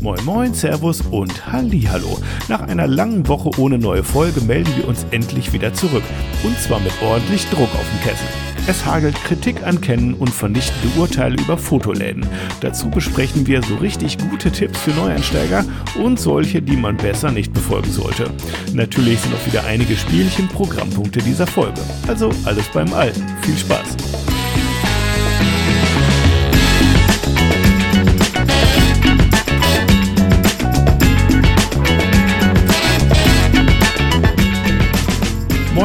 [0.00, 2.18] Moin Moin, Servus und Hallihallo.
[2.48, 6.04] Nach einer langen Woche ohne neue Folge melden wir uns endlich wieder zurück.
[6.44, 8.26] Und zwar mit ordentlich Druck auf dem Kessel.
[8.68, 12.26] Es hagelt Kritik an Kennen und vernichtende Urteile über Fotoläden.
[12.60, 15.64] Dazu besprechen wir so richtig gute Tipps für Neueinsteiger
[16.02, 18.30] und solche, die man besser nicht befolgen sollte.
[18.74, 21.80] Natürlich sind auch wieder einige Spielchen Programmpunkte dieser Folge.
[22.06, 23.24] Also alles beim Alten.
[23.42, 24.37] Viel Spaß!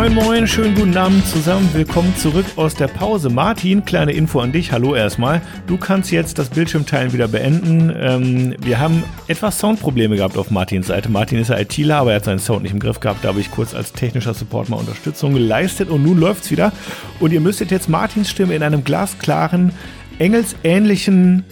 [0.04, 1.70] Moin Moin, schönen guten Abend zusammen.
[1.72, 3.30] Willkommen zurück aus der Pause.
[3.30, 4.74] Martin, kleine Info an dich.
[4.74, 5.42] Hallo erstmal.
[5.66, 7.90] Du kannst jetzt das Bildschirmteilen wieder beenden.
[7.98, 11.08] Ähm, wir haben etwas Soundprobleme gehabt auf Martins Seite.
[11.08, 13.24] Martin ist ja ITler, aber er hat seinen Sound nicht im Griff gehabt.
[13.24, 16.74] Da habe ich kurz als technischer Support mal Unterstützung geleistet und nun läuft's wieder.
[17.22, 19.72] Und ihr müsstet jetzt Martins Stimme in einem glasklaren,
[20.20, 21.46] engelsähnlichen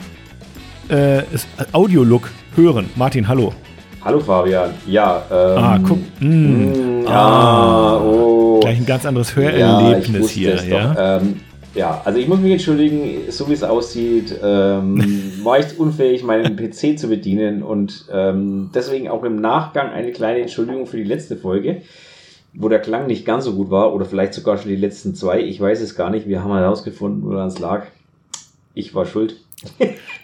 [0.90, 1.24] äh,
[1.72, 2.90] Audio-Look hören.
[2.98, 3.54] Martin, hallo.
[4.04, 4.74] Hallo Fabian.
[4.88, 5.24] Ja.
[5.30, 6.00] Ähm, ah, guck.
[6.20, 8.60] Mm, mm, ah, oh.
[8.62, 10.68] Gleich ein ganz anderes Hörerlebnis ja, hier.
[10.68, 11.18] Ja?
[11.18, 11.42] Ähm,
[11.76, 16.56] ja, also ich muss mich entschuldigen, so wie es aussieht, ähm, war ich unfähig, meinen
[16.56, 21.38] PC zu bedienen und ähm, deswegen auch im Nachgang eine kleine Entschuldigung für die letzte
[21.38, 21.84] Folge,
[22.54, 25.42] wo der Klang nicht ganz so gut war oder vielleicht sogar schon die letzten zwei.
[25.42, 26.28] Ich weiß es gar nicht.
[26.28, 27.84] Wir haben herausgefunden, woran es lag.
[28.74, 29.36] Ich war schuld.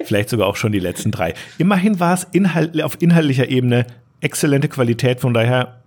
[0.04, 1.34] Vielleicht sogar auch schon die letzten drei.
[1.58, 3.86] Immerhin war es inhalt, auf inhaltlicher Ebene
[4.22, 5.78] exzellente Qualität, von daher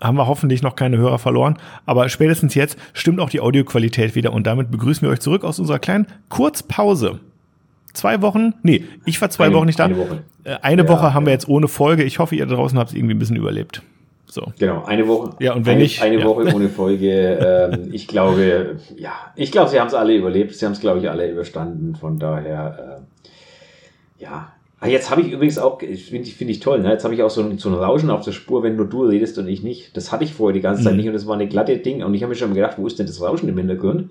[0.00, 1.58] haben wir hoffentlich noch keine Hörer verloren.
[1.86, 5.58] Aber spätestens jetzt stimmt auch die Audioqualität wieder und damit begrüßen wir euch zurück aus
[5.58, 7.20] unserer kleinen Kurzpause.
[7.94, 8.54] Zwei Wochen?
[8.62, 9.86] Nee, ich war zwei eine, Wochen nicht da.
[9.86, 12.04] Eine Woche, äh, eine ja, Woche haben wir jetzt ohne Folge.
[12.04, 13.82] Ich hoffe, ihr draußen habt es irgendwie ein bisschen überlebt.
[14.30, 14.52] So.
[14.58, 15.34] Genau, eine Woche.
[15.40, 16.02] Ja, und wenn eine, nicht.
[16.02, 16.24] Eine ja.
[16.24, 17.70] Woche ohne Folge.
[17.72, 20.54] ähm, ich glaube, ja, ich glaube, sie haben es alle überlebt.
[20.54, 21.96] Sie haben es, glaube ich, alle überstanden.
[21.96, 23.00] Von daher,
[24.18, 24.52] äh, ja.
[24.80, 26.90] Ah, jetzt habe ich übrigens auch, finde ich, finde ich toll, ne?
[26.90, 29.06] jetzt habe ich auch so ein, so ein Rauschen auf der Spur, wenn nur du
[29.06, 29.96] redest und ich nicht.
[29.96, 30.98] Das hatte ich vorher die ganze Zeit mhm.
[30.98, 32.96] nicht und das war eine glatte Ding und ich habe mir schon gedacht, wo ist
[32.96, 34.10] denn das Rauschen im Hintergrund?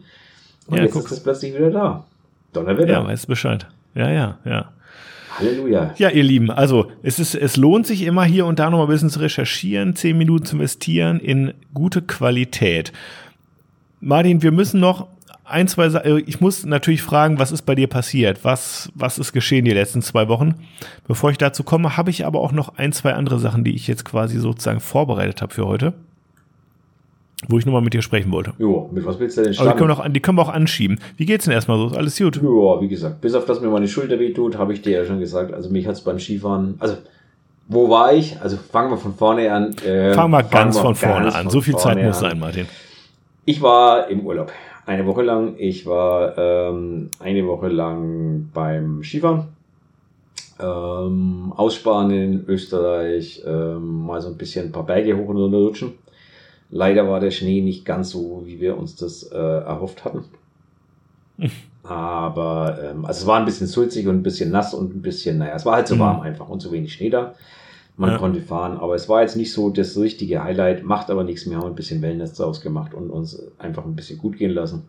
[0.68, 1.06] Und ja, jetzt guck.
[1.06, 2.04] ist es plötzlich wieder da.
[2.52, 2.92] Donnerwetter.
[2.92, 3.66] Ja, weißt Bescheid.
[3.96, 4.70] Ja, ja, ja.
[5.38, 5.94] Halleluja.
[5.98, 8.86] Ja, ihr Lieben, also es, ist, es lohnt sich immer hier und da noch mal
[8.86, 12.92] ein bisschen zu recherchieren, zehn Minuten zu investieren in gute Qualität.
[14.00, 15.08] Martin, wir müssen noch
[15.44, 18.44] ein, zwei Sachen, äh, ich muss natürlich fragen, was ist bei dir passiert?
[18.44, 20.56] Was, was ist geschehen die letzten zwei Wochen?
[21.08, 23.88] Bevor ich dazu komme, habe ich aber auch noch ein, zwei andere Sachen, die ich
[23.88, 25.94] jetzt quasi sozusagen vorbereitet habe für heute
[27.48, 28.54] wo ich nochmal mit dir sprechen wollte.
[28.58, 29.70] Jo, mit was willst du denn starten?
[29.70, 31.00] Aber die können, wir auch, die können wir auch anschieben.
[31.18, 31.88] Wie geht's denn erstmal so?
[31.88, 32.38] Ist alles gut?
[32.38, 35.20] Ja, wie gesagt, bis auf das mir meine Schulter wehtut, habe ich dir ja schon
[35.20, 35.54] gesagt.
[35.54, 36.98] Also mich hat's beim Skifahren, also
[37.68, 38.40] wo war ich?
[38.42, 39.76] Also fangen wir von vorne an.
[39.86, 41.50] Äh, fangen wir ganz wir von vorne an.
[41.50, 42.66] So viel Zeit muss sein, Martin.
[43.46, 44.52] Ich war im Urlaub.
[44.86, 45.56] Eine Woche lang.
[45.58, 49.50] Ich war ähm, eine Woche lang beim Skifahren.
[50.60, 55.58] Ähm, aus Spanien, Österreich, ähm, mal so ein bisschen ein paar Berge hoch und runter
[55.58, 55.94] rutschen.
[56.70, 60.26] Leider war der Schnee nicht ganz so, wie wir uns das äh, erhofft hatten.
[61.84, 65.38] Aber ähm, also es war ein bisschen sulzig und ein bisschen nass und ein bisschen,
[65.38, 66.00] naja, es war halt so mhm.
[66.00, 67.36] warm einfach und zu wenig Schnee da.
[67.96, 68.18] Man ja.
[68.18, 71.50] konnte fahren, aber es war jetzt nicht so das richtige Highlight, macht aber nichts.
[71.50, 74.84] Wir haben ein bisschen Wellness daraus gemacht und uns einfach ein bisschen gut gehen lassen.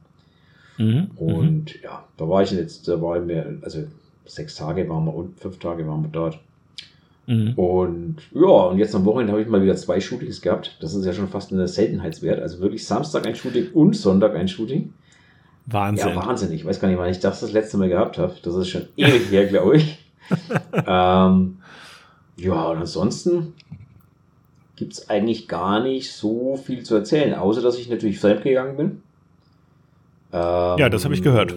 [0.77, 1.13] Mhm.
[1.17, 1.81] Und mhm.
[1.83, 3.85] ja, da war ich jetzt, da waren wir, also
[4.27, 6.39] sechs Tage waren wir und fünf Tage waren wir dort.
[7.29, 7.53] Mhm.
[7.57, 10.79] Und ja, und jetzt am Wochenende habe ich mal wieder zwei Shootings gehabt.
[10.81, 12.41] Das ist ja schon fast eine Seltenheitswert.
[12.41, 14.95] Also wirklich Samstag ein Shooting und Sonntag ein Shooting.
[15.67, 16.09] Wahnsinn.
[16.09, 16.53] Ja, Wahnsinn.
[16.53, 18.35] Ich weiß gar nicht, wann ich das das letzte Mal gehabt habe.
[18.43, 19.99] Das ist schon ewig her, glaube ich.
[20.87, 21.59] ähm,
[22.39, 23.53] ja, und ansonsten
[24.77, 29.03] gibt es eigentlich gar nicht so viel zu erzählen, außer dass ich natürlich fremdgegangen bin.
[30.33, 31.55] Ähm, ja, das habe ich gehört.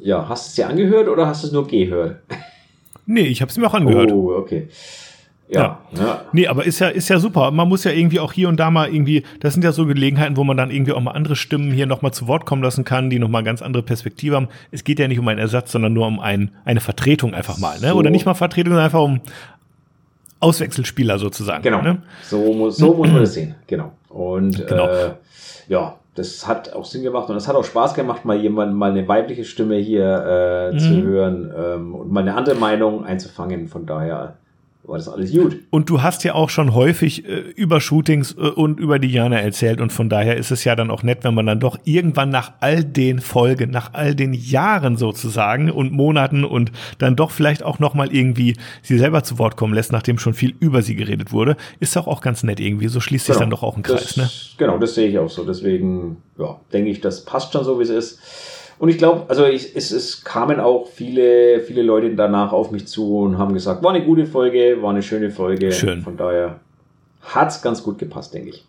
[0.00, 2.20] Ja, hast du es dir angehört oder hast du es nur gehört?
[3.04, 4.12] Nee, ich habe es mir auch angehört.
[4.12, 4.68] Oh, okay.
[5.52, 6.22] Ja, ja.
[6.32, 7.50] Nee, aber ist ja, ist ja super.
[7.50, 10.36] Man muss ja irgendwie auch hier und da mal irgendwie, das sind ja so Gelegenheiten,
[10.36, 13.10] wo man dann irgendwie auch mal andere Stimmen hier nochmal zu Wort kommen lassen kann,
[13.10, 14.48] die nochmal ganz andere Perspektive haben.
[14.70, 17.80] Es geht ja nicht um einen Ersatz, sondern nur um ein, eine Vertretung einfach mal,
[17.80, 17.94] ne?
[17.94, 19.20] Oder nicht mal Vertretung, sondern einfach um
[20.38, 21.62] Auswechselspieler sozusagen.
[21.62, 21.82] Genau.
[21.82, 22.02] Ne?
[22.22, 23.56] So, muss, so muss man das sehen.
[23.66, 23.92] Genau.
[24.08, 24.86] Und genau.
[24.86, 25.10] Äh,
[25.68, 28.90] ja, das hat auch Sinn gemacht und es hat auch Spaß gemacht, mal jemand, mal
[28.90, 30.78] eine weibliche Stimme hier äh, mhm.
[30.78, 33.68] zu hören ähm, und mal eine andere Meinung einzufangen.
[33.68, 34.36] Von daher
[34.82, 35.58] war das alles gut.
[35.70, 39.80] Und du hast ja auch schon häufig äh, über Shootings äh, und über Diana erzählt
[39.80, 42.52] und von daher ist es ja dann auch nett, wenn man dann doch irgendwann nach
[42.60, 47.78] all den Folgen, nach all den Jahren sozusagen und Monaten und dann doch vielleicht auch
[47.78, 51.32] noch mal irgendwie sie selber zu Wort kommen lässt, nachdem schon viel über sie geredet
[51.32, 52.88] wurde, ist doch auch ganz nett irgendwie.
[52.88, 54.30] So schließt sich genau, dann doch auch ein Kreis, das, ne?
[54.56, 55.44] Genau, das sehe ich auch so.
[55.44, 58.18] Deswegen, ja, denke ich, das passt schon so, wie es ist.
[58.80, 62.86] Und ich glaube, also ich, es, es kamen auch viele, viele Leute danach auf mich
[62.88, 65.70] zu und haben gesagt, war eine gute Folge, war eine schöne Folge.
[65.70, 66.00] Schön.
[66.00, 66.58] Von daher
[67.20, 68.64] hat's ganz gut gepasst, denke ich.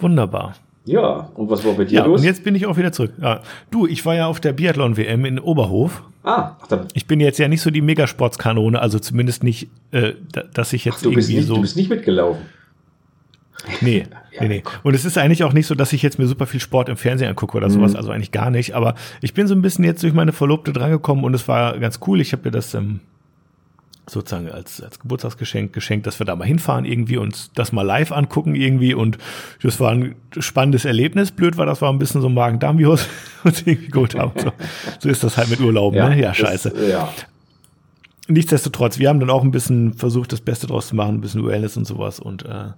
[0.00, 0.56] Wunderbar.
[0.84, 2.20] Ja, und was war bei dir Ja, los?
[2.20, 3.12] und jetzt bin ich auch wieder zurück.
[3.22, 3.40] Ja.
[3.70, 6.02] Du, ich war ja auf der Biathlon-WM in Oberhof.
[6.24, 10.14] ah, ach, dann, Ich bin jetzt ja nicht so die Megasportskanone, also zumindest nicht, äh,
[10.32, 11.54] da- dass ich jetzt du, bist irgendwie nicht, so.
[11.54, 12.42] du bist nicht mitgelaufen.
[13.80, 14.42] Nee, Ja.
[14.42, 14.62] nee, nee.
[14.82, 16.96] Und es ist eigentlich auch nicht so, dass ich jetzt mir super viel Sport im
[16.96, 17.72] Fernsehen angucke oder Mhm.
[17.72, 18.74] sowas, also eigentlich gar nicht.
[18.74, 22.00] Aber ich bin so ein bisschen jetzt durch meine Verlobte drangekommen und es war ganz
[22.06, 22.20] cool.
[22.20, 23.00] Ich habe ihr das ähm,
[24.06, 28.12] sozusagen als, als Geburtstagsgeschenk geschenkt, dass wir da mal hinfahren irgendwie und das mal live
[28.12, 28.92] angucken irgendwie.
[28.92, 29.16] Und
[29.62, 31.30] das war ein spannendes Erlebnis.
[31.30, 33.06] Blöd war, das war ein bisschen so ein Magen-Darm-Virus,
[33.44, 34.32] was irgendwie gut haben.
[34.38, 34.52] So,
[34.98, 36.16] so ist das halt mit Urlauben, ne?
[36.20, 36.68] Ja, das, scheiße.
[36.76, 37.08] äh, Ja,
[38.26, 41.46] Nichtsdestotrotz, wir haben dann auch ein bisschen versucht, das Beste draus zu machen, ein bisschen
[41.46, 42.20] Wellness und sowas.
[42.20, 42.68] Und äh,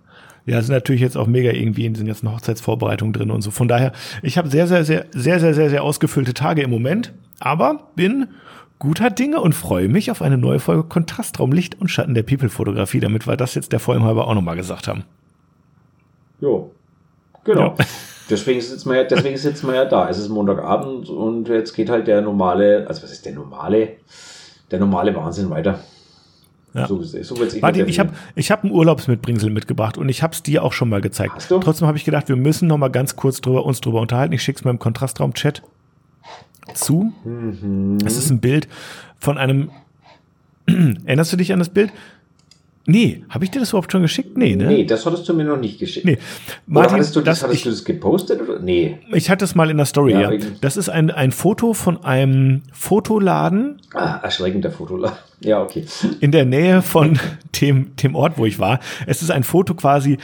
[0.46, 3.50] ja, sind natürlich jetzt auch mega irgendwie in den ganzen Hochzeitsvorbereitungen drin und so.
[3.50, 7.12] Von daher, ich habe sehr, sehr, sehr, sehr, sehr, sehr, sehr ausgefüllte Tage im Moment,
[7.40, 8.28] aber bin
[8.78, 13.00] guter Dinge und freue mich auf eine neue Folge Kontrastraum Licht und Schatten der People-Fotografie,
[13.00, 15.04] damit wir das jetzt der Folge halber auch nochmal gesagt haben.
[16.40, 16.70] jo.
[17.44, 17.74] Genau.
[17.78, 17.84] Ja.
[18.28, 20.08] Deswegen sitzen wir ja, deswegen sitzen wir ja da.
[20.08, 23.98] Es ist Montagabend und jetzt geht halt der normale, also was ist der normale,
[24.72, 25.78] der normale Wahnsinn weiter.
[26.76, 26.86] Ja.
[26.86, 30.42] So, so wird's Martin, ich habe ich hab ein Urlaubsmitbringsel mitgebracht und ich habe es
[30.42, 31.34] dir auch schon mal gezeigt.
[31.36, 31.58] Hast du?
[31.58, 34.34] Trotzdem habe ich gedacht, wir müssen noch mal ganz kurz drüber, uns drüber unterhalten.
[34.34, 35.62] Ich schicke es mal im Kontrastraum-Chat
[36.74, 37.12] zu.
[37.24, 37.98] Mhm.
[38.04, 38.68] Es ist ein Bild
[39.18, 39.70] von einem.
[40.66, 41.92] Erinnerst du dich an das Bild?
[42.86, 44.38] Nee, habe ich dir das überhaupt schon geschickt?
[44.38, 44.66] Nee, ne?
[44.66, 46.06] Nee, das hattest du mir noch nicht geschickt.
[46.06, 46.12] Nee.
[46.12, 46.20] Oder
[46.66, 48.40] Martin, hattest du das, das, hattest ich, du das gepostet?
[48.40, 48.60] Oder?
[48.60, 48.98] Nee.
[49.12, 50.38] ich hatte es mal in der Story, Ja, ja.
[50.60, 55.16] Das ist ein, ein Foto von einem Fotoladen Ah, erschreckender Fotoladen.
[55.40, 55.84] Ja, okay.
[56.20, 57.18] in der Nähe von
[57.60, 58.80] dem, dem Ort, wo ich war.
[59.06, 60.16] Es ist ein Foto quasi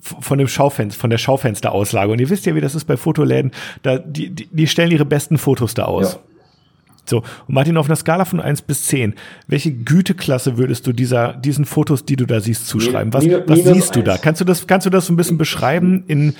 [0.00, 2.10] von dem Schaufenster, von der Schaufensterauslage.
[2.10, 3.52] Und ihr wisst ja, wie das ist bei Fotoläden.
[3.82, 6.14] Da, die, die, die stellen ihre besten Fotos da aus.
[6.14, 6.18] Ja.
[7.08, 9.14] So, und Martin, auf einer Skala von 1 bis 10,
[9.46, 13.12] welche Güteklasse würdest du dieser, diesen Fotos, die du da siehst, zuschreiben?
[13.12, 14.18] Was, Minus- was minus siehst du da?
[14.18, 16.04] Kannst du das, kannst du das so ein bisschen beschreiben?
[16.08, 16.34] In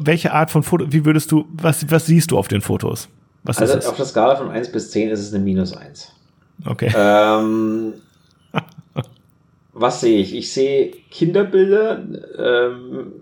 [0.00, 3.08] welche Art von Foto, wie würdest du, was, was siehst du auf den Fotos?
[3.44, 6.12] Was Also auf der Skala von 1 bis 10 ist es eine Minus 1.
[6.66, 6.92] Okay.
[6.94, 7.94] Ähm,
[9.72, 10.34] was sehe ich?
[10.34, 12.02] Ich sehe Kinderbilder,
[12.38, 13.12] ähm,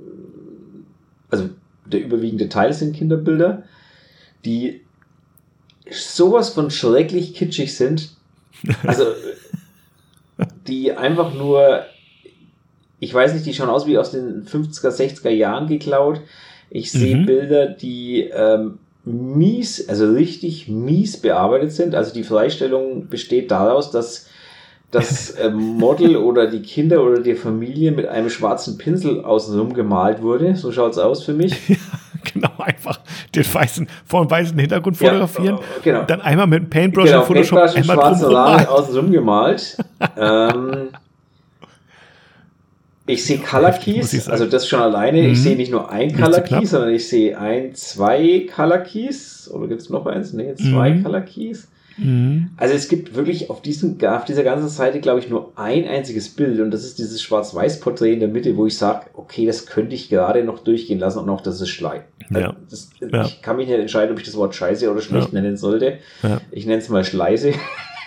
[1.30, 1.50] also
[1.86, 3.62] der überwiegende Teil sind Kinderbilder,
[4.44, 4.80] die
[5.90, 8.10] sowas von schrecklich kitschig sind.
[8.86, 9.04] Also,
[10.66, 11.84] die einfach nur,
[13.00, 16.20] ich weiß nicht, die schauen aus wie aus den 50er, 60er Jahren geklaut.
[16.70, 17.26] Ich sehe Mhm.
[17.26, 21.94] Bilder, die ähm, mies, also richtig mies bearbeitet sind.
[21.94, 24.26] Also die Freistellung besteht daraus, dass
[24.90, 30.22] das äh, Model oder die Kinder oder die Familie mit einem schwarzen Pinsel außenrum gemalt
[30.22, 30.56] wurde.
[30.56, 31.54] So schaut's aus für mich.
[32.68, 33.00] Einfach
[33.34, 35.56] den weißen, vor dem weißen Hintergrund Ja, fotografieren.
[35.56, 36.02] äh, genau.
[36.04, 39.76] Dann einmal mit einem Paintbrush genau, und Photoshop Paintbrush einmal schwarze drumherum Rahmen außenrum gemalt.
[40.16, 40.88] ähm,
[43.06, 45.22] ich sehe Color Keys, also das schon alleine.
[45.22, 45.32] Mhm.
[45.32, 46.40] Ich sehe nicht nur ein Nicht Color.
[46.42, 49.50] Key, sondern ich sehe ein, zwei Color Keys.
[49.52, 50.34] Oder gibt es noch eins?
[50.34, 51.02] Nee, zwei Mhm.
[51.04, 51.68] Color Keys.
[51.96, 52.50] Mhm.
[52.58, 56.28] Also es gibt wirklich auf, diesem, auf dieser ganzen Seite, glaube ich, nur ein einziges
[56.28, 59.94] Bild und das ist dieses Schwarz-Weiß-Porträt in der Mitte, wo ich sage, okay, das könnte
[59.94, 62.02] ich gerade noch durchgehen lassen und auch das ist Schlei.
[62.30, 62.54] Ja.
[62.68, 63.24] Das, Ja.
[63.24, 65.98] Ich kann mich nicht entscheiden, ob ich das Wort Scheiße oder schlecht nennen sollte.
[66.50, 67.52] Ich nenne es mal Schleise.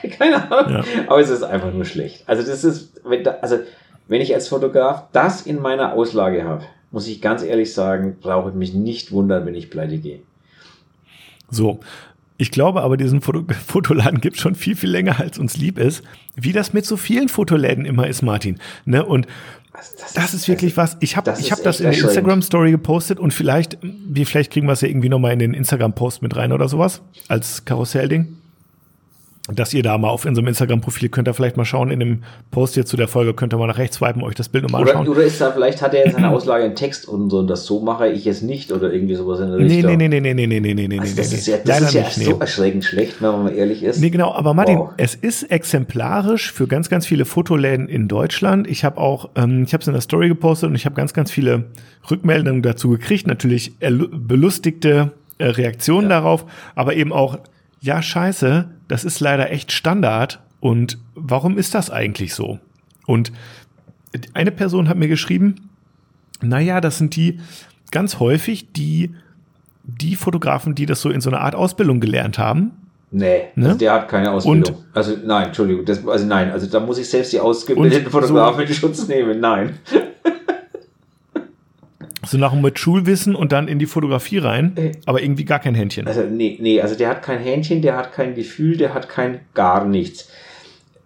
[0.17, 0.83] Keine Ahnung.
[1.07, 2.23] Aber es ist einfach nur schlecht.
[2.27, 3.59] Also das ist, wenn da, also
[4.07, 8.49] wenn ich als Fotograf das in meiner Auslage habe, muss ich ganz ehrlich sagen, brauche
[8.49, 10.19] ich mich nicht wundern, wenn ich pleite gehe.
[11.49, 11.79] So.
[12.37, 16.03] Ich glaube aber, diesen Foto Fotoladen gibt schon viel, viel länger, als uns lieb ist.
[16.35, 18.59] Wie das mit so vielen Fotoläden immer ist, Martin.
[18.83, 19.05] Ne?
[19.05, 19.27] Und
[19.73, 20.97] Also das ist wirklich was.
[20.99, 22.17] Ich habe das ich hab das in der erschreckend.
[22.17, 26.21] Instagram-Story gepostet und vielleicht, wie vielleicht kriegen wir es ja irgendwie nochmal in den Instagram-Post
[26.21, 28.37] mit rein oder sowas, als Karussellding
[29.55, 32.75] dass ihr da mal auf unserem Instagram-Profil könnt ihr vielleicht mal schauen, in dem Post
[32.75, 35.07] hier zu der Folge könnt ihr mal nach rechts swipen, euch das Bild nochmal anschauen.
[35.07, 37.47] Oder, oder ist da, vielleicht hat er in seiner Auslage einen Text und so, und
[37.47, 39.97] das so mache ich jetzt nicht oder irgendwie sowas in der nee, Richtung.
[39.97, 41.35] Nee, nee, nee, nee, nee, nee, nee, nee, also nee, nee.
[41.35, 42.39] Ist ja, das Leider ist ja nicht, so nee.
[42.39, 43.99] erschreckend schlecht, wenn man ehrlich ist.
[43.99, 44.89] Nee, genau, aber Martin, wow.
[44.97, 48.67] es ist exemplarisch für ganz, ganz viele Fotoläden in Deutschland.
[48.67, 51.13] Ich habe auch, ähm, ich habe es in der Story gepostet und ich habe ganz,
[51.13, 51.65] ganz viele
[52.09, 53.27] Rückmeldungen dazu gekriegt.
[53.27, 56.19] Natürlich belustigte äh, Reaktionen ja.
[56.19, 57.39] darauf, aber eben auch
[57.81, 60.39] ja, scheiße, das ist leider echt Standard.
[60.59, 62.59] Und warum ist das eigentlich so?
[63.07, 63.31] Und
[64.33, 65.69] eine Person hat mir geschrieben,
[66.41, 67.39] naja, das sind die
[67.91, 69.11] ganz häufig die,
[69.83, 72.71] die Fotografen, die das so in so einer Art Ausbildung gelernt haben.
[73.13, 73.65] Nee, Ne?
[73.65, 74.77] also der hat keine Ausbildung.
[74.93, 78.61] also nein, Entschuldigung, das, also nein, also da muss ich selbst die ausgebildeten Und Fotografen
[78.65, 79.39] in Schutz nehmen.
[79.41, 79.79] Nein.
[82.31, 85.59] So nach dem mit Schulwissen und dann in die Fotografie rein, äh, aber irgendwie gar
[85.59, 86.07] kein Händchen.
[86.07, 89.41] Also nee, nee, also der hat kein Händchen, der hat kein Gefühl, der hat kein
[89.53, 90.29] gar nichts.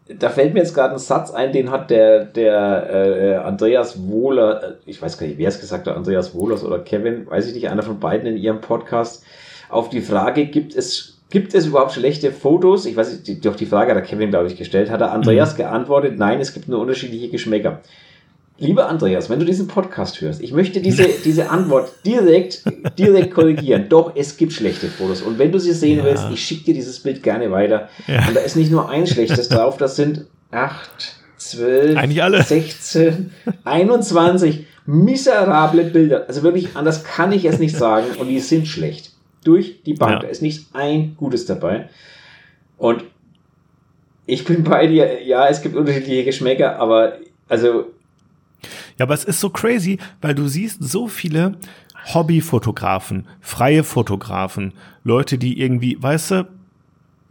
[0.07, 4.63] Da fällt mir jetzt gerade ein Satz ein, den hat der, der äh, Andreas Wohler,
[4.63, 7.55] äh, ich weiß gar nicht, wer es gesagt hat, Andreas Wohlers oder Kevin, weiß ich
[7.55, 9.23] nicht, einer von beiden in ihrem Podcast,
[9.69, 12.85] auf die Frage, gibt es Gibt es überhaupt schlechte Fotos?
[12.85, 14.91] Ich weiß nicht, doch die Frage hat der Kevin, glaube ich, gestellt.
[14.91, 15.57] Hat er Andreas mhm.
[15.57, 17.81] geantwortet, nein, es gibt nur unterschiedliche Geschmäcker.
[18.57, 22.63] Lieber Andreas, wenn du diesen Podcast hörst, ich möchte diese, diese Antwort direkt,
[22.97, 23.87] direkt korrigieren.
[23.89, 25.21] Doch, es gibt schlechte Fotos.
[25.21, 26.05] Und wenn du sie sehen ja.
[26.05, 27.89] willst, ich schicke dir dieses Bild gerne weiter.
[28.07, 28.25] Ja.
[28.27, 32.43] Und da ist nicht nur ein schlechtes drauf, das sind acht, zwölf, Eigentlich alle.
[32.43, 33.31] 16,
[33.65, 36.25] 21 miserable Bilder.
[36.29, 38.07] Also wirklich, anders kann ich es nicht sagen.
[38.17, 39.11] Und die sind schlecht
[39.43, 40.13] durch die Bank.
[40.13, 40.19] Ja.
[40.19, 41.89] Da ist nicht ein Gutes dabei.
[42.77, 43.03] Und
[44.25, 47.17] ich bin bei dir, ja, es gibt unterschiedliche Geschmäcker, aber
[47.49, 47.87] also.
[48.97, 51.57] Ja, aber es ist so crazy, weil du siehst so viele
[52.13, 54.73] Hobbyfotografen, freie Fotografen,
[55.03, 56.47] Leute, die irgendwie, weißt du,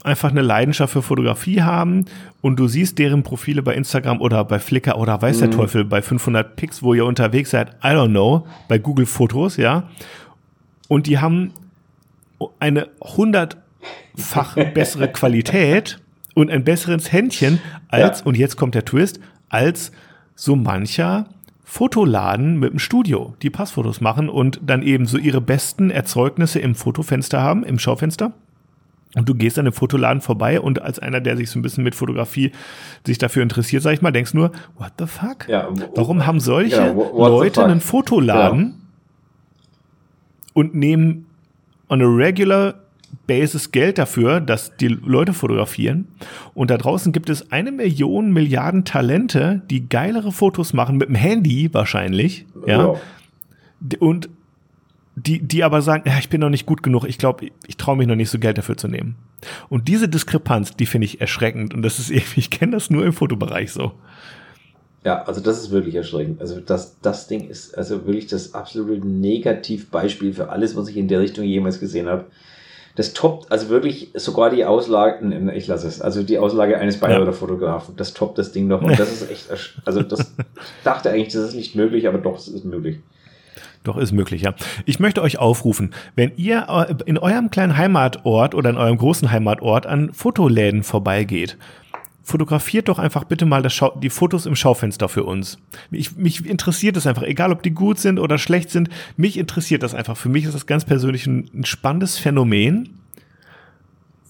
[0.02, 2.04] einfach eine Leidenschaft für Fotografie haben
[2.42, 5.52] und du siehst deren Profile bei Instagram oder bei Flickr oder weiß der mhm.
[5.52, 9.88] Teufel bei 500 Pics, wo ihr unterwegs seid, I don't know, bei Google Fotos, ja.
[10.88, 11.52] Und die haben
[12.60, 15.98] eine hundertfach bessere Qualität
[16.34, 18.26] und ein besseres Händchen als, ja.
[18.26, 19.90] und jetzt kommt der Twist, als
[20.34, 21.26] so mancher
[21.64, 26.74] Fotoladen mit dem Studio, die Passfotos machen und dann eben so ihre besten Erzeugnisse im
[26.74, 28.32] Fotofenster haben, im Schaufenster.
[29.16, 31.84] Und du gehst an dem Fotoladen vorbei und als einer, der sich so ein bisschen
[31.84, 32.52] mit Fotografie
[33.06, 35.48] sich dafür interessiert, sag ich mal, denkst nur, what the fuck?
[35.48, 38.74] Ja, Warum haben solche ja, Leute einen Fotoladen ja.
[40.52, 41.26] und nehmen
[41.88, 42.74] on a regular
[43.26, 46.08] basis Geld dafür, dass die Leute fotografieren.
[46.54, 51.14] Und da draußen gibt es eine Million Milliarden Talente, die geilere Fotos machen mit dem
[51.14, 52.46] Handy wahrscheinlich.
[52.66, 52.88] Ja.
[52.88, 53.00] Wow.
[53.98, 54.28] Und
[55.16, 57.96] die, die aber sagen, ja, ich bin noch nicht gut genug, ich glaube, ich traue
[57.96, 59.16] mich noch nicht so Geld dafür zu nehmen.
[59.68, 61.74] Und diese Diskrepanz, die finde ich erschreckend.
[61.74, 63.92] Und das ist irgendwie, ich kenne das nur im Fotobereich so.
[65.04, 66.40] Ja, also das ist wirklich erschreckend.
[66.40, 71.08] Also das, das Ding ist also wirklich das absolute Negativbeispiel für alles, was ich in
[71.08, 72.24] der Richtung jemals gesehen habe.
[72.96, 77.26] Das toppt, also wirklich sogar die Auslagen, ich lasse es, also die Auslage eines Bayreuther
[77.26, 77.32] ja.
[77.32, 78.82] Fotografen, das toppt das Ding noch.
[78.82, 79.48] Und das ist echt,
[79.84, 80.32] also das
[80.84, 82.98] dachte eigentlich, das ist nicht möglich, aber doch, es ist möglich.
[83.82, 84.54] Doch, ist möglich, ja.
[84.86, 89.30] Ich möchte euch aufrufen, wenn ihr äh, in eurem kleinen Heimatort oder in eurem großen
[89.30, 91.58] Heimatort an Fotoläden vorbeigeht
[92.24, 95.58] fotografiert doch einfach bitte mal das die Fotos im Schaufenster für uns.
[95.90, 99.82] Ich, mich interessiert es einfach, egal ob die gut sind oder schlecht sind, mich interessiert
[99.82, 100.16] das einfach.
[100.16, 102.98] Für mich ist das ganz persönlich ein, ein spannendes Phänomen.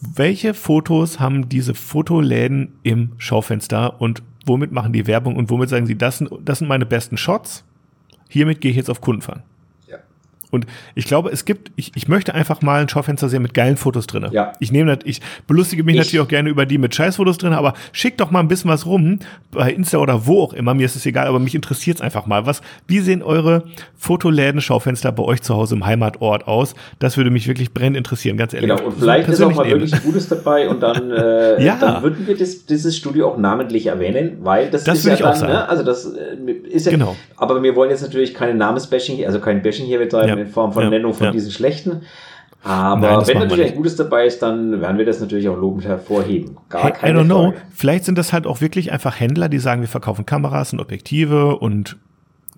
[0.00, 5.86] Welche Fotos haben diese Fotoläden im Schaufenster und womit machen die Werbung und womit sagen
[5.86, 7.64] sie, das sind, das sind meine besten Shots?
[8.28, 9.44] Hiermit gehe ich jetzt auf Kundenfang.
[10.54, 13.76] Und ich glaube, es gibt, ich, ich möchte einfach mal ein Schaufenster sehen mit geilen
[13.76, 14.26] Fotos drin.
[14.30, 14.52] Ja.
[14.60, 16.00] Ich nehme das, ich belustige mich ich.
[16.00, 18.86] natürlich auch gerne über die mit Scheißfotos drin, aber schick doch mal ein bisschen was
[18.86, 19.18] rum
[19.50, 20.74] bei Insta oder wo auch immer.
[20.74, 22.46] Mir ist es egal, aber mich interessiert es einfach mal.
[22.46, 23.64] Was, wie sehen eure
[23.96, 26.74] Fotoläden, Schaufenster bei euch zu Hause im Heimatort aus?
[26.98, 28.70] Das würde mich wirklich brennend interessieren, ganz ehrlich.
[28.70, 31.76] Genau, und vielleicht ist auch mal wirklich Gutes dabei und dann, äh, ja.
[31.80, 35.40] dann würden wir das, dieses Studio auch namentlich erwähnen, weil das, das ist ja dann,
[35.40, 37.16] ne, also das äh, ist ja, genau.
[37.36, 40.72] aber wir wollen jetzt natürlich keine Namensbashing, also kein Bashing hier betreiben, ja in Form
[40.72, 41.32] von ja, Nennung von ja.
[41.32, 42.02] diesen schlechten.
[42.62, 45.84] Aber Nein, wenn natürlich ein Gutes dabei ist, dann werden wir das natürlich auch lobend
[45.84, 46.56] hervorheben.
[46.70, 47.52] Gar hey, keine I don't Frage.
[47.52, 47.60] know.
[47.74, 51.56] Vielleicht sind das halt auch wirklich einfach Händler, die sagen, wir verkaufen Kameras und Objektive
[51.56, 51.98] und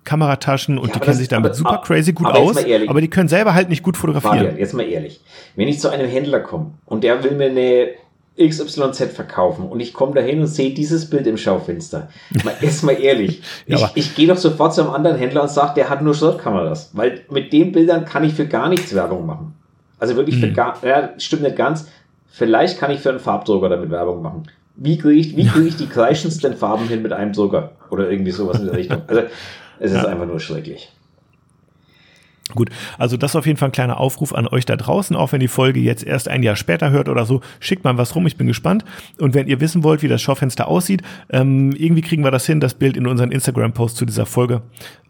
[0.05, 3.01] Kamerataschen und ja, die kennen sich damit aber, super crazy gut aber aus, ehrlich, aber
[3.01, 4.37] die können selber halt nicht gut fotografieren.
[4.37, 5.19] Fabian, jetzt mal ehrlich.
[5.57, 7.89] Wenn ich zu einem Händler komme und der will mir eine
[8.37, 12.09] XYZ verkaufen und ich komme dahin und sehe dieses Bild im Schaufenster.
[12.43, 13.41] Mal, jetzt mal ehrlich.
[13.65, 16.13] ja, ich, ich gehe doch sofort zu einem anderen Händler und sage, der hat nur
[16.13, 16.91] Shotkameras.
[16.93, 19.55] Weil mit den Bildern kann ich für gar nichts Werbung machen.
[19.99, 20.53] Also wirklich für hm.
[20.53, 21.87] gar, ja, stimmt nicht ganz.
[22.27, 24.43] Vielleicht kann ich für einen Farbdrucker damit Werbung machen.
[24.75, 27.71] Wie kriege ich, wie kriege ich die kreischendsten Farben hin mit einem Drucker?
[27.89, 29.01] Oder irgendwie sowas in der Richtung.
[29.07, 29.23] Also,
[29.79, 30.07] es ist ja.
[30.07, 30.91] einfach nur schrecklich.
[32.55, 35.33] Gut, also das ist auf jeden Fall ein kleiner Aufruf an euch da draußen, auch
[35.33, 38.25] wenn die Folge jetzt erst ein Jahr später hört oder so, schickt mal was rum,
[38.25, 38.85] ich bin gespannt.
[39.19, 42.59] Und wenn ihr wissen wollt, wie das Schaufenster aussieht, ähm, irgendwie kriegen wir das hin,
[42.59, 44.61] das Bild in unseren Instagram-Post zu dieser Folge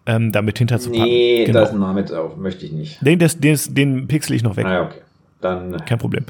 [0.08, 1.06] ähm, damit hinterzupacken.
[1.06, 1.60] Nee, genau.
[1.60, 3.06] da ist ein Name drauf, möchte ich nicht.
[3.06, 4.66] Den, den, den, den pixel ich noch weg.
[4.66, 5.02] Ah, okay.
[5.42, 5.78] Dann.
[5.86, 6.26] Kein Problem.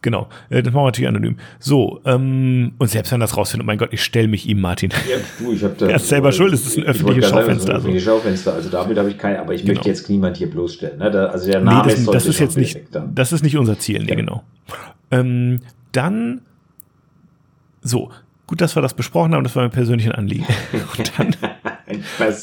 [0.00, 1.36] Genau, äh, das machen wir natürlich anonym.
[1.58, 4.90] So, ähm, und selbst wenn das rausfindet, oh mein Gott, ich stelle mich ihm, Martin.
[4.90, 5.88] Ja, du, ich habe da.
[5.88, 7.80] Er ist selber schuld, es ist ein öffentliches Schaufenster.
[7.80, 8.04] Sagen, also.
[8.04, 9.74] Schaufenster, also damit habe ich keine, aber ich genau.
[9.74, 10.98] möchte jetzt niemand hier bloßstellen.
[10.98, 11.10] Ne?
[11.10, 12.80] Da, also der Name nee, das, das ist jetzt nicht,
[13.14, 14.14] das ist nicht unser Ziel, nee, ja.
[14.14, 14.44] genau.
[15.10, 15.60] Ähm,
[15.92, 16.42] dann,
[17.82, 18.10] so,
[18.46, 20.46] gut, dass wir das besprochen haben, das war mein persönliches Anliegen.
[20.98, 21.34] Und dann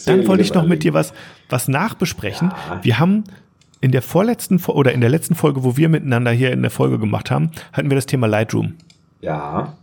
[0.06, 1.14] Dann wollte ich noch mit dir was,
[1.50, 2.52] was nachbesprechen.
[2.52, 2.80] Ja.
[2.84, 3.24] Wir haben
[3.82, 7.00] in der vorletzten oder in der letzten Folge, wo wir miteinander hier in der Folge
[7.00, 8.76] gemacht haben, hatten wir das Thema Lightroom.
[9.22, 9.76] Ja.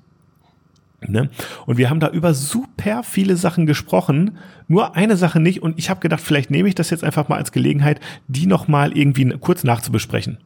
[1.08, 1.30] Ne?
[1.66, 5.62] Und wir haben da über super viele Sachen gesprochen, nur eine Sache nicht.
[5.62, 8.96] Und ich habe gedacht, vielleicht nehme ich das jetzt einfach mal als Gelegenheit, die nochmal
[8.96, 10.38] irgendwie kurz nachzubesprechen.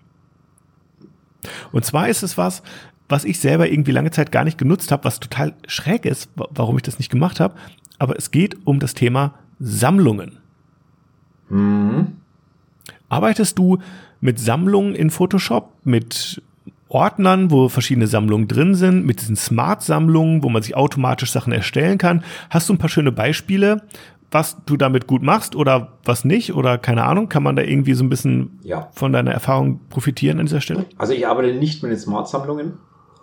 [1.73, 2.63] Und zwar ist es was,
[3.09, 6.77] was ich selber irgendwie lange Zeit gar nicht genutzt habe, was total schräg ist, warum
[6.77, 7.55] ich das nicht gemacht habe.
[7.99, 10.39] Aber es geht um das Thema Sammlungen.
[11.49, 12.15] Mhm.
[13.09, 13.79] Arbeitest du
[14.21, 16.43] mit Sammlungen in Photoshop, mit
[16.89, 21.99] Ordnern, wo verschiedene Sammlungen drin sind, mit diesen Smart-Sammlungen, wo man sich automatisch Sachen erstellen
[21.99, 22.23] kann?
[22.51, 23.83] Hast du ein paar schöne Beispiele,
[24.31, 26.55] was du damit gut machst oder was nicht?
[26.55, 28.89] Oder keine Ahnung, kann man da irgendwie so ein bisschen ja.
[28.93, 30.87] von deiner Erfahrung profitieren an dieser Stelle?
[30.97, 32.75] Also ich arbeite nicht mit den Smart-Sammlungen.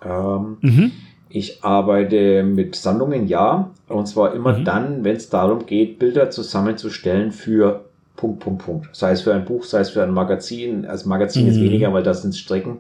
[0.06, 0.92] Ähm, mhm.
[1.30, 3.72] Ich arbeite mit Sammlungen, ja.
[3.88, 4.66] Und zwar immer mhm.
[4.66, 8.90] dann, wenn es darum geht, Bilder zusammenzustellen für Punkt, Punkt, Punkt.
[8.94, 10.86] Sei es für ein Buch, sei es für ein Magazin.
[10.86, 11.52] Also Magazin mhm.
[11.52, 12.80] ist weniger, weil das sind Strecken.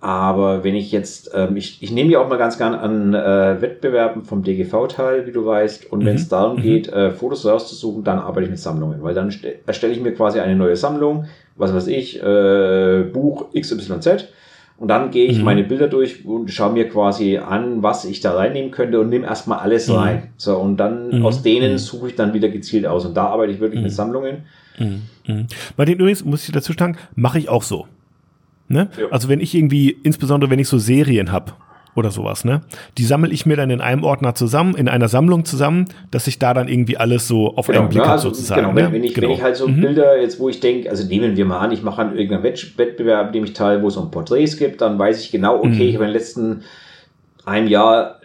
[0.00, 3.60] Aber wenn ich jetzt, ähm, ich, ich nehme ja auch mal ganz gern an äh,
[3.60, 5.90] Wettbewerben vom DGV teil, wie du weißt.
[5.90, 6.06] Und mhm.
[6.06, 6.62] wenn es darum mhm.
[6.62, 9.02] geht, äh, Fotos rauszusuchen, dann arbeite ich mit Sammlungen.
[9.02, 9.34] Weil dann
[9.66, 14.28] erstelle ich mir quasi eine neue Sammlung, was weiß ich, äh, Buch XYZ
[14.78, 15.44] und dann gehe ich mhm.
[15.44, 19.26] meine Bilder durch und schaue mir quasi an, was ich da reinnehmen könnte und nehme
[19.26, 19.94] erstmal alles mhm.
[19.94, 20.28] rein.
[20.36, 21.26] So, und dann mhm.
[21.26, 21.78] aus denen mhm.
[21.78, 23.04] suche ich dann wieder gezielt aus.
[23.04, 23.94] Und da arbeite ich wirklich mit mhm.
[23.94, 24.36] Sammlungen.
[24.78, 25.46] Mhm.
[25.76, 27.86] Bei den übrigens, muss ich dazu sagen, mache ich auch so.
[28.68, 28.88] Ne?
[28.96, 29.06] Ja.
[29.10, 31.54] Also wenn ich irgendwie, insbesondere wenn ich so Serien habe,
[31.94, 32.62] oder sowas, ne?
[32.96, 36.38] Die sammle ich mir dann in einem Ordner zusammen, in einer Sammlung zusammen, dass ich
[36.38, 38.04] da dann irgendwie alles so auf genau, einen Blick ne?
[38.04, 38.62] habe also, sozusagen.
[38.62, 38.92] Genau, ne?
[38.92, 39.28] wenn, ich, genau.
[39.28, 39.80] wenn ich halt so mhm.
[39.80, 43.32] Bilder jetzt, wo ich denke, also nehmen wir mal an, ich mache an irgendeinem Wettbewerb,
[43.32, 45.80] dem ich teil, wo es um Porträts gibt, dann weiß ich genau, okay, mhm.
[45.80, 46.62] ich habe in den letzten
[47.44, 48.17] einem Jahr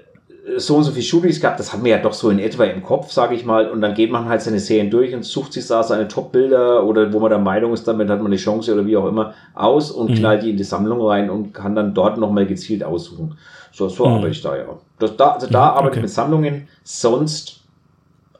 [0.57, 2.83] so und so viele Shootings gehabt, das hat mir ja doch so in etwa im
[2.83, 5.65] Kopf, sage ich mal, und dann geht man halt seine Serien durch und sucht sich
[5.67, 8.85] da seine Top-Bilder oder wo man der Meinung ist, damit hat man eine Chance oder
[8.85, 10.15] wie auch immer aus und mhm.
[10.15, 13.37] knallt die in die Sammlung rein und kann dann dort nochmal gezielt aussuchen.
[13.71, 14.15] So, so mhm.
[14.15, 14.65] arbeite ich da ja.
[14.99, 17.61] Das, da, also da mhm, arbeite ich mit Sammlungen, sonst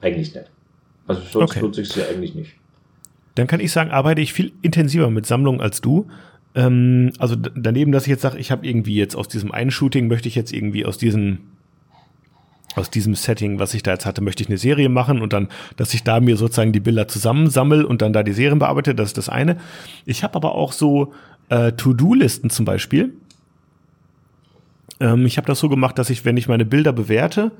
[0.02, 0.52] eigentlich nicht.
[1.08, 1.62] Also sonst okay.
[1.62, 2.52] nutze ich sie eigentlich nicht.
[3.36, 6.08] Dann kann ich sagen, arbeite ich viel intensiver mit Sammlungen als du.
[6.54, 10.08] Ähm, also daneben, dass ich jetzt sage, ich habe irgendwie jetzt aus diesem einen Shooting,
[10.08, 11.40] möchte ich jetzt irgendwie aus diesem
[12.76, 15.48] aus diesem Setting, was ich da jetzt hatte, möchte ich eine Serie machen und dann,
[15.78, 19.10] dass ich da mir sozusagen die Bilder zusammensammel und dann da die Serien bearbeite, das
[19.10, 19.58] ist das eine.
[20.06, 21.14] Ich habe aber auch so
[21.50, 23.14] äh, To-Do-Listen zum Beispiel.
[25.00, 27.52] Ähm, ich habe das so gemacht, dass ich, wenn ich meine Bilder bewerte,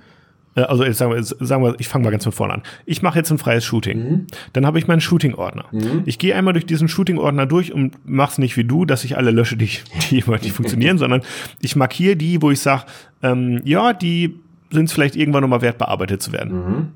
[0.56, 2.64] äh, also jetzt sagen wir, sagen wir ich fange mal ganz von vorne an.
[2.86, 3.98] Ich mache jetzt ein freies Shooting.
[3.98, 4.28] Mhm.
[4.54, 5.66] Dann habe ich meinen Shooting-Ordner.
[5.72, 6.04] Mhm.
[6.06, 9.32] Ich gehe einmal durch diesen Shooting-Ordner durch und mach's nicht wie du, dass ich alle
[9.32, 9.70] lösche, die,
[10.10, 11.22] die immer nicht funktionieren, sondern
[11.62, 12.86] ich markiere die, wo ich sage,
[13.22, 14.40] ähm, ja, die
[14.74, 16.54] sind es vielleicht irgendwann nochmal wert, bearbeitet zu werden.
[16.54, 16.88] Mhm.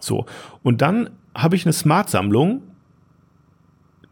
[0.00, 0.26] So.
[0.62, 2.62] Und dann habe ich eine Smart-Sammlung,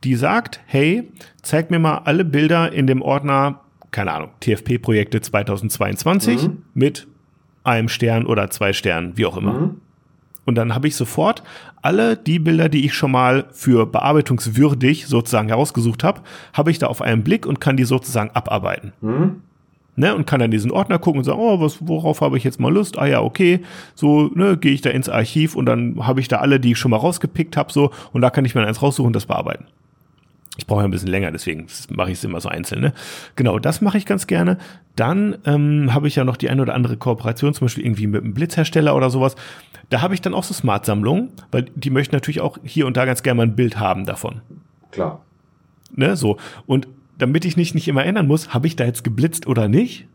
[0.04, 3.60] die sagt, hey, zeig mir mal alle Bilder in dem Ordner
[3.96, 6.62] keine Ahnung, TFP-Projekte 2022 mhm.
[6.74, 7.06] mit
[7.64, 9.52] einem Stern oder zwei Sternen, wie auch immer.
[9.54, 9.80] Mhm.
[10.44, 11.42] Und dann habe ich sofort
[11.80, 16.20] alle die Bilder, die ich schon mal für bearbeitungswürdig sozusagen herausgesucht habe,
[16.52, 18.92] habe ich da auf einen Blick und kann die sozusagen abarbeiten.
[19.00, 19.42] Mhm.
[19.98, 22.60] Ne, und kann dann diesen Ordner gucken und sagen, oh, was, worauf habe ich jetzt
[22.60, 22.98] mal Lust?
[22.98, 23.60] Ah ja, okay,
[23.94, 26.78] so, ne, gehe ich da ins Archiv und dann habe ich da alle, die ich
[26.78, 29.64] schon mal rausgepickt habe, so, und da kann ich mir eins raussuchen und das bearbeiten.
[30.58, 32.80] Ich brauche ja ein bisschen länger, deswegen mache ich es immer so einzeln.
[32.80, 32.92] Ne?
[33.36, 34.58] Genau, das mache ich ganz gerne.
[34.96, 38.22] Dann ähm, habe ich ja noch die eine oder andere Kooperation, zum Beispiel irgendwie mit
[38.22, 39.36] einem Blitzhersteller oder sowas.
[39.90, 43.04] Da habe ich dann auch so Smart-Sammlungen, weil die möchten natürlich auch hier und da
[43.04, 44.40] ganz gerne mal ein Bild haben davon.
[44.90, 45.20] Klar.
[45.94, 46.38] Ne, so.
[46.66, 50.06] Und damit ich nicht, nicht immer ändern muss, habe ich da jetzt geblitzt oder nicht?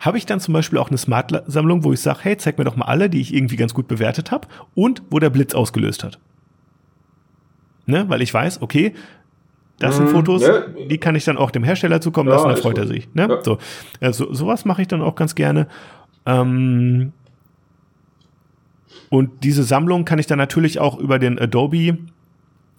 [0.00, 2.76] Habe ich dann zum Beispiel auch eine Smart-Sammlung, wo ich sage, hey, zeig mir doch
[2.76, 6.18] mal alle, die ich irgendwie ganz gut bewertet habe und wo der Blitz ausgelöst hat.
[7.86, 8.08] Ne?
[8.08, 8.94] Weil ich weiß, okay,
[9.78, 10.12] das sind mhm.
[10.12, 10.74] Fotos, ne?
[10.88, 13.12] die kann ich dann auch dem Hersteller zukommen lassen, ja, dann freut er sich.
[13.12, 13.28] Ne?
[13.28, 13.42] Ja.
[13.42, 13.58] So,
[14.00, 15.66] also, sowas mache ich dann auch ganz gerne.
[16.24, 17.12] Ähm,
[19.10, 21.98] und diese Sammlung kann ich dann natürlich auch über den Adobe,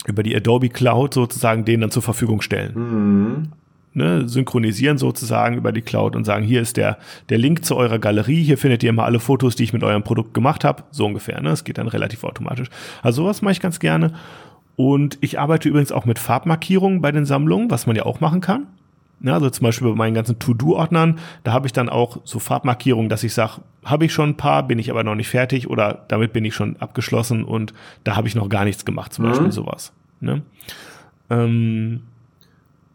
[0.07, 2.73] über die Adobe Cloud sozusagen denen dann zur Verfügung stellen.
[2.75, 3.47] Mhm.
[3.97, 6.97] Ne, synchronisieren sozusagen über die Cloud und sagen, hier ist der,
[7.29, 10.03] der Link zu eurer Galerie, hier findet ihr immer alle Fotos, die ich mit eurem
[10.03, 11.39] Produkt gemacht habe, so ungefähr.
[11.39, 11.47] Ne?
[11.47, 12.67] Das geht dann relativ automatisch.
[13.01, 14.11] Also sowas mache ich ganz gerne.
[14.75, 18.41] Und ich arbeite übrigens auch mit Farbmarkierungen bei den Sammlungen, was man ja auch machen
[18.41, 18.67] kann.
[19.21, 23.09] Ja, also zum Beispiel bei meinen ganzen To-Do-Ordnern, da habe ich dann auch so Farbmarkierungen,
[23.09, 26.05] dass ich sage, habe ich schon ein paar, bin ich aber noch nicht fertig oder
[26.09, 27.73] damit bin ich schon abgeschlossen und
[28.03, 29.29] da habe ich noch gar nichts gemacht, zum mhm.
[29.29, 29.93] Beispiel sowas.
[30.19, 30.41] Ne?
[31.29, 32.01] Ähm,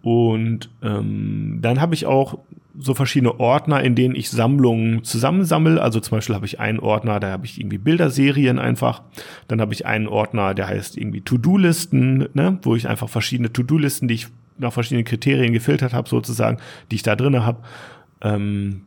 [0.02, 2.38] und ähm, dann habe ich auch
[2.78, 5.82] so verschiedene Ordner, in denen ich Sammlungen zusammensammle.
[5.82, 9.02] Also zum Beispiel habe ich einen Ordner, da habe ich irgendwie Bilderserien einfach.
[9.48, 14.08] Dann habe ich einen Ordner, der heißt irgendwie To-Do-Listen, ne, wo ich einfach verschiedene To-Do-Listen,
[14.08, 14.28] die ich
[14.60, 16.58] nach verschiedenen Kriterien gefiltert habe, sozusagen,
[16.90, 17.58] die ich da drinne habe.
[18.22, 18.82] Ähm,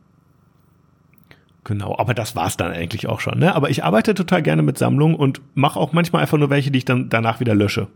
[1.64, 3.38] Genau, aber das war's dann eigentlich auch schon.
[3.38, 3.54] Ne?
[3.54, 6.78] Aber ich arbeite total gerne mit Sammlungen und mache auch manchmal einfach nur welche, die
[6.78, 7.88] ich dann danach wieder lösche.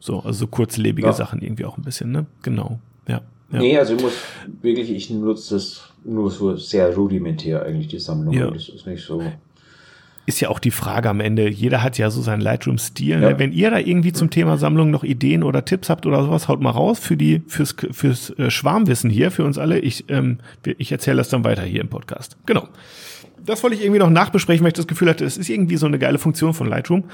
[0.00, 1.12] So, also so kurzlebige ja.
[1.12, 2.26] Sachen irgendwie auch ein bisschen, ne?
[2.42, 2.78] Genau.
[3.06, 3.20] Ja.
[3.52, 3.58] ja.
[3.58, 4.14] Nee, also ich muss
[4.62, 8.32] wirklich, ich nutze das nur so sehr rudimentär eigentlich, die Sammlung.
[8.32, 8.50] Ja.
[8.50, 9.22] Das ist nicht so
[10.28, 11.48] ist ja auch die Frage am Ende.
[11.48, 13.22] Jeder hat ja so seinen Lightroom-Stil.
[13.22, 13.38] Ja.
[13.38, 16.60] Wenn ihr da irgendwie zum Thema Sammlung noch Ideen oder Tipps habt oder sowas, haut
[16.60, 19.78] mal raus für die fürs fürs äh, Schwarmwissen hier für uns alle.
[19.78, 20.38] Ich ähm,
[20.76, 22.36] ich erzähle das dann weiter hier im Podcast.
[22.44, 22.68] Genau.
[23.46, 25.86] Das wollte ich irgendwie noch nachbesprechen, weil ich das Gefühl hatte, es ist irgendwie so
[25.86, 27.04] eine geile Funktion von Lightroom,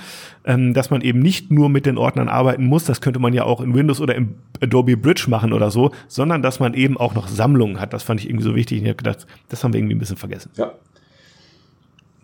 [0.45, 3.45] ähm, dass man eben nicht nur mit den Ordnern arbeiten muss, das könnte man ja
[3.45, 7.15] auch in Windows oder im Adobe Bridge machen oder so, sondern dass man eben auch
[7.15, 7.93] noch Sammlungen hat.
[7.93, 8.83] Das fand ich irgendwie so wichtig.
[8.83, 10.51] Ich habe gedacht, das haben wir irgendwie ein bisschen vergessen.
[10.57, 10.73] Ja,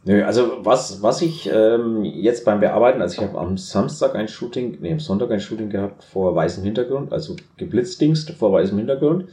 [0.05, 4.29] Nö, also was, was ich ähm, jetzt beim Bearbeiten, also ich habe am Samstag ein
[4.29, 9.27] Shooting, nee, am Sonntag ein Shooting gehabt vor weißem Hintergrund, also geblitzdingst vor weißem Hintergrund.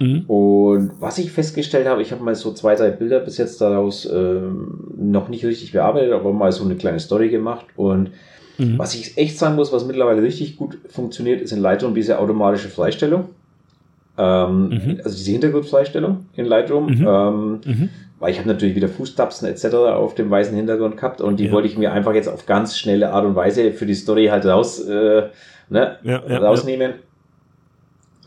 [0.00, 0.24] Mhm.
[0.26, 4.08] Und was ich festgestellt habe, ich habe mal so zwei, drei Bilder bis jetzt daraus
[4.12, 7.66] ähm, noch nicht richtig bearbeitet, aber mal so eine kleine Story gemacht.
[7.76, 8.10] Und
[8.58, 8.78] mhm.
[8.78, 12.68] was ich echt sagen muss, was mittlerweile richtig gut funktioniert, ist in Lightroom diese automatische
[12.68, 13.26] Freistellung.
[14.18, 15.00] Ähm, mhm.
[15.04, 16.86] Also diese Hintergrundfreistellung in Lightroom.
[16.86, 17.06] Mhm.
[17.06, 17.88] Ähm, mhm
[18.20, 19.74] weil ich habe natürlich wieder Fußtapsen etc.
[19.74, 21.52] auf dem weißen Hintergrund gehabt und die ja.
[21.52, 24.44] wollte ich mir einfach jetzt auf ganz schnelle Art und Weise für die Story halt
[24.44, 25.28] raus, äh,
[25.70, 26.94] ne, ja, rausnehmen.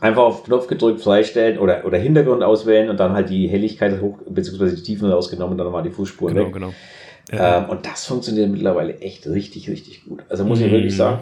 [0.00, 4.18] Einfach auf Knopf gedrückt, freistellen oder, oder Hintergrund auswählen und dann halt die Helligkeit hoch,
[4.28, 6.54] beziehungsweise die Tiefen rausgenommen und dann nochmal die Fußspuren genau, weg.
[6.54, 6.72] Genau.
[7.30, 10.24] Ähm, und das funktioniert mittlerweile echt richtig, richtig gut.
[10.28, 10.98] Also muss ich wirklich mhm.
[10.98, 11.18] sagen,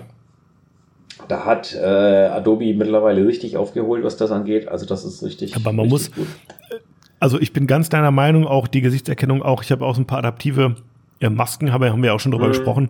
[1.29, 4.67] da hat äh, Adobe mittlerweile richtig aufgeholt, was das angeht.
[4.67, 5.55] Also das ist richtig.
[5.55, 6.81] Aber man richtig muss, gut
[7.23, 9.63] also ich bin ganz deiner Meinung, auch die Gesichtserkennung auch.
[9.63, 10.75] Ich habe auch so ein paar adaptive
[11.21, 12.53] ja, Masken, haben wir, haben wir auch schon drüber mhm.
[12.53, 12.89] gesprochen.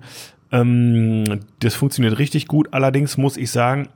[0.51, 2.68] Ähm, das funktioniert richtig gut.
[2.71, 3.90] Allerdings muss ich sagen,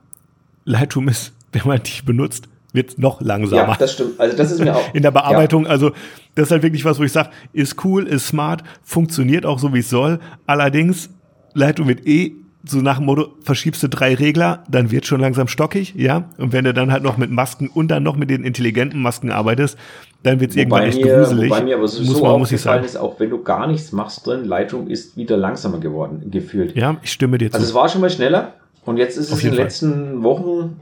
[0.63, 3.69] Lightroom ist, wenn man die benutzt, wird noch langsamer.
[3.69, 4.19] Ja, das stimmt.
[4.19, 4.83] Also das ist mir auch.
[4.93, 5.71] In der Bearbeitung, ja.
[5.71, 5.93] also
[6.35, 9.73] das ist halt wirklich was, wo ich sage, ist cool, ist smart, funktioniert auch so,
[9.73, 10.19] wie es soll.
[10.45, 11.09] Allerdings,
[11.55, 15.47] Lightroom wird eh so nach dem Motto, verschiebst du drei Regler, dann wird schon langsam
[15.47, 16.29] stockig, ja.
[16.37, 19.31] Und wenn du dann halt noch mit Masken und dann noch mit den intelligenten Masken
[19.31, 19.77] arbeitest,
[20.23, 21.49] dann wird es irgendwann echt mir, gruselig.
[21.49, 22.83] Wobei mir aber so, muss man, muss ich sagen.
[22.83, 26.75] ist, auch wenn du gar nichts machst drin, Lightroom ist wieder langsamer geworden, gefühlt.
[26.75, 27.55] Ja, ich stimme dir zu.
[27.55, 28.53] Also es war schon mal schneller
[28.85, 30.79] und jetzt ist Auf es in den letzten Wochen,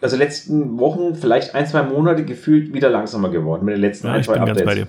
[0.00, 4.14] also letzten Wochen, vielleicht ein, zwei Monate gefühlt wieder langsamer geworden mit den letzten ja,
[4.14, 4.64] ein, zwei ich bin Updates.
[4.64, 4.88] Ganz bei dir.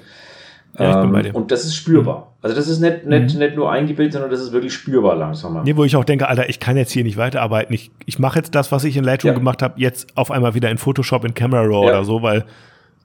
[0.79, 1.35] Ja, ich bin bei dir.
[1.35, 2.17] Und das ist spürbar.
[2.17, 2.23] Mhm.
[2.41, 3.39] Also das ist nicht, nicht, mhm.
[3.39, 5.63] nicht nur eingebildet, sondern das ist wirklich spürbar langsamer.
[5.63, 7.73] Nee, wo ich auch denke, Alter, ich kann jetzt hier nicht weiterarbeiten.
[7.73, 9.37] Ich, ich mache jetzt das, was ich in Lightroom ja.
[9.37, 11.93] gemacht habe, jetzt auf einmal wieder in Photoshop, in Camera Raw ja.
[11.93, 12.45] oder so, weil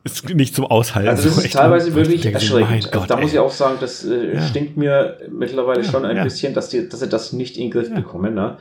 [0.05, 1.09] es nicht zum Aushalten.
[1.09, 2.91] Also das ist teilweise wirklich erschreckend.
[2.91, 4.43] Gott, da muss ich auch sagen, das äh, ja.
[4.43, 7.95] stinkt mir mittlerweile schon ein bisschen, dass, die, dass sie das nicht in den Griff
[7.95, 8.35] bekommen.
[8.35, 8.57] Ne?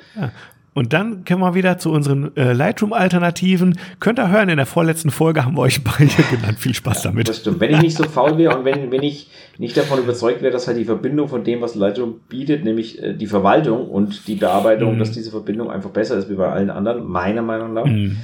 [0.74, 3.78] Und dann kommen wir wieder zu unseren äh, Lightroom-Alternativen.
[4.00, 6.60] Könnt ihr hören, in der vorletzten Folge haben wir euch beide genannt.
[6.60, 7.28] Viel Spaß damit.
[7.28, 7.60] Das stimmt.
[7.60, 10.68] Wenn ich nicht so faul wäre und wenn, wenn ich nicht davon überzeugt wäre, dass
[10.68, 14.96] halt die Verbindung von dem, was Lightroom bietet, nämlich äh, die Verwaltung und die Bearbeitung,
[14.96, 15.00] mhm.
[15.00, 18.18] dass diese Verbindung einfach besser ist wie bei allen anderen, meiner Meinung nach, mhm.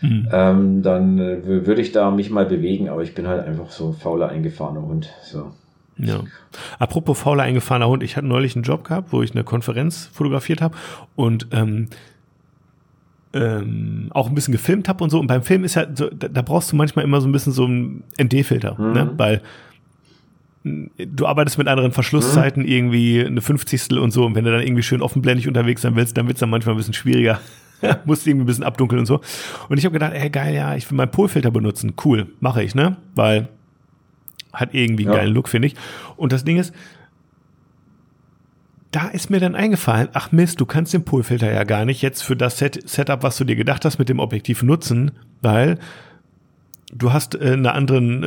[0.00, 0.28] Mhm.
[0.32, 3.88] Ähm, dann äh, würde ich da mich mal bewegen, aber ich bin halt einfach so
[3.88, 5.10] ein fauler, eingefahrener Hund.
[5.22, 5.52] So.
[5.96, 6.20] Ja.
[6.78, 10.60] Apropos fauler eingefahrener Hund, ich hatte neulich einen Job gehabt, wo ich eine Konferenz fotografiert
[10.60, 10.76] habe
[11.14, 11.88] und ähm,
[13.32, 15.18] ähm, auch ein bisschen gefilmt habe und so.
[15.18, 17.52] Und beim Film ist ja, so, da, da, brauchst du manchmal immer so ein bisschen
[17.52, 18.92] so einen ND-Filter, mhm.
[18.92, 19.10] ne?
[19.16, 19.42] weil
[20.64, 22.68] du arbeitest mit anderen Verschlusszeiten mhm.
[22.68, 24.24] irgendwie eine Fünfzigstel und so.
[24.24, 26.74] Und wenn du dann irgendwie schön offenblendig unterwegs sein willst, dann wird es dann manchmal
[26.74, 27.40] ein bisschen schwieriger.
[28.04, 29.20] Musst irgendwie ein bisschen abdunkeln und so.
[29.68, 31.94] Und ich habe gedacht, ey geil, ja, ich will meinen Polfilter benutzen.
[32.04, 32.96] Cool, mache ich, ne?
[33.14, 33.48] Weil
[34.52, 35.20] hat irgendwie einen ja.
[35.20, 35.74] geilen Look, finde ich.
[36.16, 36.72] Und das Ding ist,
[38.92, 42.22] da ist mir dann eingefallen, ach Mist, du kannst den Polfilter ja gar nicht jetzt
[42.22, 45.10] für das Set Setup, was du dir gedacht hast, mit dem Objektiv nutzen,
[45.42, 45.78] weil
[46.92, 48.26] du hast äh, eine anderen äh,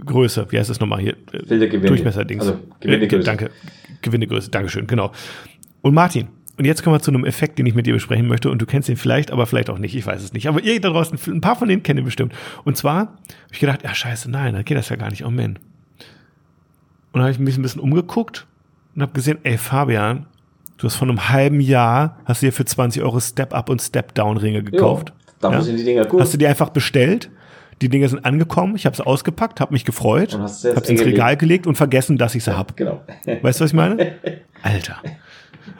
[0.00, 0.48] Ringgröße.
[0.50, 1.16] Wie heißt das nochmal hier?
[1.30, 1.88] Filtergewinde.
[1.88, 2.42] Durchmesserdings.
[2.42, 3.22] Also Gewindegröße.
[3.22, 3.50] Äh, danke.
[4.02, 4.50] Gewindegröße.
[4.50, 5.12] Dankeschön, genau.
[5.80, 8.50] Und Martin, und jetzt kommen wir zu einem Effekt, den ich mit dir besprechen möchte.
[8.50, 9.94] Und du kennst ihn vielleicht, aber vielleicht auch nicht.
[9.94, 10.48] Ich weiß es nicht.
[10.48, 12.34] Aber ihr da draußen, ein paar von denen kennt ihr bestimmt.
[12.64, 13.10] Und zwar habe
[13.50, 15.24] ich gedacht, ja scheiße, nein, da geht das ja gar nicht.
[15.24, 15.58] Oh man.
[17.12, 18.46] Und dann habe ich mich ein bisschen umgeguckt
[18.94, 20.26] und habe gesehen, ey Fabian,
[20.76, 24.62] du hast vor einem halben Jahr, hast du dir für 20 Euro Step-Up und Step-Down-Ringe
[24.62, 25.10] gekauft.
[25.10, 25.64] Jo, dafür ja?
[25.64, 26.20] sind die Dinger gut.
[26.20, 27.30] Hast du die einfach bestellt?
[27.80, 31.36] Die Dinger sind angekommen, ich habe sie ausgepackt, habe mich gefreut, habe sie ins Regal
[31.36, 32.76] gelegt und vergessen, dass ich sie ja, hab.
[32.76, 33.00] Genau.
[33.24, 34.12] Weißt du, was ich meine?
[34.62, 35.02] Alter.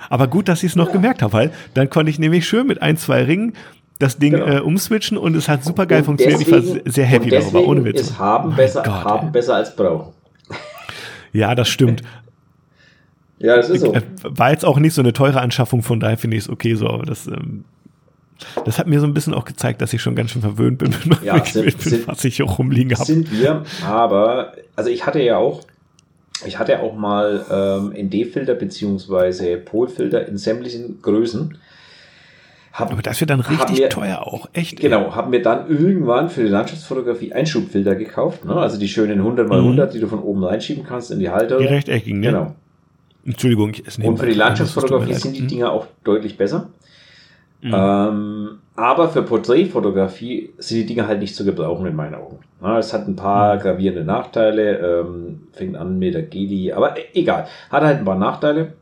[0.08, 2.82] Aber gut, dass ich es noch gemerkt habe, weil dann konnte ich nämlich schön mit
[2.82, 3.54] ein, zwei Ringen
[3.98, 4.46] das Ding genau.
[4.46, 6.40] äh, umswitchen und es hat super geil funktioniert.
[6.40, 8.00] Deswegen, ich war sehr happy darüber, ohne Witz.
[8.00, 10.12] Ist haben besser, Gott, haben besser als brauchen.
[11.32, 12.02] Ja, das stimmt.
[13.38, 13.94] ja, das ist so.
[13.94, 16.74] Äh, war jetzt auch nicht so eine teure Anschaffung, von daher finde ich es okay
[16.74, 17.64] so, aber das, ähm,
[18.64, 20.94] das hat mir so ein bisschen auch gezeigt, dass ich schon ganz schön verwöhnt bin,
[21.22, 23.04] ja, sind, bin, was ich auch rumliegen habe.
[23.04, 25.62] Sind wir, aber, also ich hatte ja auch,
[26.46, 31.58] ich hatte auch mal ähm, ND-Filter beziehungsweise Polfilter in sämtlichen Größen.
[32.72, 34.80] Hab, aber das wird dann richtig mir, teuer auch, echt.
[34.80, 38.54] Genau, haben wir dann irgendwann für die Landschaftsfotografie Einschubfilter gekauft, ne?
[38.54, 39.92] also die schönen 100 x 100, mhm.
[39.92, 41.62] die du von oben reinschieben kannst in die Halterung.
[41.62, 42.26] Die rechteckigen, ne?
[42.28, 42.54] Genau.
[43.26, 46.70] Entschuldigung, ich esse Und für die Landschaftsfotografie sind die Dinger auch deutlich besser.
[47.62, 47.72] Mhm.
[47.74, 52.40] Ähm, aber für Porträtfotografie sind die Dinger halt nicht zu gebrauchen in meinen Augen.
[52.60, 53.60] Ja, es hat ein paar mhm.
[53.60, 58.18] gravierende Nachteile, ähm, fängt an mit der Geli, aber e-, egal, hat halt ein paar
[58.18, 58.72] Nachteile.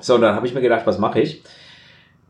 [0.00, 1.42] So, und dann habe ich mir gedacht, was mache ich?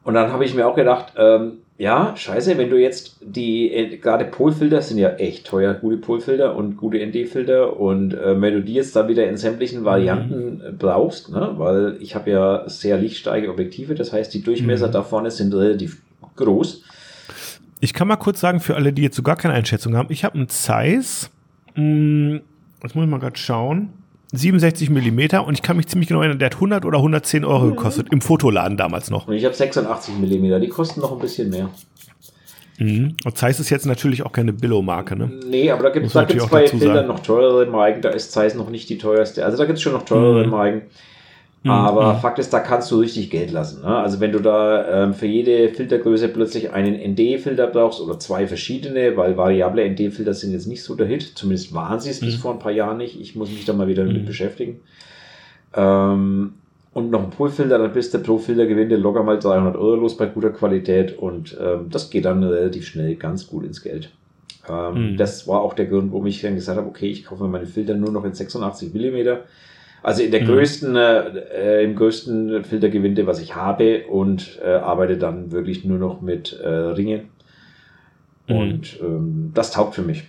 [0.04, 3.96] Und dann habe ich mir auch gedacht, ähm, ja, scheiße, wenn du jetzt die, äh,
[3.96, 8.62] gerade Polfilter sind ja echt teuer, gute Polfilter und gute ND-Filter und äh, wenn du
[8.62, 10.76] die jetzt dann wieder in sämtlichen Varianten mhm.
[10.76, 14.92] brauchst, ne, weil ich habe ja sehr lichtsteige Objektive, das heißt, die Durchmesser mhm.
[14.92, 16.02] da vorne sind relativ
[16.36, 16.84] groß.
[17.80, 20.22] Ich kann mal kurz sagen, für alle, die jetzt so gar keine Einschätzung haben, ich
[20.22, 21.30] habe einen Zeiss,
[21.76, 22.40] mh, hm,
[22.82, 23.88] jetzt muss ich mal gerade schauen,
[24.32, 27.66] 67 Millimeter und ich kann mich ziemlich genau erinnern, der hat 100 oder 110 Euro
[27.66, 27.70] mhm.
[27.70, 29.26] gekostet, im Fotoladen damals noch.
[29.26, 31.70] Und ich habe 86 Millimeter, die kosten noch ein bisschen mehr.
[32.78, 33.16] Mhm.
[33.24, 35.30] Und Zeiss ist jetzt natürlich auch keine Billo-Marke, ne?
[35.46, 38.88] Nee, aber da gibt es bei Filtern noch teurere Marken, da ist Zeiss noch nicht
[38.88, 39.44] die teuerste.
[39.44, 40.50] Also da gibt es schon noch teurere mhm.
[40.50, 40.82] Marken.
[41.62, 41.70] Mhm.
[41.70, 42.18] Aber mhm.
[42.20, 43.82] Fakt ist, da kannst du richtig Geld lassen.
[43.82, 43.94] Ne?
[43.94, 49.16] Also wenn du da ähm, für jede Filtergröße plötzlich einen ND-Filter brauchst oder zwei verschiedene,
[49.16, 52.26] weil variable ND-Filter sind jetzt nicht so der Hit, zumindest waren sie es mhm.
[52.26, 53.20] bis vor ein paar Jahren nicht.
[53.20, 54.26] Ich muss mich da mal wieder damit mhm.
[54.26, 54.80] beschäftigen.
[55.74, 56.54] Ähm,
[56.92, 60.26] und noch ein Polfilter, dann bist du pro Filtergewinde locker mal 300 Euro los bei
[60.26, 64.10] guter Qualität und ähm, das geht dann relativ schnell ganz gut ins Geld.
[64.68, 65.16] Ähm, mhm.
[65.16, 67.66] Das war auch der Grund, warum ich dann gesagt habe, okay, ich kaufe mir meine
[67.66, 69.44] Filter nur noch in 86 Millimeter
[70.02, 70.46] also in der mhm.
[70.46, 76.20] größten, äh, im größten Filtergewinde, was ich habe und äh, arbeite dann wirklich nur noch
[76.20, 77.28] mit äh, Ringen.
[78.48, 78.56] Mhm.
[78.56, 80.24] Und ähm, das taugt für mich.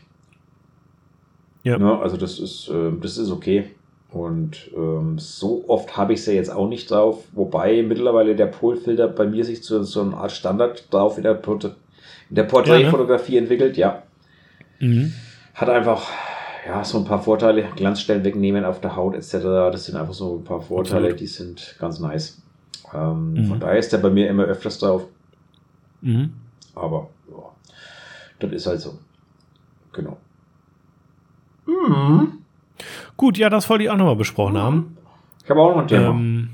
[1.63, 1.77] Ja.
[1.77, 3.65] ja also das ist, äh, das ist okay.
[4.11, 9.07] Und ähm, so oft habe ich sie jetzt auch nicht drauf, wobei mittlerweile der Polfilter
[9.07, 13.35] bei mir sich zu so einer Art Standard drauf in der, Port in der Porträtfotografie
[13.35, 13.43] ja, ne?
[13.43, 14.03] entwickelt, ja.
[14.79, 15.13] Mhm.
[15.53, 16.09] Hat einfach
[16.65, 19.31] ja, so ein paar Vorteile, Glanzstellen wegnehmen auf der Haut etc.
[19.71, 21.19] Das sind einfach so ein paar Vorteile, Absolut.
[21.19, 22.41] die sind ganz nice.
[22.93, 23.45] Ähm, mhm.
[23.45, 25.05] Von daher ist der bei mir immer öfters drauf.
[26.01, 26.33] Mhm.
[26.75, 27.43] Aber ja,
[28.39, 28.99] das ist halt so.
[29.93, 30.17] Genau.
[31.65, 32.39] Mhm.
[33.17, 34.59] Gut, ja, das wollte ich auch nochmal besprochen mhm.
[34.59, 34.97] haben.
[35.43, 36.09] Ich habe auch noch ein Thema.
[36.09, 36.49] Ähm,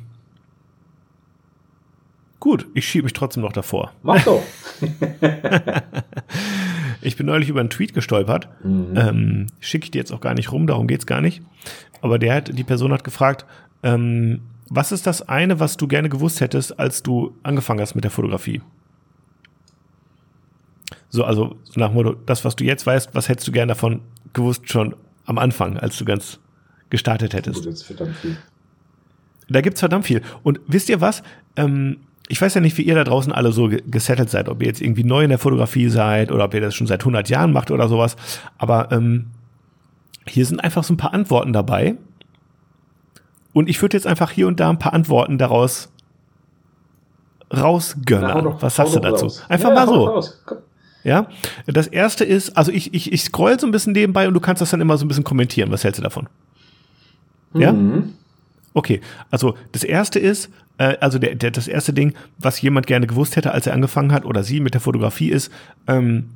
[2.40, 3.92] gut, ich schiebe mich trotzdem noch davor.
[4.04, 4.42] Mach doch.
[7.02, 8.50] Ich bin neulich über einen Tweet gestolpert.
[8.64, 8.94] Mhm.
[8.96, 11.42] Ähm, Schicke ich dir jetzt auch gar nicht rum, darum geht's gar nicht.
[12.02, 13.46] Aber der hat, die Person hat gefragt,
[13.84, 18.04] ähm, was ist das eine, was du gerne gewusst hättest, als du angefangen hast mit
[18.04, 18.62] der Fotografie?
[21.10, 24.02] So, also nach Motto, das, was du jetzt weißt, was hättest du gerne davon
[24.34, 26.40] gewusst schon am Anfang, als du ganz
[26.90, 27.58] gestartet hättest?
[27.58, 28.38] Gut, jetzt verdammt viel.
[29.50, 30.22] Da gibt's verdammt viel.
[30.44, 31.24] Und wisst ihr was?
[31.56, 34.68] Ähm, ich weiß ja nicht, wie ihr da draußen alle so gesettelt seid, ob ihr
[34.68, 37.54] jetzt irgendwie neu in der Fotografie seid oder ob ihr das schon seit 100 Jahren
[37.54, 38.18] macht oder sowas.
[38.58, 39.28] Aber ähm,
[40.28, 41.96] hier sind einfach so ein paar Antworten dabei.
[43.54, 45.90] Und ich würde jetzt einfach hier und da ein paar Antworten daraus
[47.56, 48.44] rausgönnen.
[48.44, 49.26] Doch, Was sagst du dazu?
[49.26, 49.44] Raus.
[49.48, 50.24] Einfach ja, mal so.
[51.04, 51.28] Ja,
[51.66, 54.62] das erste ist, also ich, ich, ich scroll so ein bisschen nebenbei und du kannst
[54.62, 55.72] das dann immer so ein bisschen kommentieren.
[55.72, 56.28] Was hältst du davon?
[57.54, 57.72] Ja?
[57.72, 58.14] Mhm.
[58.74, 59.00] Okay,
[59.32, 63.36] also das erste ist, äh, also der, der, das erste Ding, was jemand gerne gewusst
[63.36, 65.52] hätte, als er angefangen hat, oder sie mit der Fotografie, ist,
[65.88, 66.30] ähm,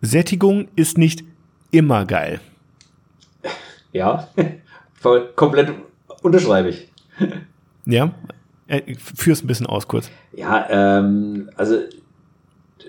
[0.00, 1.24] Sättigung ist nicht
[1.70, 2.40] immer geil.
[3.92, 4.28] Ja,
[4.94, 5.72] voll komplett
[6.22, 6.88] unterschreibe ich.
[7.86, 8.12] Ja,
[8.68, 10.10] äh, führ's ein bisschen aus kurz.
[10.34, 11.76] Ja, ähm, also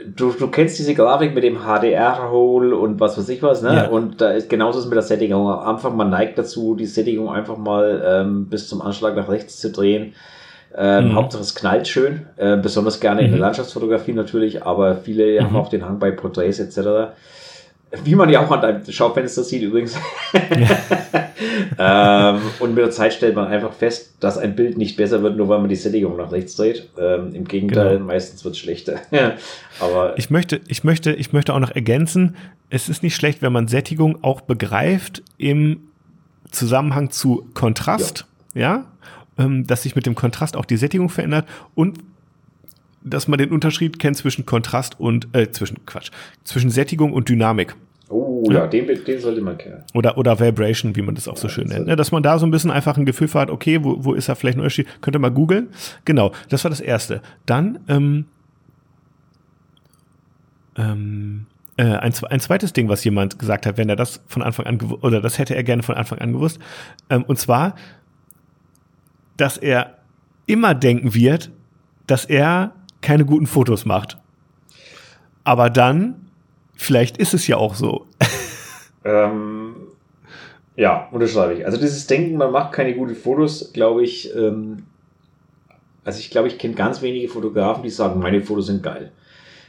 [0.06, 3.76] du, du kennst diese Grafik mit dem HDR-Hole und was weiß ich was, ne?
[3.76, 3.88] Ja.
[3.88, 5.48] Und da ist genauso ist mit der Sättigung.
[5.50, 9.60] Am Anfang, man neigt dazu, die Sättigung einfach mal ähm, bis zum Anschlag nach rechts
[9.60, 10.14] zu drehen.
[10.76, 11.16] Ähm, mhm.
[11.16, 13.42] Hauptsache es knallt schön, äh, besonders gerne in der mhm.
[13.42, 15.46] Landschaftsfotografie natürlich, aber viele mhm.
[15.46, 17.14] haben auch den Hang bei Porträts etc.
[18.04, 19.98] Wie man ja auch an deinem Schaufenster sieht übrigens.
[21.80, 25.38] ähm, und mit der Zeit stellt man einfach fest, dass ein Bild nicht besser wird,
[25.38, 26.90] nur weil man die Sättigung nach rechts dreht.
[27.00, 28.06] Ähm, Im Gegenteil, genau.
[28.08, 29.00] meistens wird es schlechter.
[29.80, 32.36] Aber ich möchte, ich möchte, ich möchte auch noch ergänzen,
[32.70, 35.88] es ist nicht schlecht, wenn man Sättigung auch begreift im
[36.52, 38.26] Zusammenhang zu Kontrast.
[38.54, 38.62] Ja.
[38.62, 38.86] ja?
[39.38, 42.00] Ähm, dass sich mit dem Kontrast auch die Sättigung verändert und
[43.04, 46.12] dass man den Unterschied kennt zwischen Kontrast und, äh, zwischen, Quatsch,
[46.44, 47.76] zwischen Sättigung und Dynamik.
[48.10, 49.84] Oh ja, ja den, den sollte man kennen.
[49.94, 51.88] Oder, oder Vibration, wie man das auch ja, so schön nennt.
[51.88, 51.96] Ne?
[51.96, 54.36] Dass man da so ein bisschen einfach ein Gefühl hat, okay, wo, wo ist da
[54.36, 54.88] vielleicht ein Unterschied?
[55.02, 55.70] Könnt ihr mal googeln.
[56.06, 57.22] Genau, das war das Erste.
[57.46, 58.26] Dann, ähm,
[60.78, 64.66] ähm, äh, ein, ein zweites Ding, was jemand gesagt hat, wenn er das von Anfang
[64.66, 66.60] an oder das hätte er gerne von Anfang an gewusst.
[67.10, 67.76] Ähm, und zwar,
[69.38, 69.98] dass er
[70.46, 71.52] immer denken wird,
[72.08, 74.18] dass er keine guten Fotos macht.
[75.44, 76.16] Aber dann,
[76.76, 78.06] vielleicht ist es ja auch so.
[79.06, 79.76] Ähm,
[80.76, 81.66] ja, unterschreibe ich.
[81.66, 84.84] Also dieses Denken, man macht keine guten Fotos, glaube ich, ähm,
[86.04, 89.12] also ich glaube, ich kenne ganz wenige Fotografen, die sagen, meine Fotos sind geil.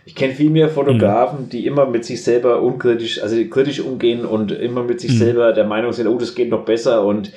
[0.06, 1.48] Ich kenne viel mehr Fotografen, mhm.
[1.50, 5.18] die immer mit sich selber unkritisch, also kritisch umgehen und immer mit sich mhm.
[5.18, 7.32] selber der Meinung sind, oh, das geht noch besser und,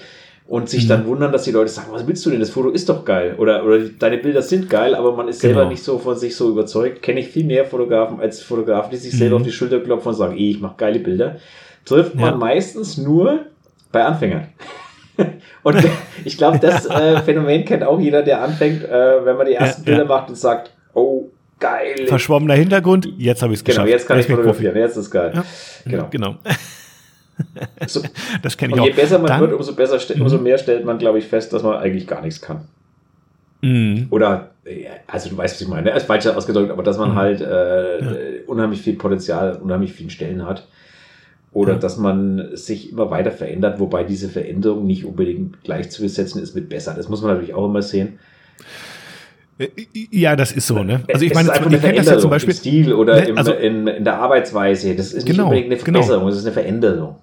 [0.47, 0.89] und sich mhm.
[0.89, 2.39] dann wundern, dass die Leute sagen, was willst du denn?
[2.39, 3.36] Das Foto ist doch geil.
[3.38, 5.56] Oder, oder deine Bilder sind geil, aber man ist genau.
[5.56, 7.01] selber nicht so von sich so überzeugt.
[7.01, 9.41] Kenne ich viel mehr Fotografen als Fotografen, die sich selber mhm.
[9.41, 11.38] auf die Schulter klopfen und sagen, eh, ich mache geile Bilder.
[11.86, 12.36] Trifft man ja.
[12.36, 13.45] meistens nur
[13.91, 14.47] bei Anfängern.
[15.63, 15.77] und
[16.25, 19.82] ich glaube, das äh, Phänomen kennt auch jeder, der anfängt, äh, wenn man die ersten
[19.82, 20.08] ja, Bilder ja.
[20.08, 22.08] macht und sagt, oh, geil.
[22.08, 23.86] Verschwommener Hintergrund, jetzt habe ich es geschafft.
[23.86, 25.32] Genau, jetzt kann ich fotografieren, jetzt ist es geil.
[25.86, 26.08] Genau.
[26.10, 26.36] genau.
[27.88, 28.01] So,
[28.41, 28.86] das kenne ich und auch.
[28.86, 31.63] Je besser man Dann, wird, umso, besser, umso mehr stellt man, glaube ich, fest, dass
[31.63, 32.67] man eigentlich gar nichts kann.
[33.62, 34.08] Mhm.
[34.10, 34.51] Oder,
[35.08, 37.15] also du weißt, was ich meine, ist falsch ausgedrückt, aber dass man mhm.
[37.15, 38.12] halt äh, ja.
[38.47, 40.67] unheimlich viel Potenzial, unheimlich vielen Stellen hat.
[41.54, 41.80] Oder ja.
[41.80, 46.93] dass man sich immer weiter verändert, wobei diese Veränderung nicht unbedingt gleichzusetzen ist mit besser.
[46.95, 48.19] Das muss man natürlich auch immer sehen.
[49.58, 49.67] Äh,
[50.12, 51.01] ja, das ist so, ne?
[51.13, 52.54] Also ich meine, ich kenne das ja zum Beispiel.
[52.54, 54.95] Im Stil oder ne, also, in, in, der Arbeitsweise.
[54.95, 55.99] Das ist nicht genau, unbedingt eine genau.
[55.99, 56.30] Verbesserung, genau.
[56.30, 57.15] das ist eine Veränderung.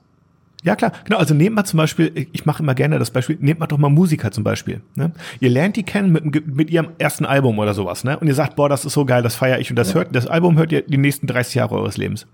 [0.69, 1.17] Ja, klar, genau.
[1.17, 3.89] Also nehmt mal zum Beispiel, ich mache immer gerne das Beispiel, nehmt mal doch mal
[3.89, 4.83] Musiker zum Beispiel.
[4.97, 5.13] Ne?
[5.41, 8.19] Ihr lernt die kennen mit, mit ihrem ersten Album oder sowas, ne?
[8.19, 9.95] Und ihr sagt, boah, das ist so geil, das feiere ich und das ja.
[9.95, 12.27] hört, das Album hört ihr die nächsten 30 Jahre eures Lebens.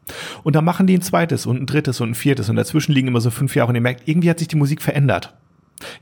[0.42, 3.07] Und dann machen die ein zweites und ein drittes und ein viertes und dazwischen liegen
[3.07, 5.33] immer so fünf Jahre und ihr merkt, irgendwie hat sich die Musik verändert.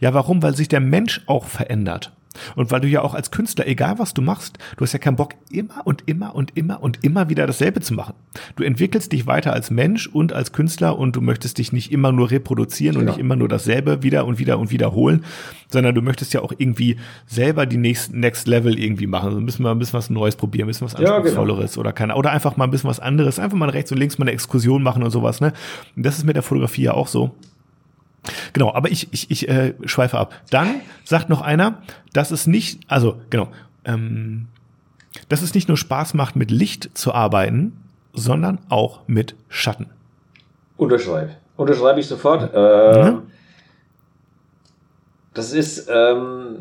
[0.01, 0.43] Ja, warum?
[0.43, 2.13] Weil sich der Mensch auch verändert.
[2.57, 5.17] Und weil du ja auch als Künstler, egal was du machst, du hast ja keinen
[5.17, 8.15] Bock, immer und immer und immer und immer wieder dasselbe zu machen.
[8.57, 12.13] Du entwickelst dich weiter als Mensch und als Künstler und du möchtest dich nicht immer
[12.13, 13.01] nur reproduzieren genau.
[13.01, 15.25] und nicht immer nur dasselbe wieder und wieder und wiederholen,
[15.69, 19.29] sondern du möchtest ja auch irgendwie selber die nächsten Next Level irgendwie machen.
[19.29, 21.81] Also müssen wir ein bisschen was Neues probieren, ein bisschen was Anspruchsvolleres ja, genau.
[21.81, 24.25] oder keine, oder einfach mal ein bisschen was anderes, einfach mal rechts und links mal
[24.25, 25.53] eine Exkursion machen und sowas, ne?
[25.97, 27.33] Und das ist mit der Fotografie ja auch so.
[28.53, 30.35] Genau, aber ich, ich, ich äh, schweife ab.
[30.51, 31.83] Dann sagt noch einer,
[32.13, 33.49] dass es nicht, also genau,
[33.85, 34.47] ähm,
[35.29, 37.73] dass es nicht nur Spaß macht, mit Licht zu arbeiten,
[38.13, 39.87] sondern auch mit Schatten.
[40.77, 41.31] Unterschreibe.
[41.57, 42.51] Unterschreibe ich sofort.
[42.55, 43.23] Äh, mhm.
[45.35, 46.57] Das ist, ähm,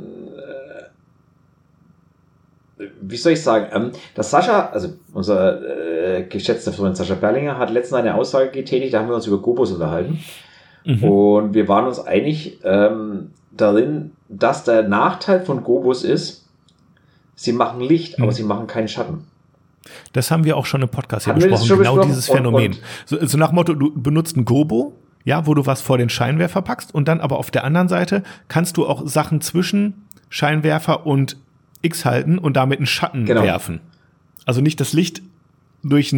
[2.79, 7.57] äh, wie soll ich sagen, ähm, dass Sascha, also unser äh, geschätzter Freund Sascha Berlinger,
[7.57, 10.13] hat letztens eine Aussage getätigt, da haben wir uns über Gobos unterhalten.
[10.13, 10.19] Mhm.
[10.83, 16.47] Und wir waren uns einig ähm, darin, dass der Nachteil von Gobus ist,
[17.35, 18.23] sie machen Licht, mhm.
[18.23, 19.25] aber sie machen keinen Schatten.
[20.13, 22.07] Das haben wir auch schon im Podcast hier besprochen, genau besprochen?
[22.07, 22.71] dieses Phänomen.
[22.71, 25.97] Und, und so, so nach Motto, du benutzt ein Gobo, ja, wo du was vor
[25.97, 30.05] den Scheinwerfer packst und dann aber auf der anderen Seite kannst du auch Sachen zwischen
[30.29, 31.37] Scheinwerfer und
[31.81, 33.43] X halten und damit einen Schatten genau.
[33.43, 33.81] werfen.
[34.45, 35.21] Also nicht das Licht
[35.83, 36.13] durch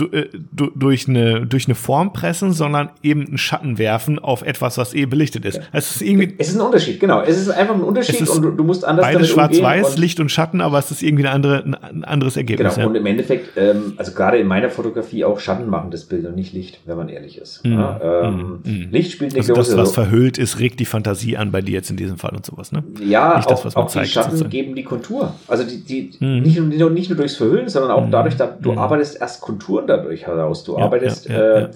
[0.00, 4.78] ein äh, durch eine, durch eine Form pressen, sondern eben einen Schatten werfen auf etwas,
[4.78, 5.56] was eh belichtet ist.
[5.56, 5.62] Ja.
[5.72, 6.34] Es ist irgendwie.
[6.38, 7.20] Es ist ein Unterschied, genau.
[7.22, 10.60] Es ist einfach ein Unterschied und du, du musst anders Beides schwarz-weiß, Licht und Schatten,
[10.60, 12.74] aber es ist irgendwie eine andere, ein anderes Ergebnis.
[12.74, 12.84] Genau.
[12.84, 12.90] Ja.
[12.90, 16.34] Und im Endeffekt, ähm, also gerade in meiner Fotografie auch Schatten machen das Bild und
[16.34, 17.64] nicht Licht, wenn man ehrlich ist.
[17.64, 17.72] Mhm.
[17.72, 18.88] Ja, ähm, mhm.
[18.90, 21.72] Licht spielt eine also große Das, was verhüllt ist, regt die Fantasie an bei dir
[21.72, 22.82] jetzt in diesem Fall und sowas, ne?
[23.00, 24.50] Ja, nicht auch, das, was man auch zeigt, die Schatten sozusagen.
[24.50, 25.34] geben die Kontur.
[25.48, 26.42] Also die, die mhm.
[26.42, 28.10] nicht, nur, nicht nur durchs Verhüllen, sondern auch mhm.
[28.10, 28.78] dadurch, dass du mhm.
[28.78, 30.64] arbeitest erst Konturen dadurch heraus.
[30.64, 31.70] Du ja, arbeitest, ja, ja, äh,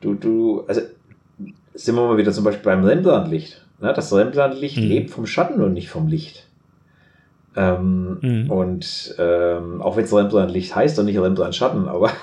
[0.00, 0.80] du, du, also
[1.74, 3.64] sind wir mal wieder zum Beispiel beim Rembrandtlicht.
[3.80, 3.92] Ne?
[3.92, 4.84] Das Rembrandtlicht mhm.
[4.84, 6.46] lebt vom Schatten und nicht vom Licht.
[7.56, 8.50] Ähm, mhm.
[8.50, 12.10] Und ähm, auch wenn es Rembrandtlicht heißt und nicht Rembrandt-Schatten, aber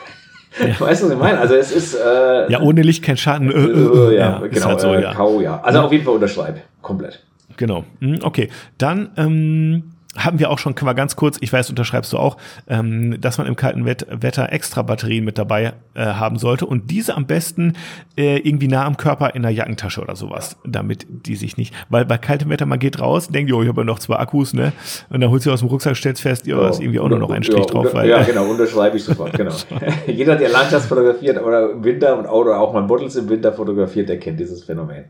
[0.59, 0.67] Ja.
[0.79, 1.39] Weißt du, was ich meine?
[1.39, 3.51] Also es ist äh, ja ohne Licht kein Schatten.
[3.51, 4.65] Äh, äh, äh ja, genau.
[4.65, 5.13] Halt so, äh, ja.
[5.13, 5.61] Kau, ja.
[5.61, 7.23] Also auf jeden Fall unterschreib, komplett.
[7.57, 7.83] Genau.
[7.99, 12.17] Hm, okay, dann ähm, haben wir auch schon mal ganz kurz, ich weiß, unterschreibst du
[12.17, 16.65] auch, ähm, dass man im kalten Wett Wetter extra Batterien mit dabei äh, haben sollte
[16.65, 17.73] und diese am besten
[18.17, 22.05] äh, irgendwie nah am Körper in der Jackentasche oder sowas, damit die sich nicht, weil
[22.05, 24.71] bei kaltem Wetter man geht raus, denkt, jo, ich habe ja noch zwei Akkus, ne,
[25.09, 27.31] und dann holst du aus dem Rucksack, stellst fest, ja, ist irgendwie auch nur noch
[27.31, 27.93] ein Strich ja, drauf.
[27.93, 29.53] Weil, ja, genau, unterschreibe ich sofort, genau.
[30.07, 34.09] Jeder, der Landschaft fotografiert oder im Winter und oder auch mal Models im Winter fotografiert,
[34.09, 35.05] der kennt dieses Phänomen.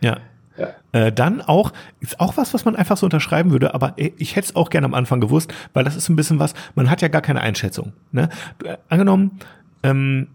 [0.00, 0.18] Ja,
[0.58, 0.74] Ja.
[0.92, 4.48] Äh, dann auch, ist auch was, was man einfach so unterschreiben würde, aber ich hätte
[4.48, 7.08] es auch gerne am Anfang gewusst, weil das ist ein bisschen was, man hat ja
[7.08, 7.92] gar keine Einschätzung.
[8.12, 8.28] Ne?
[8.58, 9.38] Du, äh, angenommen,
[9.82, 10.28] ähm,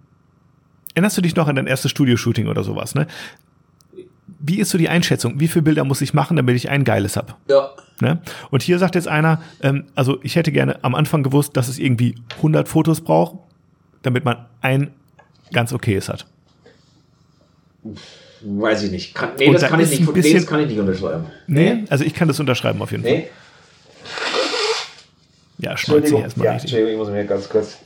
[0.93, 3.07] erinnerst du dich noch an dein erstes Studio-Shooting oder sowas, ne?
[4.39, 5.39] Wie ist so die Einschätzung?
[5.39, 7.37] Wie viele Bilder muss ich machen, damit ich ein geiles hab?
[7.47, 7.69] Ja.
[8.01, 8.21] Ne?
[8.51, 11.79] Und hier sagt jetzt einer, ähm, also ich hätte gerne am Anfang gewusst, dass es
[11.79, 13.37] irgendwie 100 Fotos braucht,
[14.01, 14.91] damit man ein
[15.51, 16.25] ganz okayes hat.
[18.45, 19.15] Weiß ich nicht.
[19.15, 21.25] Kann, nee, das kann ich nicht, bisschen, nee, das kann ich nicht unterschreiben.
[21.47, 23.13] Nee, also ich kann das unterschreiben auf jeden Fall.
[23.13, 23.27] Nee.
[25.59, 26.73] Ja, schneuze erstmal ja, richtig.
[26.73, 27.77] Entschuldigung, ich muss mir ganz kurz.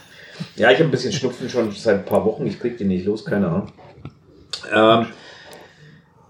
[0.56, 2.46] ja, ich habe ein bisschen Schnupfen schon seit ein paar Wochen.
[2.46, 3.72] Ich krieg den nicht los, keine Ahnung.
[4.72, 5.06] Ähm,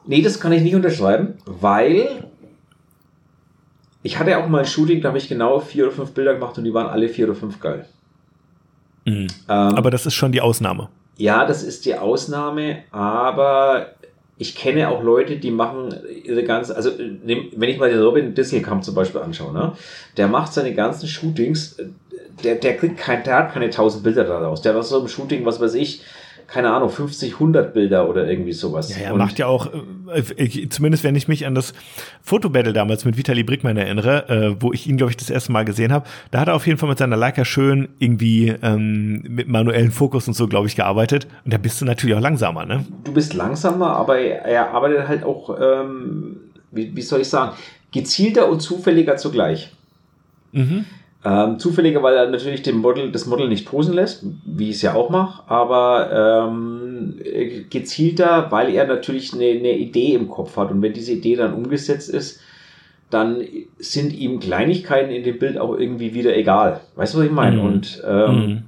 [0.06, 2.24] nee, das kann ich nicht unterschreiben, weil
[4.02, 6.58] ich hatte auch mal ein Shooting, da habe ich genau vier oder fünf Bilder gemacht
[6.58, 7.86] und die waren alle vier oder fünf geil.
[9.04, 9.28] Mhm.
[9.28, 10.88] Ähm, aber das ist schon die Ausnahme.
[11.18, 13.88] Ja, das ist die Ausnahme, aber
[14.36, 15.92] ich kenne auch Leute, die machen
[16.24, 19.72] ihre ganze, also wenn ich mal den Robin Disney-Camp zum Beispiel anschaue, ne,
[20.16, 21.76] der macht seine ganzen Shootings,
[22.44, 24.62] der, der kriegt kein, der hat keine tausend Bilder daraus.
[24.62, 26.02] Der hat so ein Shooting, was weiß ich,
[26.48, 28.88] keine Ahnung, 50, 100 Bilder oder irgendwie sowas.
[28.88, 29.70] Ja, er macht ja auch,
[30.36, 31.74] äh, zumindest wenn ich mich an das
[32.22, 35.66] Fotobattle damals mit Vitali Brickmann erinnere, äh, wo ich ihn, glaube ich, das erste Mal
[35.66, 39.46] gesehen habe, da hat er auf jeden Fall mit seiner Leica schön irgendwie ähm, mit
[39.46, 41.28] manuellen Fokus und so, glaube ich, gearbeitet.
[41.44, 42.86] Und da bist du natürlich auch langsamer, ne?
[43.04, 46.38] Du bist langsamer, aber er arbeitet halt auch, ähm,
[46.70, 47.52] wie, wie soll ich sagen,
[47.92, 49.70] gezielter und zufälliger zugleich.
[50.52, 50.86] Mhm.
[51.24, 54.82] Ähm, zufälliger, weil er natürlich dem Model, das Model nicht posen lässt, wie ich es
[54.82, 57.16] ja auch mache, aber ähm,
[57.70, 60.70] gezielter, weil er natürlich eine, eine Idee im Kopf hat.
[60.70, 62.40] Und wenn diese Idee dann umgesetzt ist,
[63.10, 63.42] dann
[63.78, 66.80] sind ihm Kleinigkeiten in dem Bild auch irgendwie wieder egal.
[66.94, 67.56] Weißt du, was ich meine?
[67.56, 67.64] Mhm.
[67.64, 68.62] Und ähm, mhm.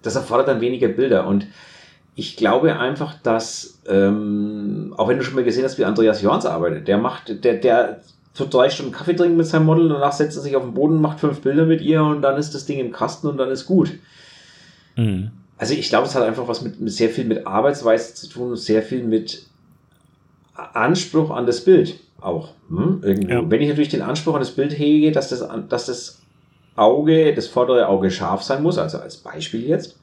[0.00, 1.26] das erfordert dann weniger Bilder.
[1.26, 1.46] Und
[2.14, 6.46] ich glaube einfach, dass, ähm, auch wenn du schon mal gesehen hast, wie Andreas Jorns
[6.46, 8.00] arbeitet, der macht, der, der
[8.40, 11.00] so drei Stunden Kaffee trinken mit seinem Model, danach setzt er sich auf den Boden,
[11.00, 13.66] macht fünf Bilder mit ihr und dann ist das Ding im Kasten und dann ist
[13.66, 13.92] gut.
[14.96, 15.30] Mhm.
[15.58, 18.50] Also ich glaube, es hat einfach was mit, mit sehr viel mit Arbeitsweise zu tun
[18.50, 19.46] und sehr viel mit
[20.54, 22.50] Anspruch an das Bild auch.
[22.70, 23.02] Hm?
[23.28, 23.48] Ja.
[23.48, 26.22] Wenn ich natürlich den Anspruch an das Bild hege, dass das, dass das
[26.76, 29.98] Auge, das vordere Auge scharf sein muss, also als Beispiel jetzt,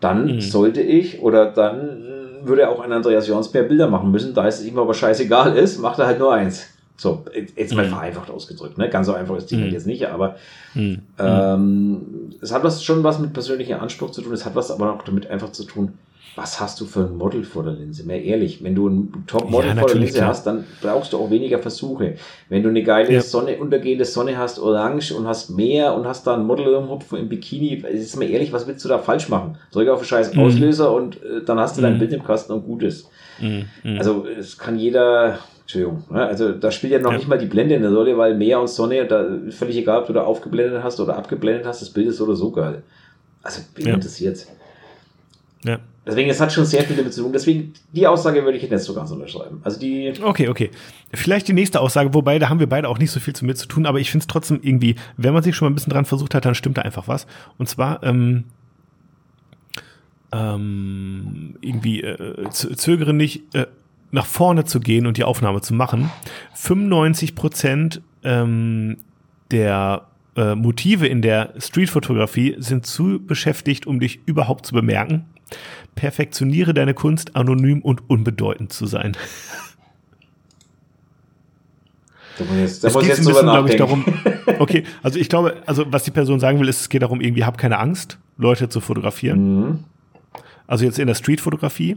[0.00, 0.40] dann mhm.
[0.40, 2.02] sollte ich oder dann
[2.44, 5.78] würde auch ein Andreas Jons mehr Bilder machen müssen, da es ihm aber scheißegal ist,
[5.78, 6.66] macht er halt nur eins.
[6.96, 7.24] So,
[7.56, 7.90] jetzt mal mhm.
[7.90, 8.88] vereinfacht ausgedrückt, ne?
[8.88, 9.70] Ganz so einfach ist die mhm.
[9.70, 10.36] jetzt nicht, aber
[10.74, 11.02] mhm.
[11.18, 12.00] ähm,
[12.40, 15.02] es hat was schon was mit persönlichem Anspruch zu tun, es hat was aber auch
[15.02, 15.92] damit einfach zu tun,
[16.36, 18.04] was hast du für ein Model vor der Linse?
[18.04, 20.28] Mehr ehrlich, wenn du ein Top-Model ja, vor der Linse klar.
[20.28, 22.16] hast, dann brauchst du auch weniger Versuche.
[22.50, 23.22] Wenn du eine geile ja.
[23.22, 27.12] Sonne, untergehende Sonne hast, orange und hast mehr und hast da ein Model im Hupf
[27.14, 29.56] im Bikini, ist mir ehrlich, was willst du da falsch machen?
[29.72, 30.40] Drück auf den scheiß mhm.
[30.40, 32.00] Auslöser und äh, dann hast du dein mhm.
[32.00, 33.08] Bild im Kasten und gut ist.
[33.40, 33.64] Mhm.
[33.98, 36.04] Also es kann jeder, Entschuldigung.
[36.10, 36.24] Ne?
[36.24, 37.18] Also da spielt ja noch ja.
[37.18, 40.06] nicht mal die Blende in der Rolle, weil Meer und Sonne, da völlig egal, ob
[40.06, 42.84] du da aufgeblendet hast oder abgeblendet hast, das Bild ist so oder so geil.
[43.42, 43.94] Also wen ja.
[43.94, 44.46] interessiert
[45.64, 45.80] Ja.
[46.06, 47.32] Deswegen, es hat schon sehr viele Beziehungen.
[47.32, 49.60] Deswegen, die Aussage würde ich jetzt so ganz unterschreiben.
[49.64, 50.14] Also die.
[50.22, 50.70] Okay, okay.
[51.12, 53.56] Vielleicht die nächste Aussage, wobei da haben wir beide auch nicht so viel zu mir
[53.56, 55.92] zu tun, aber ich finde es trotzdem irgendwie, wenn man sich schon mal ein bisschen
[55.92, 57.26] dran versucht hat, dann stimmt da einfach was.
[57.58, 58.44] Und zwar, ähm,
[60.30, 63.66] ähm, irgendwie äh, zögere nicht, äh,
[64.10, 66.10] nach vorne zu gehen und die Aufnahme zu machen.
[66.54, 68.98] 95 Prozent ähm,
[69.50, 75.24] der äh, Motive in der Streetfotografie sind zu beschäftigt, um dich überhaupt zu bemerken.
[75.94, 79.16] Perfektioniere deine Kunst, anonym und unbedeutend zu sein.
[82.38, 84.04] Da muss jetzt, da es muss jetzt ein bisschen, glaube ich, darum.
[84.58, 87.44] Okay, also ich glaube, also was die Person sagen will, ist, es geht darum, irgendwie
[87.44, 89.60] hab keine Angst, Leute zu fotografieren.
[89.60, 89.84] Mhm.
[90.66, 91.96] Also jetzt in der Streetfotografie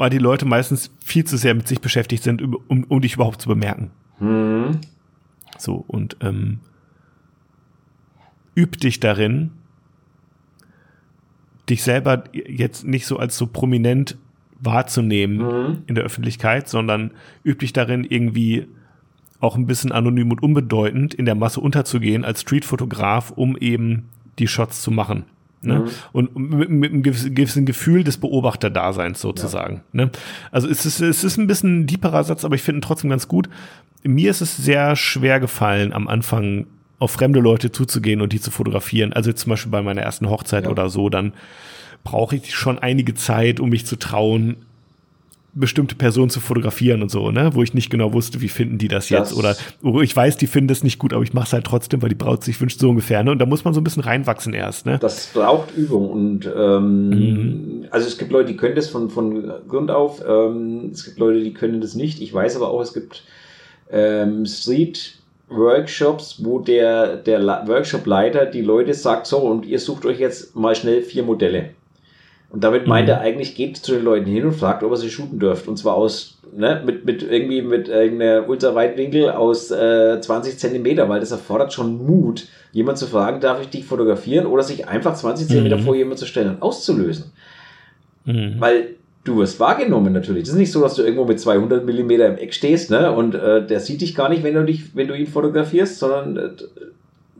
[0.00, 3.42] weil die Leute meistens viel zu sehr mit sich beschäftigt sind, um, um dich überhaupt
[3.42, 3.90] zu bemerken.
[4.18, 4.78] Mhm.
[5.58, 6.60] So, und ähm,
[8.56, 9.50] üb dich darin,
[11.68, 14.16] dich selber jetzt nicht so als so prominent
[14.58, 15.82] wahrzunehmen mhm.
[15.86, 17.10] in der Öffentlichkeit, sondern
[17.44, 18.68] üb dich darin, irgendwie
[19.38, 24.48] auch ein bisschen anonym und unbedeutend in der Masse unterzugehen als Streetfotograf, um eben die
[24.48, 25.26] Shots zu machen.
[25.62, 25.80] Ne?
[25.80, 25.88] Mhm.
[26.12, 29.82] Und mit, mit, einem gewissen Gefühl des Beobachterdaseins sozusagen.
[29.92, 30.04] Ja.
[30.04, 30.10] Ne?
[30.50, 33.10] Also es ist, es ist ein bisschen ein deeperer Satz, aber ich finde ihn trotzdem
[33.10, 33.48] ganz gut.
[34.02, 36.66] Mir ist es sehr schwer gefallen, am Anfang
[36.98, 39.12] auf fremde Leute zuzugehen und die zu fotografieren.
[39.12, 40.70] Also zum Beispiel bei meiner ersten Hochzeit ja.
[40.70, 41.32] oder so, dann
[42.04, 44.56] brauche ich schon einige Zeit, um mich zu trauen,
[45.52, 47.50] bestimmte Personen zu fotografieren und so, ne?
[47.54, 49.32] Wo ich nicht genau wusste, wie finden die das jetzt.
[49.32, 51.64] Das oder oh, ich weiß, die finden das nicht gut, aber ich mache es halt
[51.64, 53.22] trotzdem, weil die Braut sich wünscht, so ungefähr.
[53.24, 53.32] Ne?
[53.32, 54.86] Und da muss man so ein bisschen reinwachsen erst.
[54.86, 54.98] Ne?
[55.00, 56.10] Das braucht Übung.
[56.10, 57.86] Und ähm, mhm.
[57.90, 60.22] also es gibt Leute, die können das von, von Grund auf.
[60.26, 62.20] Ähm, es gibt Leute, die können das nicht.
[62.20, 63.24] Ich weiß aber auch, es gibt
[63.90, 70.20] ähm, Street Workshops, wo der, der Workshop-Leiter die Leute sagt, so, und ihr sucht euch
[70.20, 71.70] jetzt mal schnell vier Modelle.
[72.50, 73.12] Und damit meint mhm.
[73.12, 75.68] er eigentlich, geht zu den Leuten hin und fragt, ob er sie shooten dürft.
[75.68, 81.20] Und zwar aus, ne, mit, mit irgendwie mit irgendeiner Ultraweitwinkel aus äh, 20 Zentimeter, weil
[81.20, 85.46] das erfordert schon Mut, jemand zu fragen, darf ich dich fotografieren oder sich einfach 20
[85.46, 85.82] Zentimeter mhm.
[85.82, 87.26] vor jemand zu stellen und auszulösen.
[88.24, 88.56] Mhm.
[88.58, 90.44] Weil du wirst wahrgenommen natürlich.
[90.44, 93.36] Das ist nicht so, dass du irgendwo mit 200 Millimeter im Eck stehst, ne, und
[93.36, 96.50] äh, der sieht dich gar nicht, wenn du dich, wenn du ihn fotografierst, sondern äh,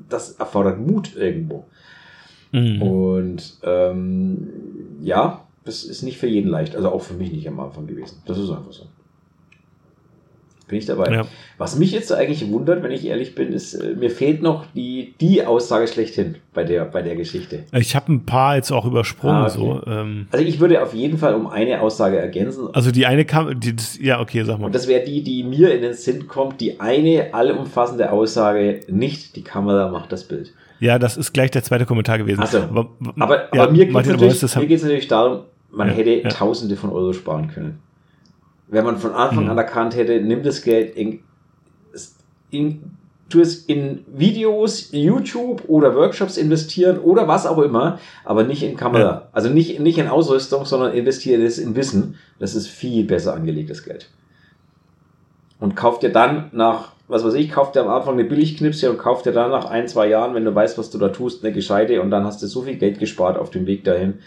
[0.08, 1.64] das erfordert Mut irgendwo.
[2.52, 2.82] Mhm.
[2.82, 4.48] Und ähm,
[5.02, 6.74] ja, das ist nicht für jeden leicht.
[6.76, 8.22] Also auch für mich nicht am Anfang gewesen.
[8.26, 8.86] Das ist einfach so.
[10.70, 11.12] Bin ich dabei.
[11.12, 11.26] Ja.
[11.58, 15.14] Was mich jetzt eigentlich wundert, wenn ich ehrlich bin, ist, äh, mir fehlt noch die,
[15.20, 17.64] die Aussage schlechthin bei der, bei der Geschichte.
[17.72, 19.34] Ich habe ein paar jetzt auch übersprungen.
[19.34, 19.56] Ah, okay.
[19.56, 20.28] so, ähm.
[20.30, 22.68] Also ich würde auf jeden Fall um eine Aussage ergänzen.
[22.72, 24.66] Also die eine kam, die, das, ja, okay, sag mal.
[24.66, 29.34] Und das wäre die, die mir in den Sinn kommt, die eine allumfassende Aussage, nicht
[29.34, 30.52] die Kamera macht das Bild.
[30.80, 32.40] Ja, das ist gleich der zweite Kommentar gewesen.
[32.40, 34.42] Also, aber, aber, ja, aber mir geht es natürlich,
[34.82, 36.28] natürlich, darum, man ja, hätte ja.
[36.28, 37.80] Tausende von Euro sparen können.
[38.68, 39.50] Wenn man von Anfang mhm.
[39.50, 41.20] an erkannt hätte, nimm das Geld in,
[42.50, 42.82] in,
[43.28, 48.76] tu es in Videos, YouTube oder Workshops investieren oder was auch immer, aber nicht in
[48.76, 49.28] Kamera.
[49.32, 52.16] Also nicht, nicht in Ausrüstung, sondern investiere es in Wissen.
[52.38, 54.08] Das ist viel besser angelegtes Geld.
[55.60, 58.98] Und kauft dir dann nach was weiß ich, kauft dir am Anfang eine Billigknipse und
[58.98, 61.52] kauft dir dann nach ein, zwei Jahren, wenn du weißt, was du da tust, eine
[61.52, 64.20] gescheite und dann hast du so viel Geld gespart auf dem Weg dahin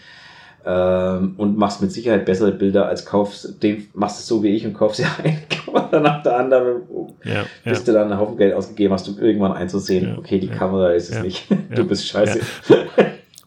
[0.66, 4.66] ähm, und machst mit Sicherheit bessere Bilder als kaufst, den machst es so wie ich
[4.66, 6.82] und kaufst ja eine Kamera nach der anderen,
[7.24, 7.84] ja, bis ja.
[7.86, 11.10] du dann einen Haufen Geld ausgegeben hast, um irgendwann einzusehen, ja, okay, die Kamera ist
[11.10, 12.40] es nicht, du bist scheiße.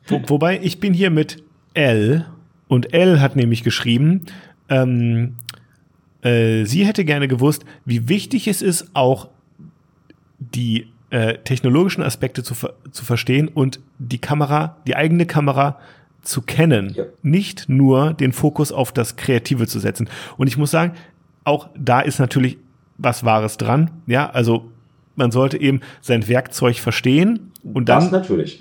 [0.08, 1.44] Wo, wobei, ich bin hier mit
[1.76, 2.26] L
[2.68, 4.26] und L hat nämlich geschrieben,
[4.70, 5.36] ähm,
[6.22, 9.30] äh, sie hätte gerne gewusst, wie wichtig es ist, auch
[10.40, 12.54] die äh, technologischen Aspekte zu,
[12.92, 15.80] zu verstehen und die Kamera, die eigene Kamera
[16.22, 17.06] zu kennen, ja.
[17.22, 20.10] nicht nur den Fokus auf das Kreative zu setzen.
[20.36, 20.94] Und ich muss sagen,
[21.44, 22.58] auch da ist natürlich
[22.98, 23.92] was Wahres dran.
[24.08, 24.70] Ja, also
[25.18, 28.10] man sollte eben sein Werkzeug verstehen und dann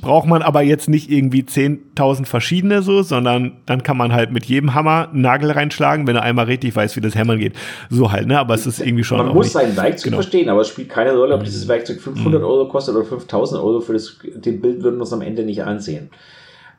[0.00, 4.46] braucht man aber jetzt nicht irgendwie 10.000 verschiedene so, sondern dann kann man halt mit
[4.46, 7.54] jedem Hammer einen Nagel reinschlagen, wenn er einmal richtig weiß, wie das Hämmern geht.
[7.90, 8.38] So halt, ne?
[8.38, 9.18] Aber es ist irgendwie schon.
[9.18, 10.16] Man muss nicht, sein Werkzeug genau.
[10.16, 12.46] verstehen, aber es spielt keine Rolle, ob dieses Werkzeug 500 mhm.
[12.46, 13.80] Euro kostet oder 5.000 Euro.
[13.80, 16.11] Für das, den Bild würden wir uns am Ende nicht ansehen.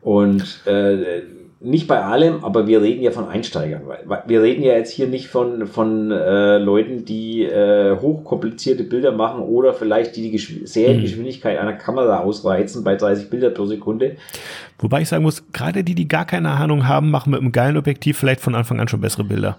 [0.02, 1.22] Und äh,
[1.60, 3.82] nicht bei allem, aber wir reden ja von Einsteigern.
[4.06, 9.12] Weil wir reden ja jetzt hier nicht von, von äh, Leuten, die äh, hochkomplizierte Bilder
[9.12, 11.68] machen oder vielleicht die die Seriengeschwindigkeit mhm.
[11.68, 14.18] einer Kamera ausreizen bei 30 Bilder pro Sekunde.
[14.78, 17.78] Wobei ich sagen muss, gerade die, die gar keine Ahnung haben, machen mit einem geilen
[17.78, 19.58] Objektiv vielleicht von Anfang an schon bessere Bilder.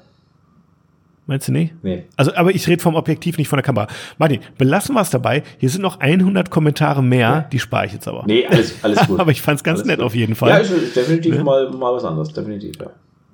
[1.29, 1.75] Meinst du nicht?
[1.83, 2.05] Nee.
[2.17, 3.87] Also, aber ich rede vom Objektiv, nicht von der Kamera.
[4.17, 5.43] Martin, belassen wir es dabei.
[5.59, 7.41] Hier sind noch 100 Kommentare mehr, ja.
[7.43, 8.25] die spare ich jetzt aber.
[8.27, 9.21] Nee, alles, alles gut.
[9.21, 10.07] aber ich fand es ganz alles nett gut.
[10.07, 10.49] auf jeden Fall.
[10.49, 11.45] Ja, ist definitiv ja.
[11.45, 12.87] mal, mal was anderes, definitiv, ja.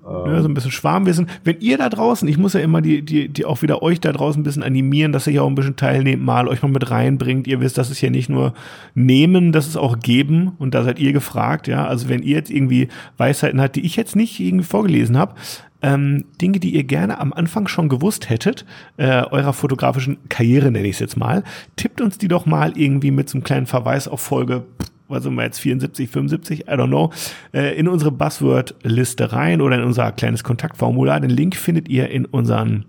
[0.05, 1.29] Ja, so ein bisschen Schwarmwissen.
[1.45, 4.13] Wenn ihr da draußen, ich muss ja immer die, die, die auch wieder euch da
[4.13, 6.91] draußen ein bisschen animieren, dass ihr ja auch ein bisschen teilnehmt, mal euch mal mit
[6.91, 7.47] reinbringt.
[7.47, 8.53] Ihr wisst, das ist ja nicht nur
[8.95, 10.53] nehmen, das ist auch geben.
[10.59, 11.87] Und da seid ihr gefragt, ja.
[11.87, 15.37] Also wenn ihr jetzt irgendwie Weisheiten habt, die ich jetzt nicht irgendwie vorgelesen habe,
[15.85, 18.65] ähm, Dinge, die ihr gerne am Anfang schon gewusst hättet,
[18.97, 21.45] äh, eurer fotografischen Karriere nenne ich es jetzt mal,
[21.77, 24.65] tippt uns die doch mal irgendwie mit so einem kleinen Verweis auf Folge
[25.07, 27.13] was sind wir jetzt, 74, 75, I don't know,
[27.53, 31.21] äh, in unsere Buzzword-Liste rein oder in unser kleines Kontaktformular.
[31.21, 32.87] Den Link findet ihr in unserem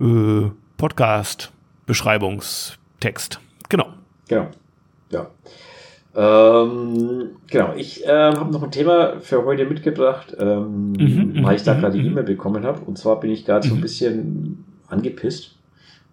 [0.00, 0.44] äh,
[0.78, 3.40] Podcast-Beschreibungstext.
[3.68, 3.88] Genau.
[4.26, 4.48] Genau.
[5.10, 5.26] Ja.
[6.14, 11.62] Ähm, genau, ich äh, habe noch ein Thema für heute mitgebracht, ähm, mhm, weil ich
[11.62, 12.10] da mhm, gerade die mhm.
[12.10, 12.80] E-Mail bekommen habe.
[12.84, 15.54] Und zwar bin ich gerade so ein bisschen angepisst,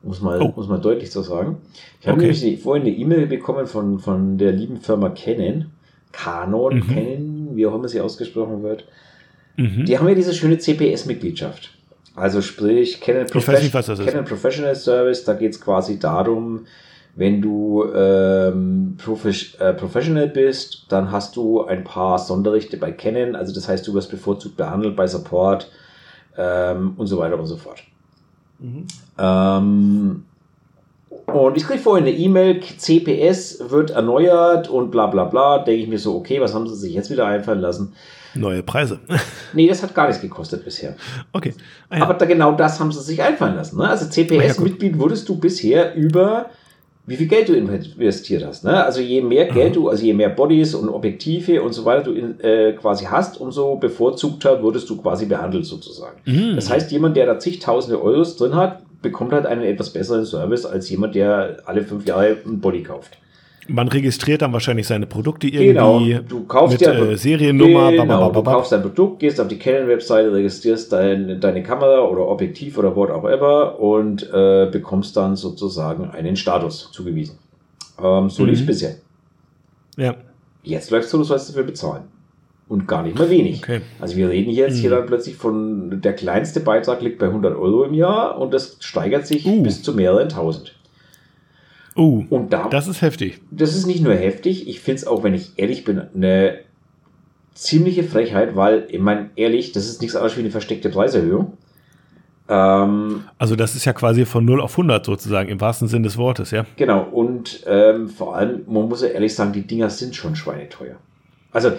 [0.02, 0.54] muss mal, oh.
[0.56, 1.58] muss mal deutlich so sagen.
[2.00, 2.32] Ich habe okay.
[2.32, 5.66] nämlich vorhin eine E-Mail bekommen von, von der lieben Firma Canon,
[6.14, 6.88] Canon, mhm.
[6.88, 8.86] Canon, wie auch immer sie ausgesprochen wird.
[9.58, 9.84] Mhm.
[9.84, 11.72] Die haben ja diese schöne CPS-Mitgliedschaft.
[12.16, 16.66] Also sprich, Canon, Profe nicht, Canon Professional Service, da geht es quasi darum,
[17.16, 19.30] wenn du ähm, Profi
[19.60, 23.94] äh, Professional bist, dann hast du ein paar Sonderrechte bei Canon, also das heißt, du
[23.94, 25.70] wirst bevorzugt behandelt bei Support
[26.38, 27.84] ähm, und so weiter und so fort.
[28.60, 28.86] Mhm.
[29.18, 30.24] Ähm,
[31.26, 35.60] Und ich kriege vorhin eine E-Mail, CPS wird erneuert und bla bla bla.
[35.60, 37.94] Denke ich mir so, okay, was haben sie sich jetzt wieder einfallen lassen?
[38.36, 39.00] Neue Preise.
[39.54, 40.96] nee, das hat gar nichts gekostet bisher.
[41.34, 41.54] Okay.
[41.90, 42.04] Ah, ja.
[42.04, 43.78] Aber da, genau das haben sie sich einfallen lassen.
[43.78, 43.88] Ne?
[43.90, 46.52] Also CPS-Mitglied wurdest du bisher über
[47.10, 48.64] wie viel Geld du investiert hast.
[48.64, 48.84] Ne?
[48.84, 52.12] Also je mehr Geld du, also je mehr Bodies und Objektive und so weiter du
[52.12, 56.18] in, äh, quasi hast, umso bevorzugter würdest du quasi behandelt sozusagen.
[56.26, 56.56] Mhm.
[56.56, 60.68] Das heißt, jemand, der da zigtausende Euros drin hat, bekommt halt einen etwas besseren Service
[60.68, 63.18] als jemand, der alle fünf Jahre ein Body kauft.
[63.70, 66.00] Man registriert dann wahrscheinlich seine Produkte irgendwie genau.
[66.28, 67.92] du kaufst mit ja, äh, Seriennummer.
[67.92, 72.78] Genau, du kaufst dein Produkt, gehst auf die Canon-Webseite, registrierst dein, deine Kamera oder Objektiv
[72.78, 77.38] oder whatever und äh, bekommst dann sozusagen einen Status zugewiesen.
[78.04, 78.50] Ähm, so mhm.
[78.50, 78.96] lief bisher.
[79.98, 80.16] Ja.
[80.64, 82.04] Jetzt läuft es so, du sollst dafür bezahlen.
[82.68, 83.64] Und gar nicht mal wenig.
[83.64, 83.82] Okay.
[84.00, 84.82] Also wir reden jetzt mhm.
[84.82, 88.78] hier dann plötzlich von, der kleinste Beitrag liegt bei 100 Euro im Jahr und das
[88.80, 89.64] steigert sich uh.
[89.64, 90.76] bis zu mehreren tausend.
[92.00, 93.42] Uh, und da, das ist heftig.
[93.52, 96.60] Das ist nicht nur heftig, ich finde es auch, wenn ich ehrlich bin, eine
[97.54, 101.58] ziemliche Frechheit, weil, ich meine, ehrlich, das ist nichts anderes wie eine versteckte Preiserhöhung.
[102.48, 106.18] Ähm, also das ist ja quasi von 0 auf 100 sozusagen, im wahrsten Sinn des
[106.18, 106.66] Wortes, ja.
[106.78, 110.96] Genau, und ähm, vor allem, man muss ja ehrlich sagen, die Dinger sind schon schweineteuer.
[111.52, 111.72] Also,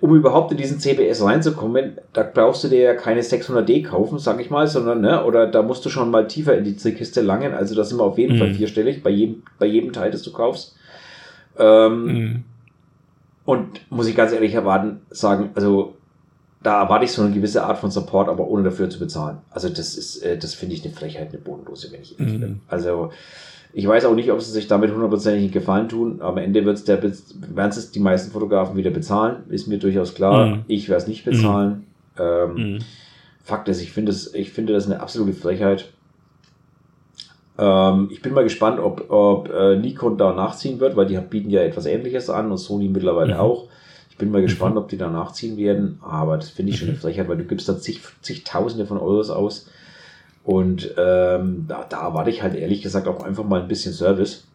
[0.00, 4.40] um überhaupt in diesen CBS reinzukommen, da brauchst du dir ja keine 600D kaufen, sag
[4.40, 7.52] ich mal, sondern, ne, oder da musst du schon mal tiefer in die Kiste langen.
[7.52, 8.38] Also, das sind wir auf jeden mhm.
[8.38, 10.76] Fall vierstellig bei jedem, bei jedem Teil, das du kaufst.
[11.58, 12.44] Ähm, mhm.
[13.44, 15.94] Und muss ich ganz ehrlich erwarten, sagen, also,
[16.62, 19.38] da erwarte ich so eine gewisse Art von Support, aber ohne dafür zu bezahlen.
[19.50, 22.40] Also, das ist, äh, das finde ich eine Frechheit, eine bodenlose, wenn ich ehrlich mhm.
[22.40, 22.60] bin.
[22.68, 23.10] Also,
[23.72, 26.20] ich weiß auch nicht, ob sie sich damit hundertprozentig Gefallen tun.
[26.22, 29.44] Am Ende wird's der, werden es die meisten Fotografen wieder bezahlen.
[29.50, 30.46] Ist mir durchaus klar.
[30.46, 30.64] Mhm.
[30.68, 31.86] Ich werde es nicht bezahlen.
[32.16, 32.22] Mhm.
[32.22, 32.78] Ähm, mhm.
[33.44, 35.90] Fakt ist, ich finde das, ich finde das eine absolute Frechheit.
[37.58, 41.50] Ähm, ich bin mal gespannt, ob, ob äh, Nikon da nachziehen wird, weil die bieten
[41.50, 43.40] ja etwas Ähnliches an und Sony mittlerweile mhm.
[43.40, 43.68] auch.
[44.10, 44.82] Ich bin mal gespannt, mhm.
[44.82, 46.00] ob die da nachziehen werden.
[46.02, 46.96] Aber das finde ich schon eine.
[46.96, 49.68] Frechheit, weil du gibst da zig, zigtausende von Euros aus
[50.48, 54.48] und ähm, da, da erwarte ich halt ehrlich gesagt auch einfach mal ein bisschen Service.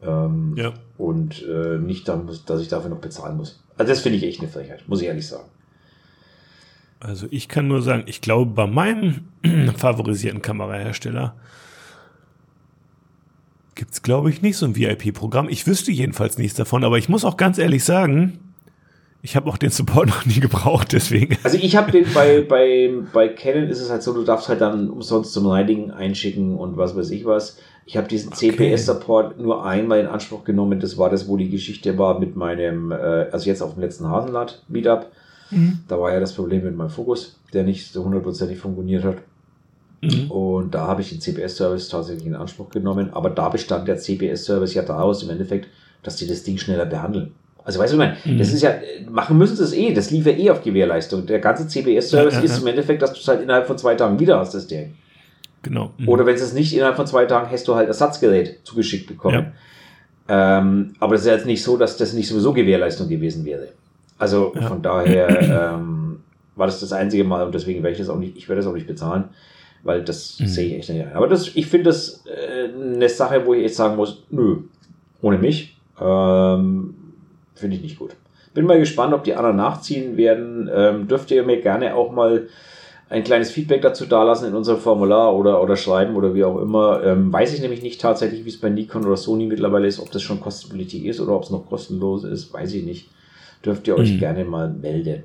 [0.00, 0.72] Ähm, ja.
[0.96, 3.60] Und äh, nicht, dann, dass ich dafür noch bezahlen muss.
[3.76, 5.48] Also das finde ich echt eine Frechheit, muss ich ehrlich sagen.
[7.00, 9.26] Also ich kann nur sagen, ich glaube, bei meinem
[9.76, 11.34] favorisierten Kamerahersteller
[13.74, 15.48] gibt es, glaube ich, nicht so ein VIP-Programm.
[15.48, 18.38] Ich wüsste jedenfalls nichts davon, aber ich muss auch ganz ehrlich sagen,
[19.22, 21.36] ich habe auch den Support noch nie gebraucht, deswegen.
[21.42, 24.60] Also ich habe den bei, bei, bei Canon ist es halt so, du darfst halt
[24.60, 27.58] dann umsonst zum Reinigen einschicken und was weiß ich was.
[27.86, 28.52] Ich habe diesen okay.
[28.52, 30.78] CPS-Support nur einmal in Anspruch genommen.
[30.78, 34.08] Das war das, wo die Geschichte war mit meinem, äh, also jetzt auf dem letzten
[34.08, 35.06] Hasenlad-Meetup.
[35.50, 35.80] Mhm.
[35.88, 39.16] Da war ja das Problem mit meinem Fokus, der nicht so hundertprozentig funktioniert hat.
[40.02, 40.30] Mhm.
[40.30, 43.10] Und da habe ich den CPS-Service tatsächlich in Anspruch genommen.
[43.12, 45.68] Aber da bestand der CPS-Service ja daraus im Endeffekt,
[46.02, 47.32] dass die das Ding schneller behandeln.
[47.64, 48.38] Also weißt du, ich meine, mhm.
[48.38, 48.74] das ist ja,
[49.10, 51.26] machen müssen sie es eh, das lief ja eh auf Gewährleistung.
[51.26, 52.62] Der ganze CBS-Service ja, ja, ist ja.
[52.62, 54.94] im Endeffekt, dass du es halt innerhalb von zwei Tagen wieder hast, das Ding.
[55.62, 55.92] Genau.
[55.98, 56.08] Mhm.
[56.08, 59.52] Oder wenn es nicht innerhalb von zwei Tagen hast du halt Ersatzgerät zugeschickt bekommen.
[60.28, 63.68] Ähm, aber das ist ja jetzt nicht so, dass das nicht sowieso Gewährleistung gewesen wäre.
[64.16, 66.20] Also von daher ähm,
[66.54, 68.70] war das das einzige Mal und deswegen werde ich das auch nicht, ich werde das
[68.70, 69.24] auch nicht bezahlen,
[69.82, 70.46] weil das mhm.
[70.46, 71.06] sehe ich echt nicht.
[71.14, 74.58] Aber das, ich finde das äh, eine Sache, wo ich jetzt sagen muss, nö,
[75.20, 75.76] ohne mich.
[76.00, 76.94] Ähm,
[77.60, 78.16] Finde ich nicht gut.
[78.54, 80.68] Bin mal gespannt, ob die anderen nachziehen werden.
[80.74, 82.48] Ähm, dürft ihr mir gerne auch mal
[83.10, 87.02] ein kleines Feedback dazu dalassen in unserem Formular oder, oder schreiben oder wie auch immer.
[87.04, 90.10] Ähm, weiß ich nämlich nicht tatsächlich, wie es bei Nikon oder Sony mittlerweile ist, ob
[90.10, 93.10] das schon kostenpflichtig ist oder ob es noch kostenlos ist, weiß ich nicht.
[93.64, 94.18] Dürft ihr euch mhm.
[94.18, 95.24] gerne mal melden.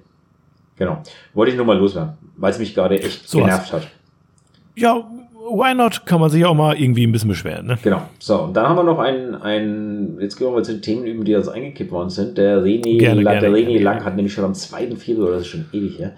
[0.77, 1.01] Genau.
[1.33, 3.81] Wollte ich nur mal loswerden, weil es mich gerade echt so genervt was.
[3.83, 3.91] hat.
[4.75, 5.09] Ja,
[5.45, 6.05] why not?
[6.05, 7.67] Kann man sich auch mal irgendwie ein bisschen beschweren.
[7.67, 7.77] Ne?
[7.81, 8.01] Genau.
[8.19, 11.05] So, und dann haben wir noch einen, einen, jetzt gehen wir mal zu den Themen
[11.05, 12.37] über, die uns eingekippt worden sind.
[12.37, 14.95] Der René, gerne, La, der René Lang hat nämlich schon am 2.
[14.95, 16.13] Februar, das ist schon ewig her,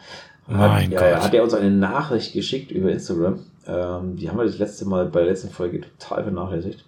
[0.52, 3.40] hat, ja, hat er uns eine Nachricht geschickt über Instagram.
[3.68, 6.86] Ähm, die haben wir das letzte Mal bei der letzten Folge total vernachlässigt.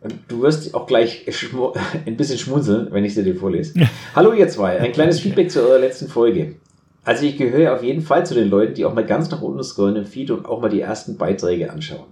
[0.00, 1.26] Und du wirst auch gleich
[2.06, 3.74] ein bisschen schmunzeln, wenn ich sie dir vorlese.
[4.14, 6.56] Hallo ihr zwei, ein kleines Feedback zu eurer letzten Folge.
[7.04, 9.62] Also ich gehöre auf jeden Fall zu den Leuten, die auch mal ganz nach unten
[9.62, 12.06] scrollen im Feed und auch mal die ersten Beiträge anschauen.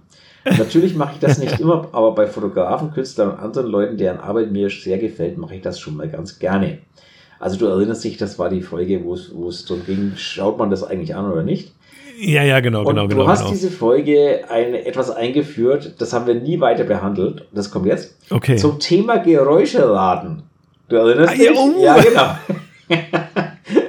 [0.45, 4.51] Natürlich mache ich das nicht immer, aber bei Fotografen, Künstlern und anderen Leuten, deren Arbeit
[4.51, 6.79] mir sehr gefällt, mache ich das schon mal ganz gerne.
[7.39, 10.57] Also du erinnerst dich, das war die Folge, wo es, wo es darum ging, schaut
[10.57, 11.73] man das eigentlich an oder nicht?
[12.19, 13.23] Ja, ja, genau, und genau, genau.
[13.23, 13.51] Du hast genau.
[13.51, 17.47] diese Folge ein, etwas eingeführt, das haben wir nie weiter behandelt.
[17.51, 18.15] Das kommt jetzt.
[18.29, 18.55] Okay.
[18.55, 20.43] Zum Thema Geräuscheladen.
[20.87, 21.45] Du erinnerst ah, dich?
[21.45, 21.83] Ja, oh.
[21.83, 22.35] ja genau.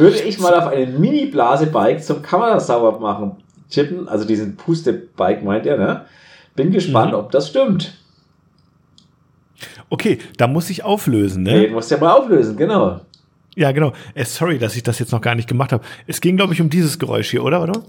[0.00, 3.36] würde ich mal auf einen Mini-Blase-Bike zum Kamerasauber machen
[3.70, 6.04] chippen, also diesen Puste-Bike meint er, ne?
[6.56, 7.18] Bin gespannt, mhm.
[7.18, 7.96] ob das stimmt.
[9.88, 11.62] Okay, da muss ich auflösen, ne?
[11.62, 13.00] Den musst du ja mal auflösen, genau.
[13.56, 13.92] Ja, genau.
[14.14, 15.84] Äh, sorry, dass ich das jetzt noch gar nicht gemacht habe.
[16.06, 17.62] Es ging, glaube ich, um dieses Geräusch hier, oder?
[17.62, 17.82] oder?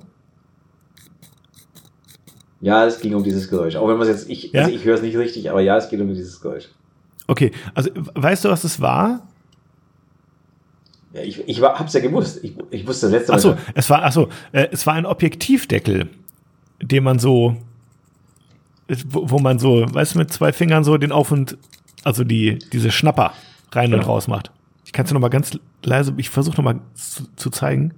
[2.62, 3.76] Ja, es ging um dieses Geräusch.
[3.76, 4.64] Auch wenn man es jetzt, ich, Ja?
[4.64, 6.70] also ich höre es nicht richtig, aber ja, es geht um dieses Geräusch.
[7.28, 9.28] Okay, also weißt du, was es war?
[11.14, 12.44] Ja, ich, ich war, hab's ja gewusst.
[12.44, 13.36] Ich, ich wusste das letzte Mal.
[13.38, 16.10] Achso, es war, achso, äh, es war ein Objektivdeckel,
[16.82, 17.58] den man so,
[19.08, 21.58] wo, wo man so, weißt du, mit zwei Fingern so den Auf und,
[22.04, 23.34] also die, diese Schnapper
[23.72, 24.12] rein und Genau.
[24.14, 24.52] raus macht.
[24.86, 27.94] Ich kann es noch mal ganz leise, ich versuche noch mal zu, zu zeigen.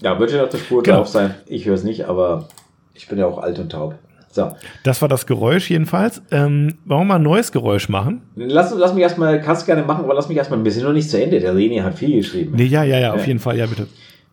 [0.00, 0.98] Ja, wird schon auf der Spur Genau.
[0.98, 1.34] drauf sein.
[1.46, 2.48] Ich höre es nicht, aber
[2.94, 3.98] ich bin ja auch alt und taub.
[4.36, 4.52] So,
[4.84, 6.22] Das war das Geräusch jedenfalls.
[6.30, 8.20] Ähm, wollen wir mal ein neues Geräusch machen?
[8.36, 11.10] lass, lass mich erstmal, kannst gerne machen, aber lass mich erstmal, wir sind noch nicht
[11.10, 11.40] zu Ende.
[11.40, 12.52] Der René hat viel geschrieben.
[12.54, 13.26] Nee, ja, ja, ja, auf Ja.
[13.26, 13.86] jeden Fall, ja, bitte.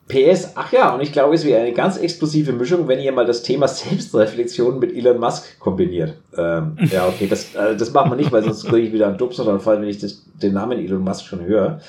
[0.09, 3.25] PS, ach ja, und ich glaube, es wäre eine ganz explosive Mischung, wenn ihr mal
[3.25, 6.15] das Thema Selbstreflexion mit Elon Musk kombiniert.
[6.37, 9.17] Ähm, ja, okay, das, äh, das machen wir nicht, weil sonst kriege ich wieder einen
[9.17, 11.79] Dubsanfall, wenn ich das, den Namen Elon Musk schon höre.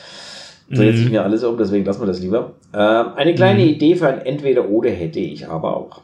[0.71, 1.11] Dreht sich Mhm.
[1.13, 2.53] mir alles um, deswegen lassen wir das lieber.
[2.73, 6.01] Ähm, eine kleine Idee für ein Entweder-Oder hätte ich aber auch.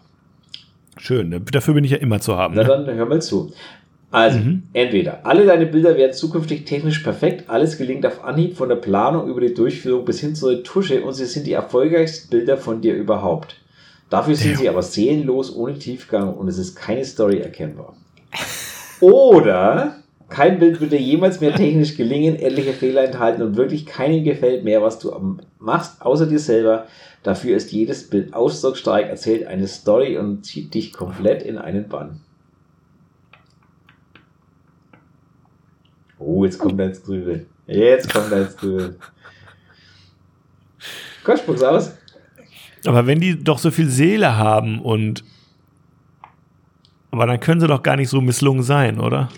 [1.00, 1.40] Schön, ne?
[1.40, 2.54] dafür bin ich ja immer zu haben.
[2.54, 2.68] Na Ne?
[2.68, 3.52] dann hör mal zu.
[4.12, 4.64] Also, Mhm.
[4.72, 9.28] entweder alle deine Bilder werden zukünftig technisch perfekt, alles gelingt auf Anhieb von der Planung
[9.28, 12.94] über die Durchführung bis hin zur Tusche und sie sind die erfolgreichsten Bilder von dir
[12.94, 13.56] überhaupt.
[14.10, 14.56] Dafür sind Ja.
[14.58, 17.94] sie aber seelenlos, ohne Tiefgang und es ist keine Story erkennbar.
[19.00, 19.96] Oder
[20.30, 24.80] kein Bild dir jemals mehr technisch gelingen, etliche Fehler enthalten und wirklich keinem gefällt mehr,
[24.80, 26.86] was du machst, außer dir selber.
[27.22, 32.20] Dafür ist jedes Bild ausdrucksstark, erzählt eine Story und zieht dich komplett in einen Bann.
[36.18, 37.46] Oh, jetzt kommt er ins Grübeln.
[37.66, 38.96] Jetzt kommt er ins Grübeln.
[41.24, 41.96] Komm, aus.
[42.86, 45.24] Aber wenn die doch so viel Seele haben und
[47.10, 49.28] aber dann können sie doch gar nicht so misslungen sein, oder?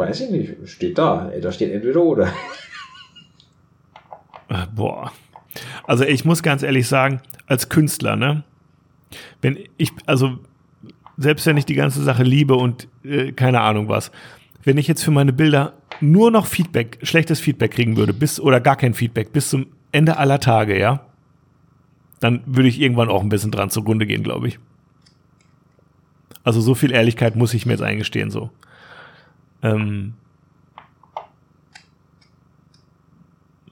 [0.00, 0.54] Weiß ich nicht.
[0.64, 1.30] Steht da.
[1.42, 2.32] Da steht entweder oder.
[4.48, 5.12] Äh, Boah.
[5.86, 8.42] Also ich muss ganz ehrlich sagen, als Künstler, ne?
[9.40, 10.40] Wenn ich, also
[11.16, 14.10] selbst wenn ich die ganze Sache liebe und äh, keine Ahnung was,
[14.64, 18.58] wenn ich jetzt für meine Bilder nur noch Feedback, schlechtes Feedback kriegen würde, bis oder
[18.60, 21.06] gar kein Feedback, bis zum Ende aller Tage, ja,
[22.18, 24.58] dann würde ich irgendwann auch ein bisschen dran zugrunde gehen, glaube ich.
[26.42, 28.50] Also so viel Ehrlichkeit muss ich mir jetzt eingestehen, so.
[29.62, 30.14] Ähm,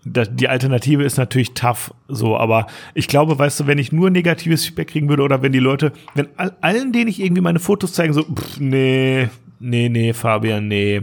[0.05, 4.65] die Alternative ist natürlich tough, so, aber ich glaube, weißt du, wenn ich nur negatives
[4.65, 7.93] Feedback kriegen würde oder wenn die Leute, wenn all, allen, denen ich irgendwie meine Fotos
[7.93, 9.29] zeigen, so, pff, nee,
[9.61, 11.03] nee, nee, Fabian, nee.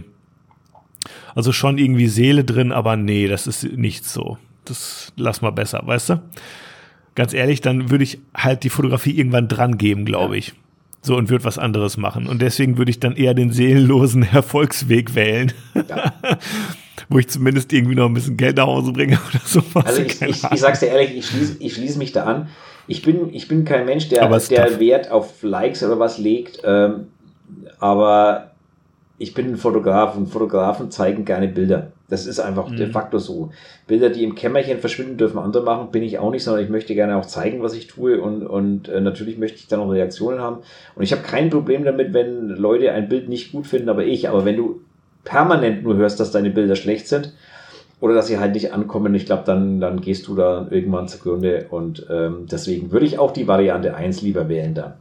[1.35, 4.37] Also schon irgendwie Seele drin, aber nee, das ist nicht so.
[4.63, 6.21] Das lass mal besser, weißt du?
[7.13, 10.53] Ganz ehrlich, dann würde ich halt die Fotografie irgendwann dran geben, glaube ich.
[11.05, 12.25] So und würde was anderes machen.
[12.25, 15.53] Und deswegen würde ich dann eher den seelenlosen Erfolgsweg wählen.
[15.75, 16.13] Ja.
[17.09, 19.85] Wo ich zumindest irgendwie noch ein bisschen Geld nach Hause bringe oder sowas.
[19.85, 22.49] Also ich, ich, ich sag's dir ehrlich, ich schließe ich schließ mich da an.
[22.87, 24.79] Ich bin, ich bin kein Mensch, der, der.
[24.79, 26.61] Wert auf Likes oder was legt.
[26.63, 27.07] Ähm,
[27.79, 28.51] aber
[29.19, 31.91] ich bin ein Fotograf und Fotografen zeigen gerne Bilder.
[32.07, 32.75] Das ist einfach Mhm.
[32.75, 33.51] de facto so.
[33.87, 36.93] Bilder, die im Kämmerchen verschwinden, dürfen andere machen, bin ich auch nicht, sondern ich möchte
[36.93, 40.39] gerne auch zeigen, was ich tue und, und äh, natürlich möchte ich dann auch Reaktionen
[40.39, 40.57] haben.
[40.95, 44.29] Und ich habe kein Problem damit, wenn Leute ein Bild nicht gut finden, aber ich.
[44.29, 44.81] Aber wenn du
[45.23, 47.33] permanent nur hörst, dass deine Bilder schlecht sind,
[48.01, 49.15] oder dass sie halt nicht ankommen.
[49.15, 53.31] Ich glaube, dann, dann gehst du da irgendwann zugrunde und ähm, deswegen würde ich auch
[53.31, 54.93] die Variante 1 lieber wählen dann.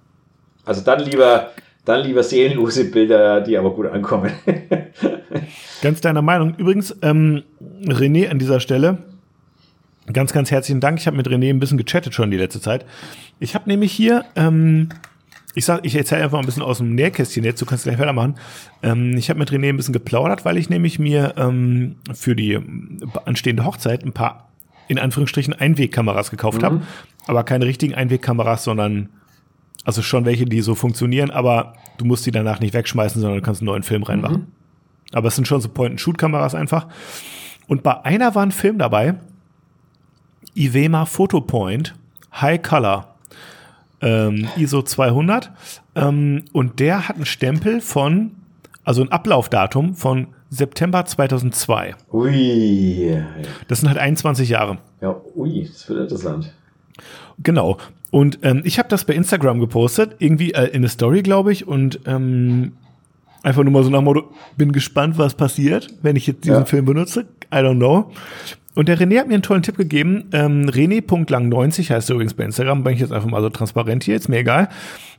[0.64, 1.50] Also dann lieber,
[1.84, 4.30] dann lieber seelenlose Bilder, die aber gut ankommen.
[5.84, 6.54] Ganz deiner Meinung.
[6.56, 7.42] Übrigens, ähm,
[7.84, 8.96] René an dieser Stelle,
[10.10, 10.98] ganz, ganz herzlichen Dank.
[10.98, 12.86] Ich habe mit René ein bisschen gechattet schon die letzte Zeit.
[13.38, 14.88] Ich habe nämlich hier, ähm,
[15.54, 18.36] ich sag, ich erzähle einfach ein bisschen aus dem Nähkästchen jetzt, du kannst gleich weitermachen.
[18.82, 22.58] Ähm, ich habe mit René ein bisschen geplaudert, weil ich nämlich mir ähm, für die
[23.26, 24.48] anstehende Hochzeit ein paar,
[24.88, 26.64] in Anführungsstrichen, Einwegkameras gekauft Mhm.
[26.64, 26.82] habe.
[27.26, 29.10] Aber keine richtigen Einwegkameras, sondern
[29.84, 33.44] also schon welche, die so funktionieren, aber du musst die danach nicht wegschmeißen, sondern du
[33.44, 34.46] kannst einen neuen Film reinmachen.
[35.14, 36.88] Aber es sind schon so Point-and-Shoot-Kameras einfach.
[37.66, 39.14] Und bei einer war ein Film dabei,
[40.54, 41.94] Ivema Photopoint
[42.40, 43.14] High Color,
[44.00, 45.50] ähm, ISO 200.
[45.94, 48.32] Ähm, und der hat einen Stempel von,
[48.84, 51.94] also ein Ablaufdatum von September 2002.
[52.12, 53.24] ui.
[53.68, 54.78] Das sind halt 21 Jahre.
[55.00, 56.52] Ja, ui, das wird interessant.
[57.42, 57.78] Genau.
[58.10, 61.66] Und ähm, ich habe das bei Instagram gepostet, irgendwie äh, in eine Story, glaube ich,
[61.66, 62.74] und ähm,
[63.44, 66.56] einfach nur mal so nach dem Motto, bin gespannt, was passiert, wenn ich jetzt diesen
[66.60, 66.64] Ja.
[66.64, 67.26] Film benutze.
[67.52, 68.10] I don't know.
[68.74, 70.24] Und der René hat mir einen tollen Tipp gegeben.
[70.32, 74.16] Ähm, René.lang90 heißt er übrigens bei Instagram, bin ich jetzt einfach mal so transparent hier,
[74.16, 74.68] ist mir egal.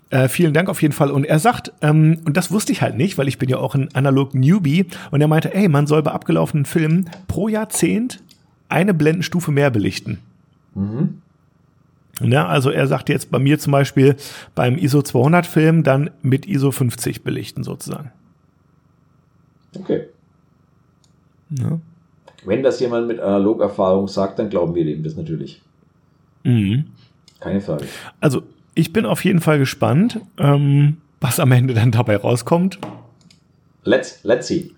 [0.09, 1.09] Äh, vielen Dank auf jeden Fall.
[1.09, 3.73] Und er sagt, ähm, und das wusste ich halt nicht, weil ich bin ja auch
[3.75, 8.21] ein analog Newbie, und er meinte, ey, man soll bei abgelaufenen Filmen pro Jahrzehnt
[8.69, 10.19] eine Blendenstufe mehr belichten.
[10.75, 11.21] Mhm.
[12.21, 14.15] Ja, also er sagt jetzt bei mir zum Beispiel
[14.53, 18.11] beim ISO 200 Film dann mit ISO 50 belichten sozusagen.
[19.77, 20.05] Okay.
[21.49, 21.79] Ja.
[22.45, 25.61] Wenn das jemand mit Analogerfahrung sagt, dann glauben wir dem das natürlich.
[26.43, 26.85] Mhm.
[27.39, 27.85] Keine Frage.
[28.21, 28.43] Also
[28.75, 32.79] ich bin auf jeden Fall gespannt, ähm, was am Ende dann dabei rauskommt.
[33.83, 34.71] Let's, let's see.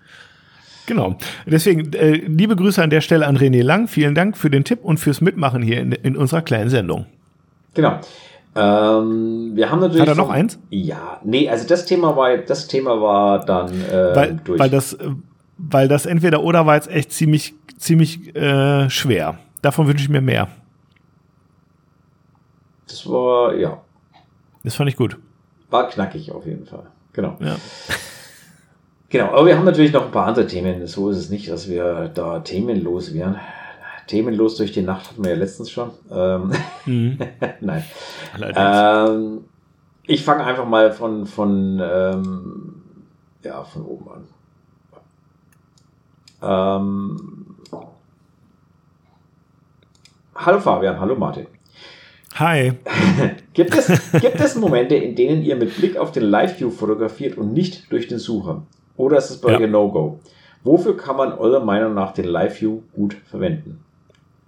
[0.86, 1.18] Genau.
[1.46, 3.88] Deswegen, äh, liebe Grüße an der Stelle an René Lang.
[3.88, 7.06] Vielen Dank für den Tipp und fürs Mitmachen hier in, in unserer kleinen Sendung.
[7.74, 8.00] Genau.
[8.54, 10.00] Ähm, wir haben natürlich.
[10.00, 10.58] Hat er noch eins?
[10.70, 14.58] Ja, nee, also das Thema war, das Thema war dann äh, weil, durch.
[14.58, 14.98] Weil das,
[15.58, 19.38] weil das entweder oder war jetzt echt ziemlich, ziemlich äh, schwer.
[19.62, 20.48] Davon wünsche ich mir mehr.
[22.88, 23.80] Das war, ja.
[24.64, 25.18] Das fand ich gut.
[25.70, 26.86] War knackig auf jeden Fall.
[27.12, 27.36] Genau.
[27.40, 27.56] Ja.
[29.10, 30.86] Genau, aber wir haben natürlich noch ein paar andere Themen.
[30.86, 33.36] So ist es nicht, dass wir da themenlos wären.
[34.08, 35.90] Themenlos durch die Nacht hatten wir ja letztens schon.
[36.10, 36.52] Ähm,
[36.86, 37.18] mhm.
[37.60, 37.84] Nein.
[38.40, 39.44] Ähm,
[40.04, 42.82] ich fange einfach mal von, von, ähm,
[43.44, 44.24] ja, von oben an.
[46.40, 47.56] Ähm,
[50.34, 51.46] hallo Fabian, hallo Martin.
[52.36, 52.72] Hi.
[53.52, 57.52] gibt, es, gibt es Momente, in denen ihr mit Blick auf den Live-View fotografiert und
[57.52, 58.62] nicht durch den Sucher?
[58.96, 59.58] Oder ist es bei ja.
[59.58, 60.20] euch No-Go?
[60.62, 63.84] Wofür kann man eurer Meinung nach den Live-View gut verwenden?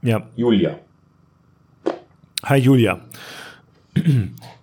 [0.03, 0.23] Ja.
[0.35, 0.79] Julia.
[2.45, 3.01] Hi Julia.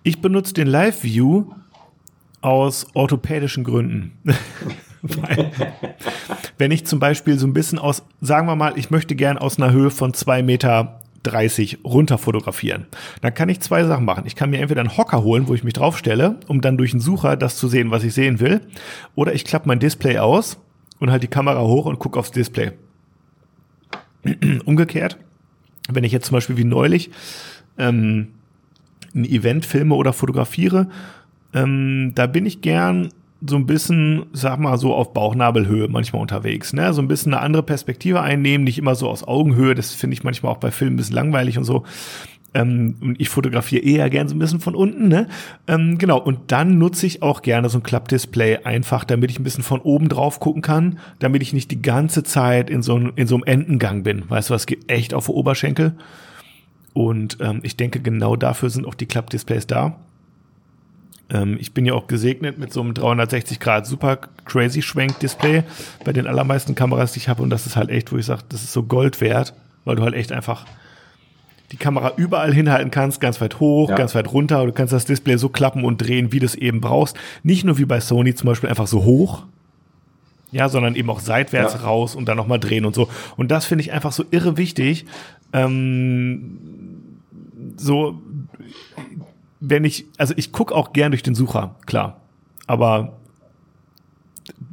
[0.02, 1.44] Ich benutze den Live View
[2.40, 4.18] aus orthopädischen Gründen.
[5.02, 5.52] Weil,
[6.58, 9.58] wenn ich zum Beispiel so ein bisschen aus, sagen wir mal, ich möchte gern aus
[9.58, 12.86] einer Höhe von zwei Meter 30 runter fotografieren.
[13.20, 14.24] Dann kann ich zwei Sachen machen.
[14.26, 17.00] Ich kann mir entweder einen Hocker holen, wo ich mich draufstelle, um dann durch den
[17.00, 18.60] Sucher das zu sehen, was ich sehen will.
[19.14, 20.58] Oder ich klappe mein Display aus
[20.98, 22.72] und halt die Kamera hoch und gucke aufs Display.
[24.64, 25.16] Umgekehrt
[25.88, 27.10] wenn ich jetzt zum Beispiel wie neulich
[27.78, 28.28] ähm,
[29.14, 30.88] ein Event filme oder fotografiere,
[31.54, 33.10] ähm, da bin ich gern
[33.46, 36.72] so ein bisschen, sag mal, so auf Bauchnabelhöhe manchmal unterwegs.
[36.72, 36.92] Ne?
[36.92, 39.74] So ein bisschen eine andere Perspektive einnehmen, nicht immer so aus Augenhöhe.
[39.74, 41.84] Das finde ich manchmal auch bei Filmen ein bisschen langweilig und so.
[42.54, 45.28] Ähm, und ich fotografiere eher gern so ein bisschen von unten, ne?
[45.66, 49.44] Ähm, genau, und dann nutze ich auch gerne so ein Klappdisplay einfach, damit ich ein
[49.44, 53.12] bisschen von oben drauf gucken kann, damit ich nicht die ganze Zeit in so, ein,
[53.16, 54.28] in so einem Endengang bin.
[54.28, 55.92] Weißt du, was geht echt auf Oberschenkel.
[56.94, 59.96] Und ähm, ich denke, genau dafür sind auch die Klappdisplays da.
[61.30, 65.64] Ähm, ich bin ja auch gesegnet mit so einem 360 Grad super crazy Schwenk Display
[66.04, 67.42] bei den allermeisten Kameras, die ich habe.
[67.42, 70.02] Und das ist halt echt, wo ich sage, das ist so Gold wert, weil du
[70.02, 70.64] halt echt einfach
[71.72, 73.96] die Kamera überall hinhalten kannst, ganz weit hoch, ja.
[73.96, 74.64] ganz weit runter.
[74.64, 77.16] Du kannst das Display so klappen und drehen, wie du es eben brauchst.
[77.42, 79.44] Nicht nur wie bei Sony zum Beispiel einfach so hoch,
[80.50, 81.80] ja, sondern eben auch seitwärts ja.
[81.80, 83.08] raus und dann nochmal drehen und so.
[83.36, 85.04] Und das finde ich einfach so irre wichtig.
[85.52, 86.58] Ähm,
[87.76, 88.20] so,
[89.60, 92.20] wenn ich, also ich gucke auch gern durch den Sucher, klar.
[92.66, 93.17] Aber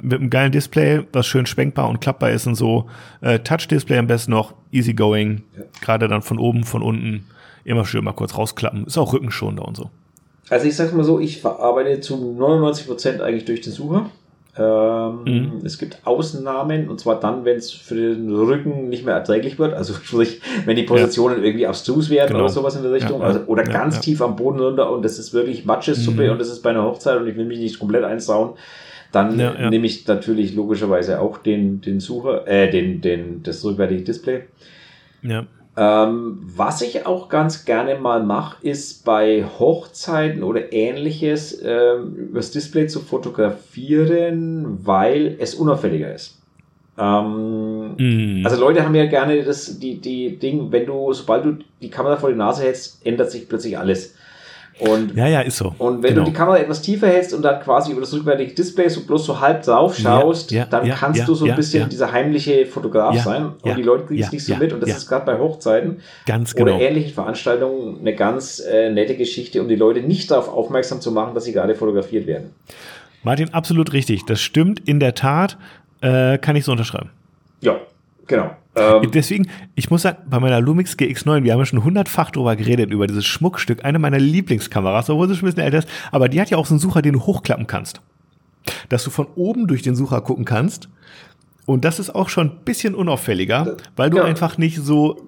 [0.02, 2.86] mit einem geilen Display, was schön schwenkbar und klappbar ist und so.
[3.22, 5.44] Äh, Touch-Display am besten noch, easy going.
[5.56, 5.64] Ja.
[5.82, 7.26] Gerade dann von oben, von unten.
[7.64, 8.86] Immer schön mal kurz rausklappen.
[8.86, 9.90] Ist auch rückenschonender und so.
[10.50, 14.10] Also ich sag's mal so, ich verarbeite zu 99 Prozent eigentlich durch den Sucher.
[14.58, 15.66] Ähm, mhm.
[15.66, 19.74] Es gibt Ausnahmen und zwar dann, wenn es für den Rücken nicht mehr erträglich wird.
[19.74, 21.44] Also sprich, wenn die Positionen ja.
[21.44, 22.42] irgendwie abstrus werden genau.
[22.42, 23.20] oder sowas in der Richtung.
[23.22, 26.32] Ja, also, oder ganz tief am Boden runter und das ist wirklich Matschesuppe mhm.
[26.32, 28.54] und das ist bei einer Hochzeit und ich will mich nicht komplett einsauen.
[29.16, 29.70] Dann ja, ja.
[29.70, 34.42] nehme ich natürlich logischerweise auch den, den Sucher, äh, den, den, das rückwärtige Display.
[35.22, 35.46] Ja.
[35.78, 42.52] Ähm, was ich auch ganz gerne mal mache, ist bei Hochzeiten oder ähnliches ähm, übers
[42.52, 46.42] Display zu fotografieren, weil es unauffälliger ist.
[46.98, 48.46] Ähm, mm.
[48.46, 52.18] Also Leute haben ja gerne das, die, die Ding, wenn du, sobald du die Kamera
[52.18, 54.16] vor die Nase hältst, ändert sich plötzlich alles.
[54.78, 55.74] Und, ja, ja, ist so.
[55.78, 56.26] Und wenn genau.
[56.26, 59.26] du die Kamera etwas tiefer hältst und dann quasi über das rückwärtige Display so bloß
[59.26, 62.66] so halb drauf schaust, ja, ja, dann ja, kannst du so ein bisschen dieser heimliche
[62.66, 64.74] Fotograf sein und die Leute kriegen es nicht so mit.
[64.74, 66.76] Und das ist gerade bei Hochzeiten ganz genau.
[66.76, 71.12] oder ähnlichen Veranstaltungen eine ganz äh, nette Geschichte, um die Leute nicht darauf aufmerksam zu
[71.12, 72.52] machen, dass sie gerade fotografiert werden.
[73.24, 74.26] Martin, absolut richtig.
[74.26, 75.58] Das stimmt in der Tat.
[76.02, 77.10] Äh, kann ich so unterschreiben.
[77.62, 77.80] Ja,
[78.28, 78.52] genau.
[78.76, 82.56] Ähm, Deswegen, ich muss sagen, bei meiner Lumix GX9, wir haben ja schon hundertfach drüber
[82.56, 86.30] geredet, über dieses Schmuckstück, eine meiner Lieblingskameras, obwohl sie schon ein bisschen älter ist, aber
[86.30, 88.02] die hat ja auch so einen Sucher, den du hochklappen kannst.
[88.90, 90.90] Dass du von oben durch den Sucher gucken kannst.
[91.66, 94.24] Und das ist auch schon ein bisschen unauffälliger, weil du ja.
[94.24, 95.26] einfach nicht so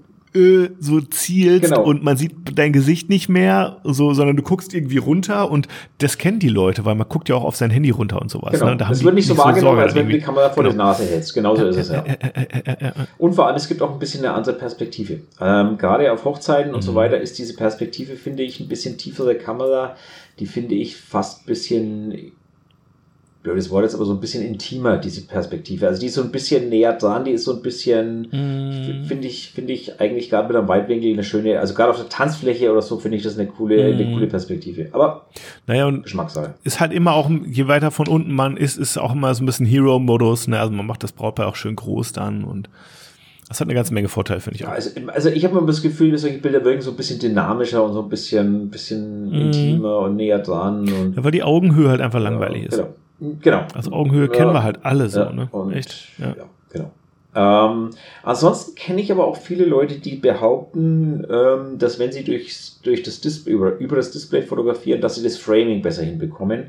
[0.79, 1.83] so zielst Genau.
[1.83, 5.67] und man sieht dein Gesicht nicht mehr, so, sondern du guckst irgendwie runter und
[5.99, 8.53] das kennen die Leute, weil man guckt ja auch auf sein Handy runter und sowas.
[8.59, 8.71] Genau.
[8.71, 8.77] Ne?
[8.77, 10.19] Da das wird nicht so wahrgenommen, Sorge als wenn du die.
[10.19, 10.71] Kamera vor Genau.
[10.73, 11.33] die Nase hältst.
[11.33, 12.03] Genauso ist es ja.
[13.17, 15.21] Und vor allem, es gibt auch ein bisschen eine andere Perspektive.
[15.39, 16.95] Ähm, gerade auf Hochzeiten und so Mhm.
[16.95, 19.95] weiter ist diese Perspektive, finde ich, ein bisschen tiefere Kamera.
[20.39, 22.31] Die finde ich fast ein bisschen,
[23.47, 25.87] blödes Wort jetzt, aber so ein bisschen intimer, diese Perspektive.
[25.87, 29.05] Also die ist so ein bisschen näher dran, die ist so ein bisschen, Mhm.
[29.05, 32.09] finde ich, finde ich eigentlich gerade mit einem Weitwinkel eine schöne, also gerade auf der
[32.09, 33.99] Tanzfläche oder so finde ich das eine coole, Mhm.
[33.99, 34.89] eine coole Perspektive.
[34.91, 35.27] Aber
[35.65, 36.55] Naja, und Geschmackssache.
[36.63, 39.45] ist halt immer auch, je weiter von unten man ist, ist auch immer so ein
[39.45, 40.47] bisschen Hero-Modus.
[40.47, 40.59] Ne?
[40.59, 42.69] Also man macht das Brautpaar auch schön groß dann und
[43.49, 44.73] das hat eine ganze Menge Vorteile, finde ich Ja, auch.
[44.73, 47.81] also, also ich habe immer das Gefühl, dass solche Bilder wirken so ein bisschen dynamischer
[47.85, 49.35] und so ein bisschen, bisschen Mhm.
[49.41, 50.81] intimer und näher dran.
[50.91, 52.75] Und, Ja, weil die Augenhöhe halt einfach langweilig ja, ist.
[52.75, 52.89] Genau.
[53.41, 53.61] Genau.
[53.73, 55.49] Also Augenhöhe kennen wir halt alle so, ja, ne?
[55.73, 56.09] Echt?
[56.19, 56.33] Ja, Ja.
[56.71, 56.91] genau.
[57.35, 57.89] Ähm,
[58.23, 63.03] ansonsten kenne ich aber auch viele Leute, die behaupten, ähm, dass wenn sie durchs, durch
[63.03, 66.67] das Display, über, über das Display fotografieren, dass sie das Framing besser hinbekommen.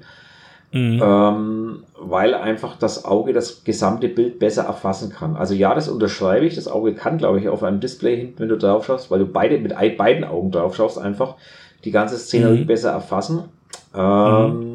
[0.70, 1.00] Mhm.
[1.02, 5.34] Ähm, weil einfach das Auge das gesamte Bild besser erfassen kann.
[5.34, 6.56] Also ja, das unterschreibe ich.
[6.56, 9.24] Das Auge kann, glaube ich, auf einem Display hinten, wenn du drauf schaust, weil du
[9.26, 11.36] beide mit ei- beiden Augen drauf schaust, einfach
[11.86, 12.66] die ganze Szenerie Mhm.
[12.66, 13.44] besser erfassen.
[13.96, 14.74] Ähm,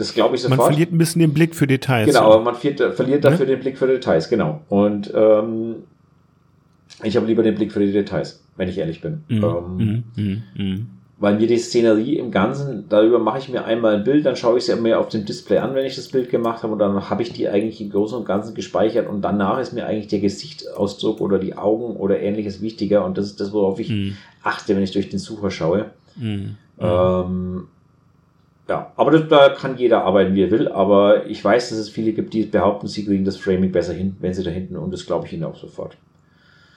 [0.00, 0.68] Das glaube ich Man sofort.
[0.72, 2.06] verliert ein bisschen den Blick für Details.
[2.06, 3.52] Genau, aber man verliert, verliert dafür Ne?
[3.52, 4.62] den Blick für Details, genau.
[4.70, 5.76] Und ähm,
[7.04, 9.22] ich habe lieber den Blick für die Details, wenn ich ehrlich bin.
[9.28, 9.44] Mhm.
[9.44, 10.04] Ähm.
[10.16, 10.42] Mhm.
[10.56, 10.86] Mhm.
[11.18, 14.56] weil mir die Szenerie im Ganzen, darüber mache ich mir einmal ein Bild, dann schaue
[14.56, 17.10] ich es mir auf dem Display an, wenn ich das Bild gemacht habe und dann
[17.10, 20.20] habe ich die eigentlich im Großen und Ganzen gespeichert und danach ist mir eigentlich der
[20.20, 24.16] Gesichtsausdruck oder die Augen oder ähnliches wichtiger und das ist das, worauf ich Mhm.
[24.42, 25.90] achte, wenn ich durch den Sucher schaue.
[26.16, 26.56] Mhm.
[26.80, 27.64] Ähm,
[28.70, 31.88] ja, aber das, da kann jeder arbeiten, wie er will, aber ich weiß, dass es
[31.90, 34.92] viele gibt, die behaupten, sie kriegen das Framing besser hin, wenn sie da hinten und
[34.92, 35.96] das glaube ich ihnen auch sofort.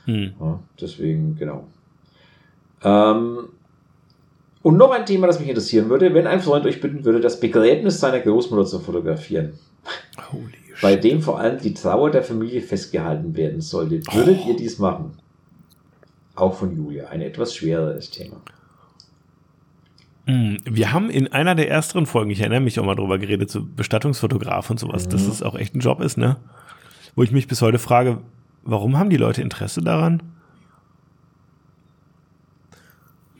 [0.07, 0.33] Mhm.
[0.41, 1.67] Ja, deswegen, genau.
[2.83, 3.49] Ähm,
[4.63, 7.39] und noch ein Thema, das mich interessieren würde, wenn ein Freund euch bitten würde, das
[7.39, 9.53] Begräbnis seiner Großmutter zu fotografieren,
[10.31, 14.49] Holy bei dem vor allem die Trauer der Familie festgehalten werden sollte, würdet Oh.
[14.49, 15.15] ihr dies machen?
[16.35, 18.37] Auch von Julia, ein etwas schwereres Thema.
[20.25, 20.57] Mhm.
[20.63, 23.61] Wir haben in einer der ersteren Folgen, ich erinnere mich auch mal drüber geredet, so
[23.63, 25.31] Bestattungsfotograf und sowas, dass Mhm.
[25.31, 26.37] es auch echt ein Job ist, ne?
[27.15, 28.19] Wo ich mich bis heute frage,
[28.63, 30.23] warum haben die Leute Interesse daran?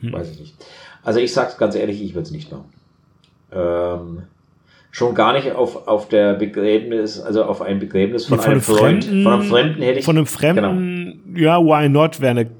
[0.00, 0.12] Hm.
[0.12, 0.54] Weiß ich nicht.
[1.02, 2.66] Also ich sag's ganz ehrlich, ich würde es nicht machen.
[3.52, 4.22] Ähm,
[4.90, 8.60] schon gar nicht auf, auf der Begräbnis, also auf ein Begräbnis von, von einem einem
[8.62, 9.04] Freund.
[9.04, 10.04] Fremden- von einem Fremden hätte ich.
[10.04, 12.50] Von einem Fremden, ja, why not, wäre eine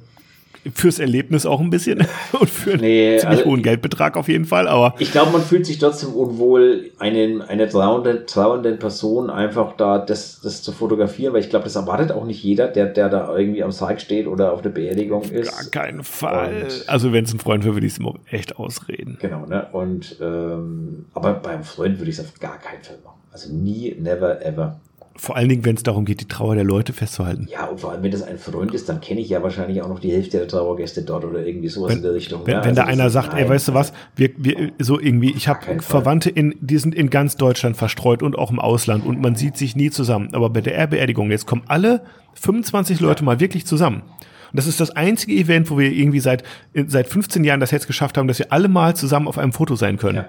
[0.73, 2.07] fürs Erlebnis auch ein bisschen
[2.41, 5.43] und für einen Nee, ziemlich also- hohen Geldbetrag auf jeden Fall, aber Ich glaube, man
[5.43, 11.35] fühlt sich trotzdem unwohl, einen, eine trauernde, trauernden Person einfach da das, das zu fotografieren,
[11.35, 14.27] weil ich glaube, das erwartet auch nicht jeder, der, der da irgendwie am Sarg steht
[14.27, 15.71] oder auf der Beerdigung ist.
[15.73, 16.63] gar keinen Fall.
[16.65, 18.01] Und- also wenn es ein Freund wäre, würde ich es
[18.31, 19.19] echt ausreden.
[19.21, 19.67] Genau, ne?
[19.73, 23.19] Und ähm, aber beim Freund würde ich es auf gar keinen Fall machen.
[23.33, 24.81] Also nie, never, ever.
[25.17, 27.47] Vor allen Dingen, wenn es darum geht, die Trauer der Leute festzuhalten.
[27.51, 29.89] Ja, und vor allem, wenn das ein Freund ist, dann kenne ich ja wahrscheinlich auch
[29.89, 32.41] noch die Hälfte der Trauergäste dort oder irgendwie sowas Wenn- in der Richtung.
[32.45, 32.61] Wenn, ne?
[32.65, 35.47] wenn Also da einer sagt, ey, nein, weißt du was, wir, wir so irgendwie, ich
[35.47, 35.81] habe.
[35.81, 39.57] Verwandte in, die sind in ganz Deutschland verstreut und auch im Ausland und man sieht
[39.57, 40.31] sich nie zusammen.
[40.33, 42.03] Aber bei der Beerdigung, jetzt kommen alle
[42.35, 44.03] 25 Leute mal wirklich zusammen.
[44.03, 46.43] Und das ist das einzige Event, wo wir irgendwie seit,
[46.87, 49.77] seit 15 Jahren das jetzt geschafft haben, dass wir alle mal zusammen auf einem Foto
[49.77, 50.17] sein können.
[50.17, 50.29] Ja.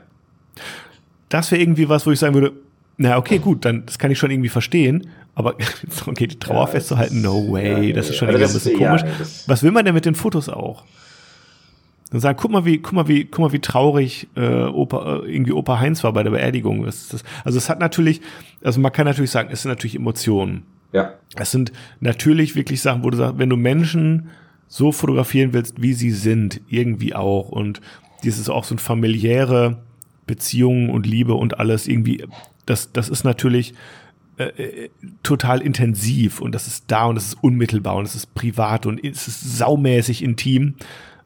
[1.30, 2.54] Das wäre irgendwie was, wo ich sagen würde,
[2.98, 5.56] na okay, gut, dann das kann ich schon irgendwie verstehen, aber
[6.06, 8.82] okay, die Trauer Ja, festzuhalten, no way, ja, das ist schon also irgendwie ein bisschen
[8.82, 9.02] ja, komisch.
[9.20, 10.86] das- Was will man denn mit den Fotos auch?
[12.12, 15.32] Dann sagen, guck mal, wie, guck mal, wie, guck mal, wie traurig äh, Opa, äh,
[15.34, 16.84] irgendwie Opa Heinz war bei der Beerdigung.
[16.86, 18.22] Das, das, also es hat natürlich,
[18.64, 20.64] also man kann natürlich sagen, es sind natürlich Emotionen.
[20.94, 24.30] Ja, Es sind natürlich wirklich Sachen, wo du sagst, wenn du Menschen
[24.68, 27.50] so fotografieren willst, wie sie sind, irgendwie auch.
[27.50, 27.82] Und
[28.24, 29.82] dieses auch so ein familiäre
[30.28, 32.24] Beziehungen und Liebe und alles irgendwie,
[32.66, 33.74] das, das ist natürlich
[34.38, 34.90] äh, äh,
[35.24, 39.02] total intensiv und das ist da und das ist unmittelbar und es ist privat und
[39.02, 40.76] es ist saumäßig intim.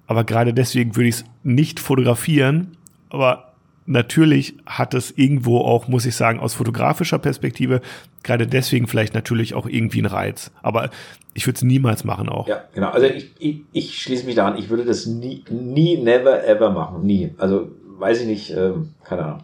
[0.06, 2.78] Aber gerade deswegen würde ich es nicht fotografieren.
[3.10, 3.54] Aber
[3.88, 7.82] natürlich hat es irgendwo auch, muss ich sagen, aus fotografischer Perspektive,
[8.22, 10.52] gerade deswegen vielleicht natürlich auch irgendwie einen Reiz.
[10.62, 10.92] Aber
[11.34, 12.48] ich würde es niemals machen auch.
[12.48, 12.90] ja, genau.
[12.90, 14.58] Also ich, ich, ich schließe mich da an.
[14.58, 17.08] Ich würde das nie, nie, never, ever machen.
[17.08, 17.34] Nie.
[17.40, 19.44] Also weiß ich nicht, ähm, keine Ahnung.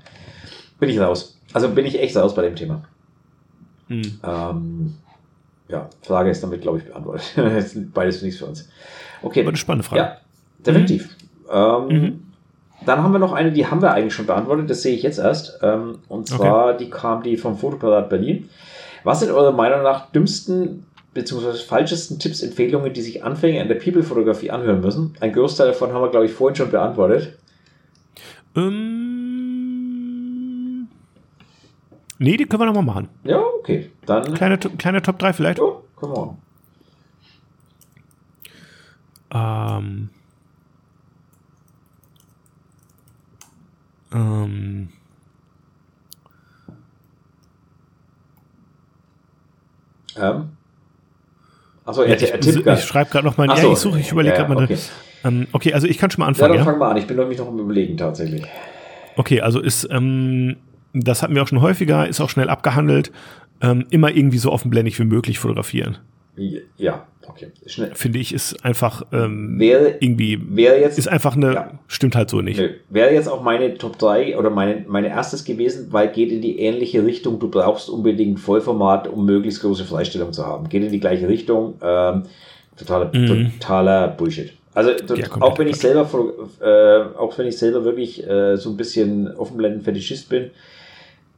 [0.79, 1.34] Bin ich raus.
[1.55, 2.83] Also bin ich echt raus bei dem Thema.
[3.87, 4.19] Hm.
[4.25, 4.95] Ähm,
[5.69, 7.31] ja, Frage ist damit, glaube ich, beantwortet.
[7.93, 8.67] Beides nichts für uns.
[9.21, 9.39] Okay.
[9.39, 10.01] Aber eine spannende Frage.
[10.01, 10.17] Ja,
[10.59, 11.15] definitiv.
[11.49, 12.21] Ähm, Mhm.
[12.85, 15.17] Dann haben wir noch eine, die haben wir eigentlich schon beantwortet, das sehe ich jetzt
[15.17, 15.59] erst.
[15.63, 18.49] Ähm, und zwar, die kam die vom Fotoparat Berlin.
[19.05, 23.75] Was sind eurer Meinung nach dümmsten beziehungsweise falschesten Tipps, Empfehlungen, die sich Anfänger in der
[23.75, 25.15] People-Fotografie anhören müssen?
[25.21, 27.37] Ein Großteil davon haben wir, glaube ich, vorhin schon beantwortet.
[28.57, 28.94] Ähm,
[32.19, 33.09] nee, die können wir nochmal machen.
[33.23, 33.91] Ja, okay.
[34.05, 34.33] Dann.
[34.33, 35.59] Kleine, kleine Top 3 vielleicht.
[35.59, 35.65] Ja,
[35.99, 36.37] können wir.
[39.33, 40.09] Ähm,
[44.13, 44.89] ähm,
[50.17, 50.49] Ähm.
[51.85, 53.47] Achso, ja, er, ich, er ich, ich schreibe gerade noch mal.
[53.49, 54.63] Ach ja, so, ich suche, ich überlege ja, gerade mal.
[54.63, 54.77] okay.
[55.23, 56.49] Ähm, okay, also ich kann schon mal Ja, anfangen.
[56.53, 56.97] dann Ja, fangen wir an.
[56.97, 58.43] Ich bin nämlich noch am Überlegen tatsächlich.
[59.17, 60.55] Okay, also ist, ähm,
[61.03, 63.11] das hatten wir auch schon häufiger, ist auch schnell abgehandelt.
[63.61, 65.97] Ähm, immer irgendwie so offenblendig wie möglich fotografieren.
[66.77, 67.47] Ja, okay.
[67.65, 67.91] Schnell.
[67.95, 70.97] Finde ich, ist einfach ähm, Wäre, irgendwie, wäre jetzt.
[70.99, 71.71] ist einfach eine, Ja.
[71.87, 72.59] stimmt halt so nicht.
[72.59, 72.71] Nö.
[72.89, 76.59] Wäre jetzt auch meine Top 3 oder meine, meine erstes gewesen, weil geht in die
[76.59, 77.39] ähnliche Richtung.
[77.39, 80.67] Du brauchst unbedingt Vollformat, um möglichst große Freistellung zu haben.
[80.67, 81.75] Geht in die gleiche Richtung.
[81.81, 82.23] Ähm,
[82.75, 83.53] totaler, Mhm.
[83.61, 84.51] totaler Bullshit.
[84.73, 86.05] Also to- Ja, auch wenn ich selber
[86.61, 90.51] äh, auch wenn ich selber wirklich äh, so ein bisschen Offenblenden-Fetischist bin,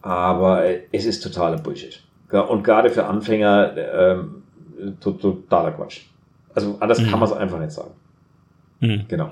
[0.01, 2.01] aber äh, es ist totaler Bullshit.
[2.31, 4.43] Ja, Und gerade für Anfänger ähm,
[4.99, 6.01] to- totaler Quatsch.
[6.53, 7.07] Also anders Mhm.
[7.07, 7.91] kann man es einfach nicht sagen.
[8.79, 9.05] Mhm.
[9.07, 9.31] Genau.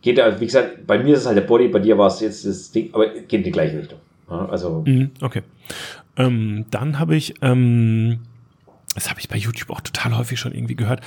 [0.00, 2.20] Geht da, wie gesagt, bei mir ist es halt der Body, bei dir war es
[2.20, 3.98] jetzt das Ding, aber geht in die gleiche Richtung.
[4.30, 5.42] Ja, also, Mhm, okay.
[6.16, 8.20] Ähm, dann habe ich, ähm,
[8.94, 11.00] das habe ich bei YouTube auch total häufig schon irgendwie gehört,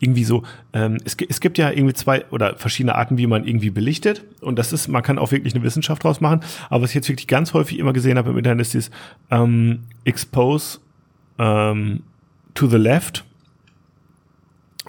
[0.00, 3.70] irgendwie so, ähm, es, es gibt ja irgendwie zwei oder verschiedene Arten, wie man irgendwie
[3.70, 4.24] belichtet.
[4.40, 7.08] Und das ist, man kann auch wirklich eine Wissenschaft draus machen, aber was ich jetzt
[7.08, 8.90] wirklich ganz häufig immer gesehen habe im Internet ist dieses
[9.30, 10.80] ähm, Expose
[11.38, 12.02] ähm,
[12.54, 13.24] to the left.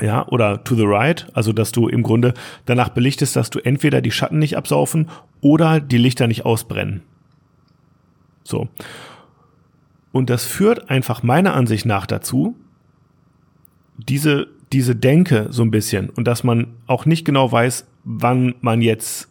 [0.01, 2.33] Ja, oder to the right, also dass du im Grunde
[2.65, 5.09] danach belichtest, dass du entweder die Schatten nicht absaufen
[5.41, 7.01] oder die Lichter nicht ausbrennen.
[8.43, 8.69] So.
[10.19, 12.57] Und das führt einfach meiner Ansicht nach dazu,
[13.97, 18.81] diese, diese Denke so ein bisschen und dass man auch nicht genau weiß, wann man
[18.81, 19.29] jetzt,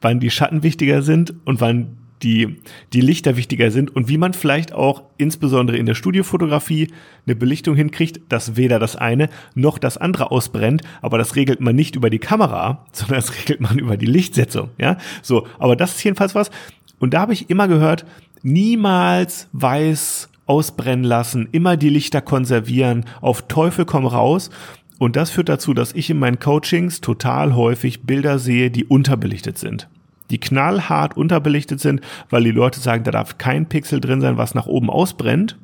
[0.00, 2.56] wann die Schatten wichtiger sind und wann die,
[2.94, 6.88] die Lichter wichtiger sind und wie man vielleicht auch insbesondere in der Studiofotografie
[7.26, 11.76] eine Belichtung hinkriegt, dass weder das eine noch das andere ausbrennt, aber das regelt man
[11.76, 14.96] nicht über die Kamera, sondern das regelt man über die Lichtsetzung, ja?
[15.20, 16.50] So, aber das ist jedenfalls was.
[16.98, 18.04] Und da habe ich immer gehört,
[18.42, 24.50] niemals weiß ausbrennen lassen, immer die Lichter konservieren, auf Teufel komm raus.
[24.98, 29.58] Und das führt dazu, dass ich in meinen Coachings total häufig Bilder sehe, die unterbelichtet
[29.58, 29.88] sind.
[30.30, 34.54] Die knallhart unterbelichtet sind, weil die Leute sagen, da darf kein Pixel drin sein, was
[34.54, 35.56] nach oben ausbrennt.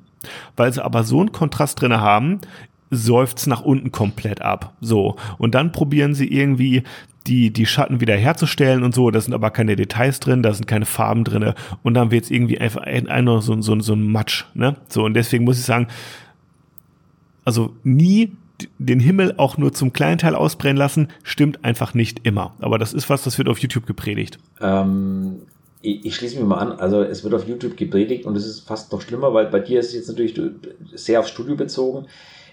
[0.57, 2.41] Weil sie aber so einen Kontrast drinne haben,
[2.91, 4.75] seufzt nach unten komplett ab.
[4.81, 5.17] So.
[5.39, 6.83] Und dann probieren sie irgendwie
[7.27, 9.11] die, die Schatten wieder herzustellen und so.
[9.11, 11.55] Da sind aber keine Details drin, da sind keine Farben drinne.
[11.83, 14.45] Und dann wird es irgendwie einfach ein, so, so, so ein Matsch.
[14.55, 14.77] Ne?
[14.89, 15.89] So, und deswegen muss ich sagen,
[17.45, 18.33] also nie
[18.79, 22.55] den Himmel auch nur zum kleinen Teil ausbrennen lassen, stimmt einfach nicht immer.
[22.61, 24.39] Aber das ist was, das wird auf YouTube gepredigt.
[24.61, 25.43] ähm,
[25.83, 26.73] ich, ich schließe mich mal an.
[26.73, 29.79] Also, es wird auf YouTube gepredigt und es ist fast noch schlimmer, weil bei dir
[29.79, 30.35] ist es jetzt natürlich
[30.95, 32.07] sehr aufs Studio bezogen.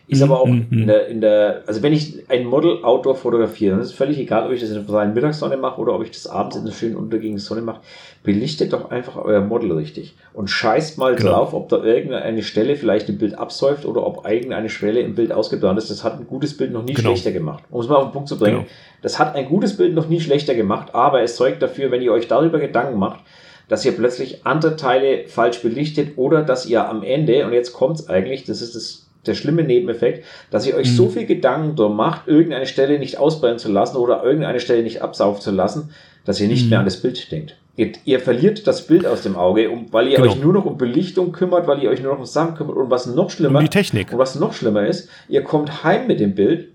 [0.08, 0.68] Ist Mhm, aber auch mhm.
[0.70, 4.18] in der, in der, also wenn ich ein Model Outdoor fotografiere, dann ist es völlig
[4.20, 6.66] egal, ob ich das in der freien Mittagssonne mache oder ob ich das abends in
[6.66, 7.80] der schönen untergehenden Sonne mache.
[8.22, 11.32] Belichtet doch einfach euer Model richtig und scheißt mal Genau.
[11.32, 15.32] drauf, ob da irgendeine Stelle vielleicht im Bild absäuft oder ob irgendeine Schwelle im Bild
[15.32, 15.90] ausgebrannt ist.
[15.90, 17.10] Das hat ein gutes Bild noch nie Genau.
[17.10, 17.64] schlechter gemacht.
[17.72, 18.58] Um es mal auf den Punkt zu bringen.
[18.58, 18.68] Genau.
[19.02, 22.12] Das hat ein gutes Bild noch nie schlechter gemacht, aber es zeugt dafür, wenn ihr
[22.12, 23.22] euch darüber Gedanken macht,
[23.70, 28.10] dass ihr plötzlich andere Teile falsch belichtet oder dass ihr am Ende, und jetzt kommt's
[28.10, 30.96] eigentlich, das ist das, der schlimme Nebeneffekt, dass ihr euch Mhm.
[30.96, 35.02] so viel Gedanken drum macht, irgendeine Stelle nicht ausbrennen zu lassen oder irgendeine Stelle nicht
[35.02, 35.90] absaufen zu lassen,
[36.26, 36.70] dass ihr nicht Mhm.
[36.72, 37.56] mehr an das Bild denkt.
[37.76, 40.32] Ihr, ihr verliert das Bild aus dem Auge, um, weil ihr Genau.
[40.32, 42.90] euch nur noch um Belichtung kümmert, weil ihr euch nur noch um Sachen kümmert und
[42.92, 44.12] was noch schlimmer Um die Technik.
[44.12, 46.68] und was noch schlimmer ist, ihr kommt heim mit dem Bild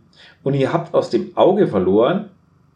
[0.42, 2.30] und ihr habt aus dem Auge verloren,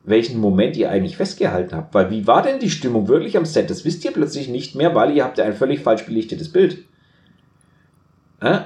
[0.05, 1.95] welchen Moment ihr eigentlich festgehalten habt.
[1.95, 3.70] Weil wie war denn die Stimmung wirklich am Set?
[3.70, 6.79] Das wisst ihr plötzlich nicht mehr, weil ihr habt ja ein völlig falsch belichtetes Bild.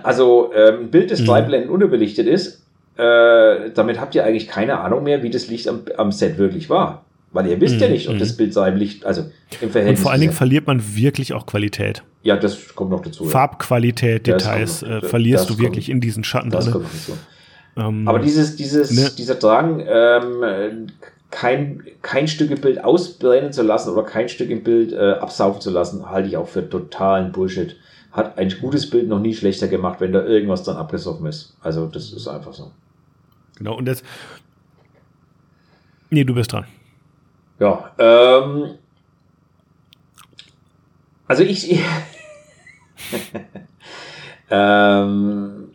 [0.02, 1.26] Also ähm, ein Bild, das Mhm.
[1.26, 2.62] drei Blenden unterbelichtet ist,
[2.96, 6.70] äh, damit habt ihr eigentlich keine Ahnung mehr, wie das Licht am, am Set wirklich
[6.70, 7.04] war.
[7.32, 8.18] Weil ihr wisst ja Mhm, nicht, ob mhm.
[8.20, 9.22] das Bild seinem Licht, also
[9.60, 10.00] im Und Verhältnis.
[10.00, 12.02] vor allen Dingen verliert man wirklich auch Qualität.
[12.22, 13.24] ja, das kommt noch dazu.
[13.26, 16.90] Farbqualität, Ja, Details noch- äh, verlierst du kommt- wirklich in diesen Schatten Das kommt noch
[16.90, 17.12] dazu.
[17.76, 19.10] Ähm, Aber dieses, dieses, Ne.
[19.18, 20.86] dieser Drang, ähm,
[21.30, 25.60] kein, kein Stück im Bild ausbrennen zu lassen oder kein Stück im Bild äh, absaufen
[25.60, 27.76] zu lassen, halte ich auch für totalen Bullshit
[28.16, 31.54] hat ein gutes Bild noch nie schlechter gemacht, wenn da irgendwas dann abgesoffen ist.
[31.60, 32.72] Also das ist einfach so.
[33.56, 34.04] Genau, und jetzt.
[36.08, 36.66] Nee, du bist dran.
[37.60, 38.78] Ja, ähm.
[41.28, 41.78] Also ich.
[44.50, 45.68] ähm,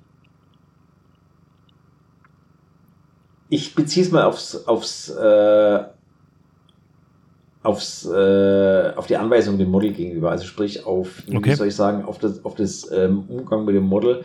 [3.50, 5.84] ich beziehe es mal aufs, aufs äh,
[7.64, 10.32] aufs, äh, auf die Anweisung dem Model gegenüber.
[10.32, 11.52] Also sprich auf, okay.
[11.52, 14.24] wie soll ich sagen, auf das, auf das ähm, Umgang mit dem Model.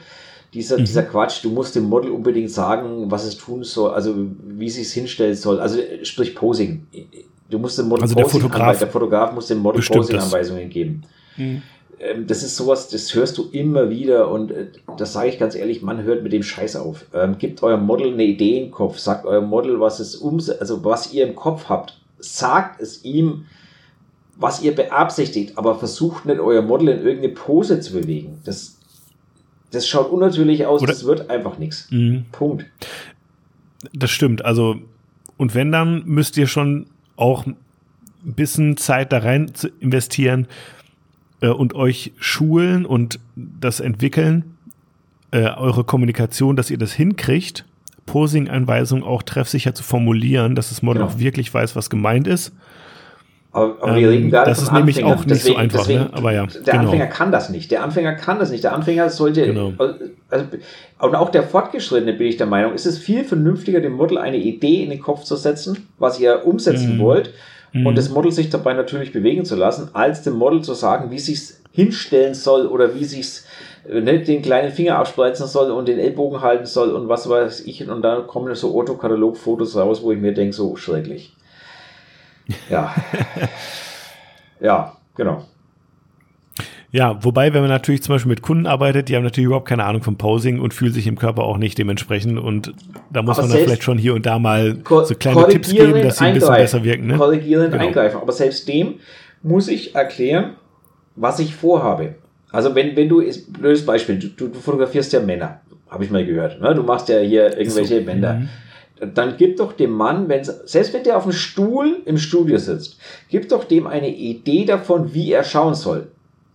[0.54, 0.84] Dieser, mhm.
[0.84, 4.14] dieser Quatsch, du musst dem Model unbedingt sagen, was es tun soll, also
[4.46, 5.60] wie es sich hinstellen soll.
[5.60, 6.86] Also sprich Posing.
[7.50, 11.02] Du musst dem Model also Posing der Fotograf, der Fotograf muss dem Model Posing-Anweisungen geben.
[11.36, 11.62] Mhm.
[11.98, 15.54] Ähm, das ist sowas, das hörst du immer wieder und äh, das sage ich ganz
[15.54, 17.06] ehrlich, man hört mit dem Scheiß auf.
[17.14, 20.84] Ähm, gebt eurem Model eine Idee im Kopf, sagt eurem Model, was es um, also
[20.84, 23.46] was ihr im Kopf habt, sagt es ihm,
[24.36, 28.38] was ihr beabsichtigt, aber versucht nicht euer Model in irgendeine Pose zu bewegen.
[28.44, 28.78] Das,
[29.70, 31.90] das schaut unnatürlich aus, Oder das wird einfach nichts.
[31.90, 32.26] Mhm.
[32.32, 32.66] Punkt.
[33.92, 34.44] Das stimmt.
[34.44, 34.76] Also,
[35.36, 36.86] und wenn dann, müsst ihr schon
[37.16, 37.56] auch ein
[38.22, 40.48] bisschen Zeit da rein investieren,
[41.40, 44.56] äh, und euch schulen und das entwickeln,
[45.30, 47.64] äh, eure Kommunikation, dass ihr das hinkriegt,
[48.06, 51.14] Posing-Anweisungen auch treffsicher zu formulieren, dass das Model genau.
[51.14, 52.52] auch wirklich weiß, was gemeint ist.
[53.56, 56.00] Aber, aber wir reden ähm, gerade Das ist nämlich auch nicht deswegen, so einfach, deswegen,
[56.00, 56.10] ne?
[56.12, 56.46] aber ja.
[56.46, 56.84] Der genau.
[56.84, 57.70] Anfänger kann das nicht.
[57.70, 58.62] Der Anfänger kann das nicht.
[58.62, 59.72] Der Anfänger sollte, genau.
[60.28, 60.44] also,
[60.98, 64.36] und auch der Fortgeschrittene bin ich der Meinung, ist es viel vernünftiger, dem Model eine
[64.36, 67.00] Idee in den Kopf zu setzen, was ihr umsetzen mhm.
[67.00, 67.32] wollt,
[67.72, 67.86] mhm.
[67.86, 71.18] und das Model sich dabei natürlich bewegen zu lassen, als dem Model zu sagen, wie
[71.18, 73.46] sich's hinstellen soll oder wie sich's
[73.88, 77.88] ne, den kleinen Finger abspreizen soll und den Ellbogen halten soll und was weiß ich.
[77.88, 81.34] Und dann kommen so Autokatalog-Fotos raus, wo ich mir denke, so schrecklich.
[82.70, 82.94] Ja.
[84.60, 85.44] ja, genau.
[86.92, 89.84] Ja, wobei, wenn man natürlich zum Beispiel mit Kunden arbeitet, die haben natürlich überhaupt keine
[89.84, 92.72] Ahnung vom Posing und fühlen sich im Körper auch nicht dementsprechend und
[93.12, 96.00] da muss aber man dann vielleicht schon hier und da mal so kleine Tipps geben,
[96.00, 97.08] dass sie ein bisschen besser wirken.
[97.08, 97.16] Ne?
[97.16, 97.84] Korrigierend genau.
[97.84, 98.20] eingreifen.
[98.22, 98.94] Aber selbst dem
[99.42, 100.54] muss ich erklären,
[101.16, 102.14] was ich vorhabe.
[102.52, 106.60] Also wenn, wenn du, blödes Beispiel, du, du fotografierst ja Männer, habe ich mal gehört.
[106.60, 106.74] Ne?
[106.74, 108.06] Du machst ja hier irgendwelche so.
[108.06, 108.34] Bänder.
[108.34, 108.48] Mhm
[109.00, 112.98] dann gib doch dem Mann, wenn selbst wenn der auf dem Stuhl im Studio sitzt,
[113.28, 116.08] gib doch dem eine Idee davon, wie er schauen soll.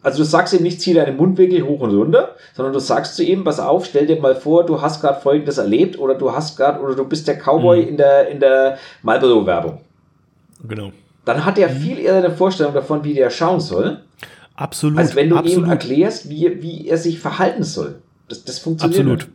[0.03, 3.23] Also du sagst ihm nicht, zieh deinen Mundwinkel hoch und runter, sondern du sagst zu
[3.23, 6.57] ihm, pass auf, stell dir mal vor, du hast gerade Folgendes erlebt oder du hast
[6.57, 7.89] gerade oder du bist der Cowboy mhm.
[7.89, 9.79] in der in der Marlboro-Werbung.
[10.67, 10.91] Genau.
[11.25, 11.77] Dann hat er mhm.
[11.77, 13.99] viel eher eine Vorstellung davon, wie der schauen soll.
[14.61, 14.99] Absolut.
[14.99, 15.65] Als wenn du absolut.
[15.65, 17.95] ihm erklärst, wie, wie er sich verhalten soll.
[18.29, 18.99] Das, das funktioniert.
[18.99, 19.19] Absolut.
[19.19, 19.31] Nicht.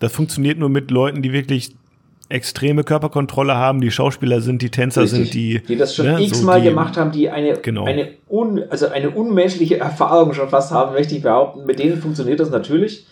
[0.00, 1.76] Das funktioniert nur mit Leuten, die wirklich
[2.30, 5.18] extreme Körperkontrolle haben, die Schauspieler sind, die Tänzer Richtig.
[5.18, 7.84] sind, die die das schon ne, x-mal so gemacht haben, die eine genau.
[7.84, 11.66] eine un, also eine unmenschliche Erfahrung schon fast haben, möchte ich behaupten.
[11.66, 13.06] Mit denen funktioniert das natürlich.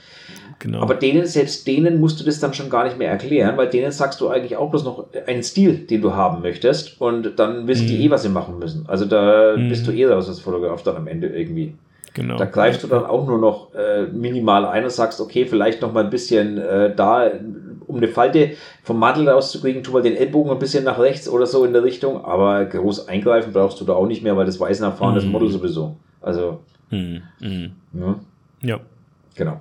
[0.62, 0.80] Genau.
[0.80, 3.90] Aber denen, selbst denen musst du das dann schon gar nicht mehr erklären, weil denen
[3.90, 7.86] sagst du eigentlich auch bloß noch einen Stil, den du haben möchtest und dann wissen
[7.86, 7.88] mhm.
[7.88, 8.84] die eh, was sie machen müssen.
[8.86, 9.68] Also da mhm.
[9.68, 11.74] bist du eh raus als Fotograf dann am Ende irgendwie.
[12.14, 12.36] Genau.
[12.36, 15.92] Da greifst du dann auch nur noch äh, minimal ein und sagst, okay, vielleicht noch
[15.92, 17.28] mal ein bisschen äh, da,
[17.88, 18.52] um eine Falte
[18.84, 21.82] vom Mantel rauszukriegen, tu mal den Ellbogen ein bisschen nach rechts oder so in der
[21.82, 25.24] Richtung, aber groß eingreifen brauchst du da auch nicht mehr, weil das weiß ein erfahrenes
[25.24, 25.32] mhm.
[25.32, 25.96] Model sowieso.
[26.20, 26.60] Also.
[26.90, 27.22] Mhm.
[27.40, 27.72] Mhm.
[27.94, 28.20] Ja.
[28.60, 28.80] ja.
[29.34, 29.60] Genau.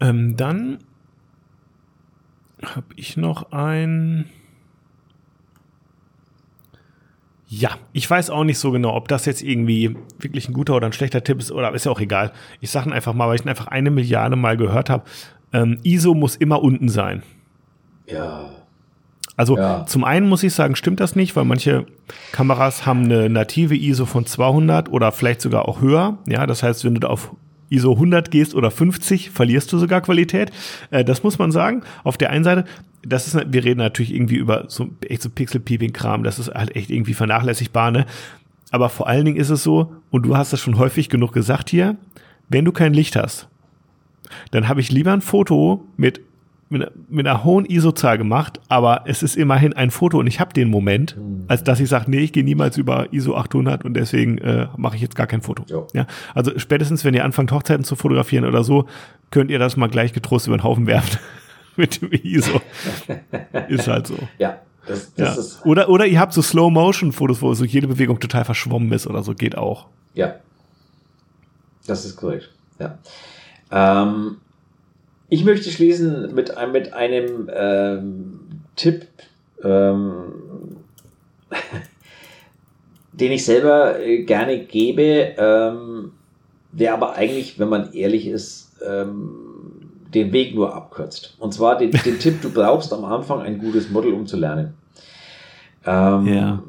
[0.00, 0.78] Ähm, dann
[2.62, 4.26] habe ich noch ein.
[7.48, 10.86] Ja, ich weiß auch nicht so genau, ob das jetzt irgendwie wirklich ein guter oder
[10.86, 12.32] ein schlechter Tipp ist, oder ist ja auch egal.
[12.60, 15.04] Ich sage einfach mal, weil ich ihn einfach eine Milliarde Mal gehört habe.
[15.52, 17.22] Ähm, ISO muss immer unten sein.
[18.06, 18.50] Ja.
[19.36, 19.84] Also ja.
[19.86, 21.86] zum einen muss ich sagen, stimmt das nicht, weil manche
[22.32, 26.18] Kameras haben eine native ISO von 200 oder vielleicht sogar auch höher.
[26.26, 27.32] Ja, das heißt, wenn du da auf
[27.68, 30.52] ISO 100 gehst oder 50, verlierst du sogar Qualität.
[30.90, 31.82] Äh, das muss man sagen.
[32.04, 32.64] Auf der einen Seite,
[33.02, 36.90] das ist, wir reden natürlich irgendwie über so echt so Pixel-Peeping-Kram, das ist halt echt
[36.90, 38.06] irgendwie vernachlässigbar, ne?
[38.72, 41.70] Aber vor allen Dingen ist es so, und du hast das schon häufig genug gesagt
[41.70, 41.96] hier,
[42.48, 43.48] wenn du kein Licht hast,
[44.50, 46.20] dann habe ich lieber ein Foto mit
[46.68, 50.52] mit, mit einer hohen ISO-Zahl gemacht, aber es ist immerhin ein Foto und ich habe
[50.52, 51.44] den Moment, mhm.
[51.48, 54.96] als dass ich sage, nee, ich gehe niemals über ISO 800 und deswegen äh, mache
[54.96, 55.64] ich jetzt gar kein Foto.
[55.68, 55.86] Jo.
[55.94, 58.86] Ja, also spätestens, wenn ihr anfangt, Hochzeiten zu fotografieren oder so,
[59.30, 61.18] könnt ihr das mal gleich getrost über den Haufen werfen
[61.76, 62.60] mit dem ISO.
[63.68, 64.16] ist halt so.
[64.38, 64.58] Ja.
[64.86, 65.40] Das, das ja.
[65.40, 69.22] Ist oder, oder ihr habt so Slow-Motion-Fotos, wo so jede Bewegung total verschwommen ist oder
[69.22, 69.86] so, geht auch.
[70.14, 70.36] Ja.
[71.86, 72.50] Das ist korrekt.
[72.78, 72.98] Ja.
[73.70, 74.36] Ähm,
[75.28, 78.40] ich möchte schließen mit, mit einem ähm,
[78.76, 79.06] Tipp,
[79.62, 80.32] ähm,
[83.12, 86.12] den ich selber äh, gerne gebe, ähm,
[86.72, 91.34] der aber eigentlich, wenn man ehrlich ist, ähm, den Weg nur abkürzt.
[91.38, 94.74] Und zwar den, den Tipp, du brauchst am Anfang ein gutes Model, um zu lernen.
[95.84, 96.62] Ähm, ja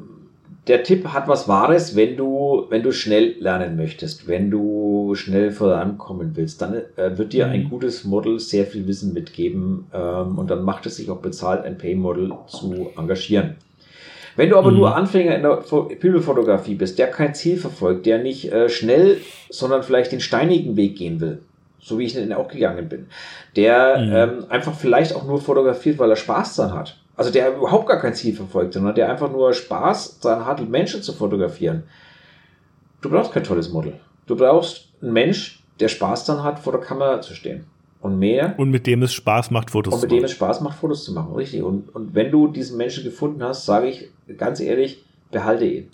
[0.68, 5.50] der Tipp hat was Wahres, wenn du, wenn du schnell lernen möchtest, wenn du schnell
[5.50, 7.52] vorankommen willst, dann äh, wird dir mhm.
[7.52, 11.64] ein gutes Model sehr viel Wissen mitgeben ähm, und dann macht es sich auch bezahlt,
[11.64, 13.56] ein Pay-Model zu engagieren.
[14.36, 14.76] Wenn du aber mhm.
[14.76, 15.64] nur Anfänger in der
[16.00, 19.16] Bibelfotografie bist, der kein Ziel verfolgt, der nicht äh, schnell,
[19.48, 21.40] sondern vielleicht den steinigen Weg gehen will,
[21.80, 23.06] so wie ich den auch gegangen bin,
[23.56, 24.12] der mhm.
[24.12, 28.00] ähm, einfach vielleicht auch nur fotografiert, weil er Spaß daran hat also der überhaupt gar
[28.00, 31.82] kein Ziel verfolgt, sondern der einfach nur Spaß daran hat, Menschen zu fotografieren.
[33.00, 33.98] Du brauchst kein tolles Model.
[34.26, 37.66] Du brauchst einen Mensch, der Spaß daran hat, vor der Kamera zu stehen.
[38.00, 38.54] Und mehr.
[38.56, 40.04] Und mit dem es Spaß macht, Fotos zu machen.
[40.04, 41.34] Und mit dem es Spaß macht, Fotos zu machen.
[41.34, 41.64] Richtig.
[41.64, 45.90] Und, und wenn du diesen Menschen gefunden hast, sage ich ganz ehrlich, behalte ihn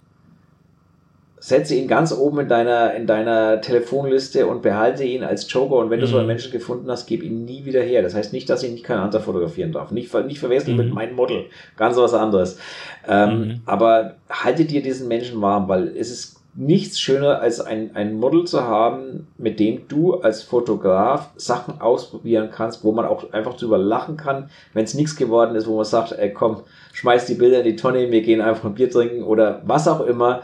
[1.45, 5.75] setze ihn ganz oben in deiner, in deiner Telefonliste und behalte ihn als Joker.
[5.75, 6.29] Und wenn du so einen mhm.
[6.29, 8.01] Menschen gefunden hast, gib ihn nie wieder her.
[8.01, 9.91] Das heißt nicht, dass ich nicht kein anderer fotografieren darf.
[9.91, 10.85] Nicht, nicht verwechseln mhm.
[10.85, 11.45] mit meinem Model.
[11.77, 12.59] Ganz was anderes.
[13.07, 13.61] Ähm, mhm.
[13.67, 18.45] Aber halte dir diesen Menschen warm, weil es ist nichts schöner, als ein, ein Model
[18.45, 23.77] zu haben, mit dem du als Fotograf Sachen ausprobieren kannst, wo man auch einfach drüber
[23.77, 26.63] lachen kann, wenn es nichts geworden ist, wo man sagt, ey, komm,
[26.95, 30.07] schmeiß die Bilder in die Tonne, wir gehen einfach ein Bier trinken oder was auch
[30.07, 30.41] immer.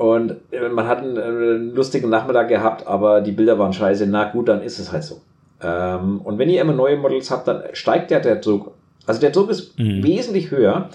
[0.00, 4.06] Und äh, man hat einen, einen, lustigen Nachmittag gehabt, aber die Bilder waren scheiße.
[4.06, 5.20] Na gut, dann ist es halt so.
[5.62, 8.72] Ähm, und wenn ihr immer neue Models habt, dann steigt ja der Druck.
[9.04, 10.02] Also der Druck ist mhm.
[10.02, 10.88] wesentlich höher.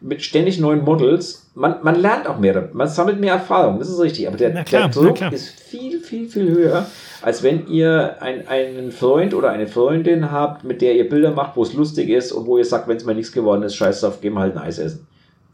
[0.00, 1.52] Mit ständig neuen Models.
[1.54, 2.68] Man, man lernt auch mehr.
[2.72, 3.78] Man sammelt mehr Erfahrung.
[3.78, 4.26] Das ist richtig.
[4.26, 6.84] Aber der, klar, der Druck ist viel, viel, viel höher,
[7.22, 11.56] als wenn ihr ein, einen Freund oder eine Freundin habt, mit der ihr Bilder macht,
[11.56, 14.00] wo es lustig ist und wo ihr sagt, wenn es mal nichts geworden ist, scheiß
[14.00, 15.06] drauf, gehen wir halt ein Eis essen.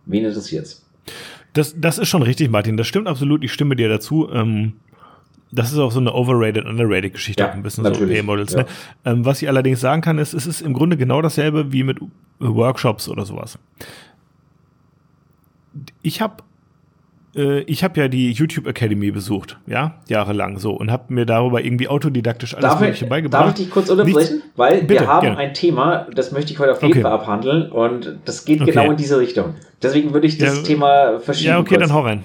[0.06, 0.85] Wen interessiert's?
[1.55, 2.76] Das, das ist schon richtig, Martin.
[2.76, 3.43] Das stimmt absolut.
[3.43, 4.28] Ich stimme dir dazu.
[4.31, 4.74] Ähm,
[5.51, 8.52] das ist auch so eine overrated, underrated Geschichte, ja, auch ein bisschen so Pay-Models.
[8.52, 8.60] Ja.
[8.60, 8.66] Ne?
[9.05, 11.98] Ähm, was ich allerdings sagen kann, ist, es ist im Grunde genau dasselbe wie mit
[12.40, 13.59] Workshops oder sowas.
[16.02, 16.43] Ich habe
[17.35, 21.89] ich habe ja die YouTube Academy besucht, ja, jahrelang so und habe mir darüber irgendwie
[21.89, 23.43] autodidaktisch alles darf Mögliche ich, beigebracht.
[23.43, 24.36] Darf ich dich kurz unterbrechen?
[24.36, 25.39] Nichts, Weil bitte, wir haben gerne.
[25.39, 27.02] ein Thema, das möchte ich heute auf jeden okay.
[27.02, 28.70] Fall abhandeln und das geht okay.
[28.70, 29.55] genau in diese Richtung.
[29.82, 31.51] Deswegen würde ich das ja, Thema verschieben.
[31.51, 31.89] Ja, okay, kurz.
[31.89, 32.23] dann hau rein.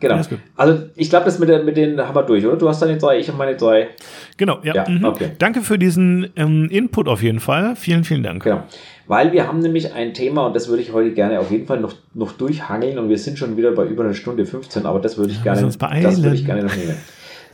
[0.00, 0.18] Genau.
[0.56, 2.56] Also ich glaube, das mit, der, mit den haben wir durch, oder?
[2.56, 3.88] Du hast deine drei, ich habe meine drei.
[4.38, 4.74] Genau, ja.
[4.74, 5.04] ja mhm.
[5.04, 5.32] okay.
[5.38, 7.76] Danke für diesen ähm, Input auf jeden Fall.
[7.76, 8.42] Vielen, vielen Dank.
[8.42, 8.62] Genau.
[9.10, 11.80] Weil wir haben nämlich ein Thema und das würde ich heute gerne auf jeden Fall
[11.80, 15.18] noch, noch durchhangeln und wir sind schon wieder bei über einer Stunde 15, aber das
[15.18, 16.96] würde ich gerne, das würde ich gerne noch nehmen.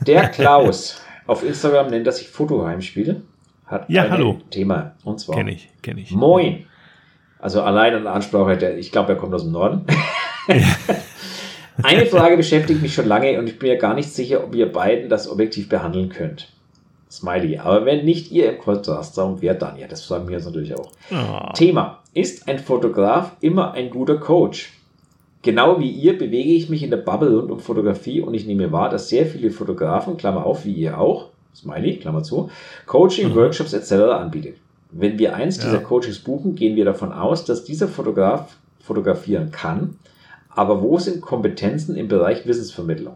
[0.01, 3.23] Der Klaus auf Instagram nennt das sich Fotoheimspiel.
[3.65, 4.37] Hat ja, ein hallo.
[4.51, 5.35] Thema und zwar.
[5.35, 6.11] Kenne ich, kenne ich.
[6.11, 6.67] Moin.
[7.39, 9.83] Also allein an der Ansprache, der, ich glaube, er kommt aus dem Norden.
[11.81, 14.71] Eine Frage beschäftigt mich schon lange und ich bin ja gar nicht sicher, ob ihr
[14.71, 16.49] beiden das objektiv behandeln könnt.
[17.09, 17.57] Smiley.
[17.57, 19.77] Aber wenn nicht ihr im Podcast-Raum, wer dann?
[19.77, 20.91] Ja, das fragen wir uns natürlich auch.
[21.11, 21.53] Oh.
[21.53, 21.99] Thema.
[22.13, 24.73] Ist ein Fotograf immer ein guter Coach?
[25.43, 28.71] Genau wie ihr bewege ich mich in der Bubble rund um Fotografie und ich nehme
[28.71, 32.49] wahr, dass sehr viele Fotografen, Klammer auf, wie ihr auch, Smiley, Klammer zu,
[32.85, 33.35] Coaching, mhm.
[33.35, 33.93] Workshops etc.
[34.11, 34.57] anbietet.
[34.91, 35.65] Wenn wir eins ja.
[35.65, 39.97] dieser Coachings buchen, gehen wir davon aus, dass dieser Fotograf fotografieren kann.
[40.49, 43.15] Aber wo sind Kompetenzen im Bereich Wissensvermittlung?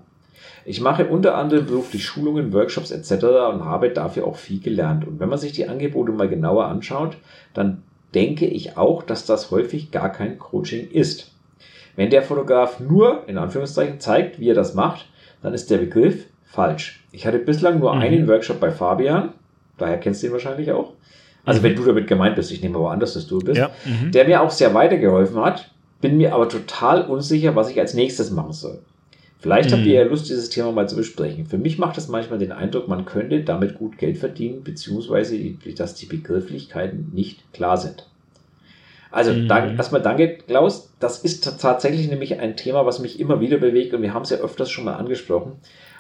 [0.66, 3.26] Ich mache unter anderem beruflich Schulungen, Workshops etc.
[3.54, 5.08] und habe dafür auch viel gelernt.
[5.08, 7.18] Und wenn man sich die Angebote mal genauer anschaut,
[7.54, 7.84] dann
[8.14, 11.32] denke ich auch, dass das häufig gar kein Coaching ist.
[11.96, 15.08] Wenn der Fotograf nur, in Anführungszeichen, zeigt, wie er das macht,
[15.42, 17.04] dann ist der Begriff falsch.
[17.12, 18.02] Ich hatte bislang nur mhm.
[18.02, 19.34] einen Workshop bei Fabian,
[19.78, 20.94] daher kennst du ihn wahrscheinlich auch.
[21.46, 21.64] Also mhm.
[21.64, 23.72] wenn du damit gemeint bist, ich nehme aber an, dass das du bist, ja.
[23.86, 24.12] mhm.
[24.12, 25.72] der mir auch sehr weitergeholfen hat,
[26.02, 28.80] bin mir aber total unsicher, was ich als nächstes machen soll.
[29.42, 30.12] Vielleicht habt ihr ja mhm.
[30.12, 31.48] Lust, dieses Thema mal zu besprechen.
[31.48, 35.36] Für mich macht es manchmal den Eindruck, man könnte damit gut Geld verdienen, beziehungsweise
[35.76, 38.08] dass die Begrifflichkeiten nicht klar sind.
[39.10, 39.48] Also mhm.
[39.48, 40.94] danke, erstmal danke, Klaus.
[41.00, 44.30] Das ist tatsächlich nämlich ein Thema, was mich immer wieder bewegt und wir haben es
[44.30, 45.54] ja öfters schon mal angesprochen.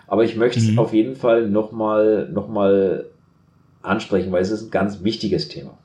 [0.06, 0.78] Aber ich möchte es mhm.
[0.78, 3.08] auf jeden Fall nochmal noch mal
[3.82, 5.80] ansprechen, weil es ist ein ganz wichtiges Thema.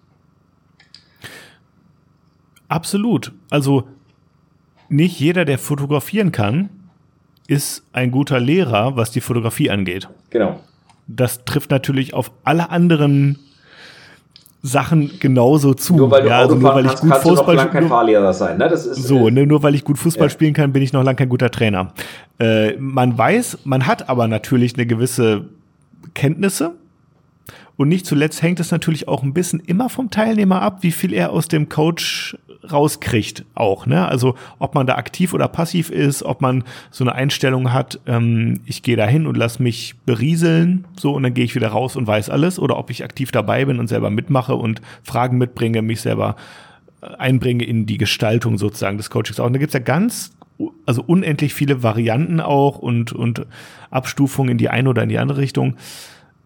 [2.68, 3.32] Absolut.
[3.48, 3.84] Also
[4.90, 6.68] nicht jeder, der fotografieren kann,
[7.48, 10.08] ist ein guter Lehrer, was die Fotografie angeht.
[10.30, 10.60] Genau.
[11.06, 13.38] Das trifft natürlich auf alle anderen
[14.62, 15.94] Sachen genauso zu.
[15.96, 18.32] Nur weil du ja, also nur weil ich gut kannst Fußball du noch kein Fahrlehrer
[18.32, 18.58] sein.
[18.58, 18.68] Ne?
[18.68, 20.30] Das ist, so, ne, nur weil ich gut Fußball ja.
[20.30, 21.92] spielen kann, bin ich noch lange kein guter Trainer.
[22.40, 25.44] Äh, man weiß, man hat aber natürlich eine gewisse
[26.14, 26.72] Kenntnisse.
[27.76, 31.12] Und nicht zuletzt hängt es natürlich auch ein bisschen immer vom Teilnehmer ab, wie viel
[31.12, 32.36] er aus dem Coach
[32.72, 33.86] rauskriegt auch.
[33.86, 34.06] Ne?
[34.08, 38.60] Also ob man da aktiv oder passiv ist, ob man so eine Einstellung hat, ähm,
[38.64, 41.96] ich gehe da hin und lass mich berieseln, so und dann gehe ich wieder raus
[41.96, 45.82] und weiß alles, oder ob ich aktiv dabei bin und selber mitmache und Fragen mitbringe,
[45.82, 46.36] mich selber
[47.02, 49.46] äh, einbringe in die Gestaltung sozusagen des Coachings auch.
[49.46, 50.32] Und da gibt's ja ganz
[50.86, 53.46] also unendlich viele Varianten auch und, und
[53.90, 55.76] Abstufungen in die eine oder in die andere Richtung.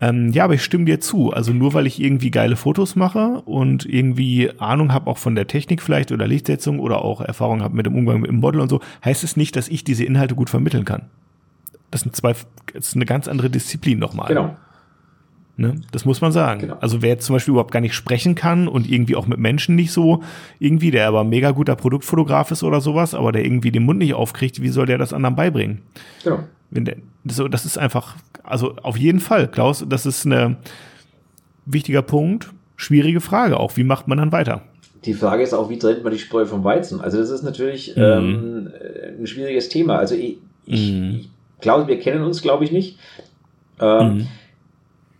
[0.00, 1.32] Ähm, ja, aber ich stimme dir zu.
[1.32, 5.46] Also nur weil ich irgendwie geile Fotos mache und irgendwie Ahnung habe auch von der
[5.46, 8.68] Technik vielleicht oder Lichtsetzung oder auch Erfahrung habe mit dem Umgang mit dem Model und
[8.68, 11.10] so, heißt es nicht, dass ich diese Inhalte gut vermitteln kann.
[11.90, 12.34] Das sind zwei,
[12.72, 14.28] das ist eine ganz andere Disziplin nochmal.
[14.28, 14.56] Genau.
[15.56, 15.74] Ne?
[15.92, 16.60] Das muss man sagen.
[16.60, 16.78] Genau.
[16.80, 19.74] Also wer jetzt zum Beispiel überhaupt gar nicht sprechen kann und irgendwie auch mit Menschen
[19.74, 20.22] nicht so,
[20.58, 24.14] irgendwie, der aber mega guter Produktfotograf ist oder sowas, aber der irgendwie den Mund nicht
[24.14, 25.82] aufkriegt, wie soll der das anderen beibringen?
[26.24, 26.44] Genau.
[26.70, 30.56] Wenn der, so, das ist einfach, also auf jeden Fall, Klaus, das ist ein
[31.66, 33.76] wichtiger Punkt, schwierige Frage auch.
[33.76, 34.62] Wie macht man dann weiter?
[35.04, 37.00] Die Frage ist auch, wie trennt man die Spreu vom Weizen?
[37.00, 38.02] Also das ist natürlich mhm.
[38.02, 38.70] ähm,
[39.18, 39.96] ein schwieriges Thema.
[39.96, 41.20] Also ich, ich, mhm.
[41.20, 41.28] ich
[41.60, 42.98] glaube, wir kennen uns, glaube ich, nicht.
[43.80, 44.26] Ähm, mhm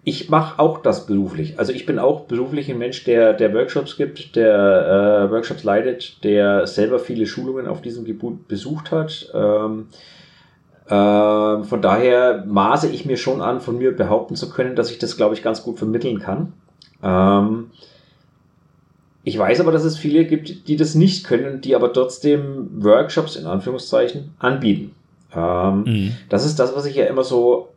[0.03, 1.59] ich mache auch das beruflich.
[1.59, 6.25] Also ich bin auch beruflich ein Mensch, der, der Workshops gibt, der äh, Workshops leitet,
[6.25, 9.31] der selber viele Schulungen auf diesem Gebiet besucht hat.
[9.35, 9.89] Ähm,
[10.91, 14.99] äh, von daher maße ich mir schon an, von mir behaupten zu können, dass ich
[14.99, 16.53] das, glaube ich, ganz gut vermitteln kann.
[17.01, 17.71] Ähm,
[19.23, 23.37] ich weiß aber, dass es viele gibt, die das nicht können, die aber trotzdem Workshops
[23.37, 24.93] in Anführungszeichen anbieten.
[25.33, 26.17] Ähm, mhm.
[26.29, 27.69] Das ist das, was ich ja immer so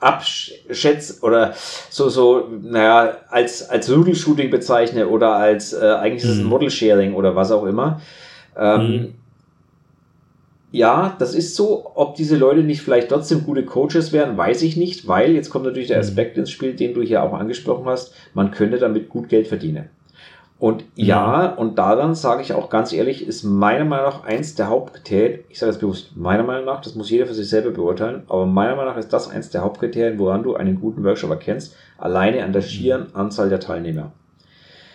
[0.00, 1.54] abschätze oder
[1.90, 6.50] so, so, naja, als, als Doodle-Shooting bezeichne oder als, äh, eigentlich ist es ein mhm.
[6.50, 8.00] Model-Sharing oder was auch immer.
[8.56, 9.14] Ähm, mhm.
[10.74, 11.92] Ja, das ist so.
[11.94, 15.66] Ob diese Leute nicht vielleicht trotzdem gute Coaches wären, weiß ich nicht, weil jetzt kommt
[15.66, 16.02] natürlich der mhm.
[16.02, 18.12] Aspekt ins Spiel, den du hier auch angesprochen hast.
[18.34, 19.88] Man könnte damit gut Geld verdienen.
[20.58, 21.58] Und ja, mhm.
[21.60, 25.60] und daran sage ich auch ganz ehrlich, ist meiner Meinung nach eins der Hauptkriterien, ich
[25.60, 28.74] sage das bewusst, meiner Meinung nach, das muss jeder für sich selber beurteilen, aber meiner
[28.74, 32.52] Meinung nach ist das eins der Hauptkriterien, woran du einen guten Workshop erkennst, alleine an
[32.52, 33.16] der schieren mhm.
[33.20, 34.10] Anzahl der Teilnehmer.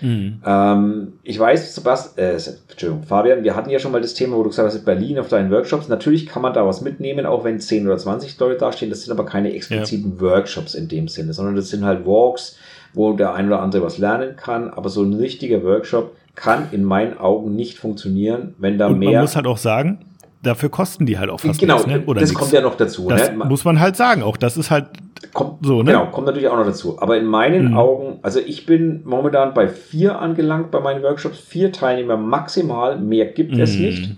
[0.01, 0.41] Mhm.
[0.45, 2.33] Ähm, ich weiß, Sebastian, äh,
[2.69, 5.19] Entschuldigung, Fabian, wir hatten ja schon mal das Thema, wo du gesagt hast, in Berlin
[5.19, 5.87] auf deinen Workshops.
[5.87, 8.89] Natürlich kann man da was mitnehmen, auch wenn 10 oder 20 Leute dastehen.
[8.89, 10.21] Das sind aber keine expliziten ja.
[10.21, 12.57] Workshops in dem Sinne, sondern das sind halt Walks,
[12.93, 14.69] wo der ein oder andere was lernen kann.
[14.69, 19.11] Aber so ein richtiger Workshop kann in meinen Augen nicht funktionieren, wenn da Und mehr.
[19.11, 19.99] Man muss halt auch sagen,
[20.41, 22.03] dafür kosten die halt auch fast genau, nichts, ne?
[22.05, 22.39] Oder das nix.
[22.39, 23.09] kommt ja noch dazu.
[23.09, 23.45] Das ne?
[23.45, 24.23] muss man halt sagen.
[24.23, 24.87] Auch das ist halt
[25.33, 25.91] kommt, so, ne?
[25.91, 27.01] Genau, kommt natürlich auch noch dazu.
[27.01, 27.77] Aber in meinen mhm.
[27.77, 33.25] Augen, also ich bin momentan bei vier angelangt bei meinen Workshops, vier Teilnehmer maximal, mehr
[33.25, 33.61] gibt mhm.
[33.61, 34.15] es nicht.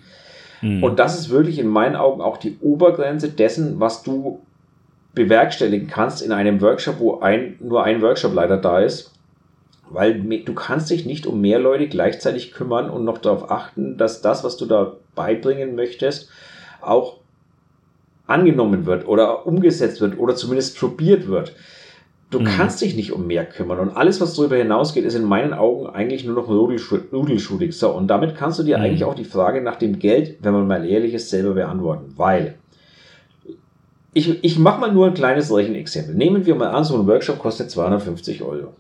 [0.62, 0.84] Mhm.
[0.84, 4.40] Und das ist wirklich in meinen Augen auch die Obergrenze dessen, was du
[5.14, 9.12] bewerkstelligen kannst in einem Workshop, wo ein, nur ein Workshopleiter da ist,
[9.90, 14.22] weil du kannst dich nicht um mehr Leute gleichzeitig kümmern und noch darauf achten, dass
[14.22, 16.30] das, was du da beibringen möchtest,
[16.80, 17.18] auch
[18.32, 21.54] angenommen wird oder umgesetzt wird oder zumindest probiert wird.
[22.30, 22.46] Du mhm.
[22.46, 25.88] kannst dich nicht um mehr kümmern und alles, was darüber hinausgeht, ist in meinen Augen
[25.88, 27.72] eigentlich nur noch Nudelshooting.
[27.72, 28.84] So, und damit kannst du dir mhm.
[28.84, 32.56] eigentlich auch die Frage nach dem Geld, wenn man mal ehrlich ist, selber beantworten, weil
[34.14, 36.16] ich, ich mache mal nur ein kleines Rechenexempel.
[36.16, 38.74] Nehmen wir mal an, so ein Workshop kostet 250 Euro.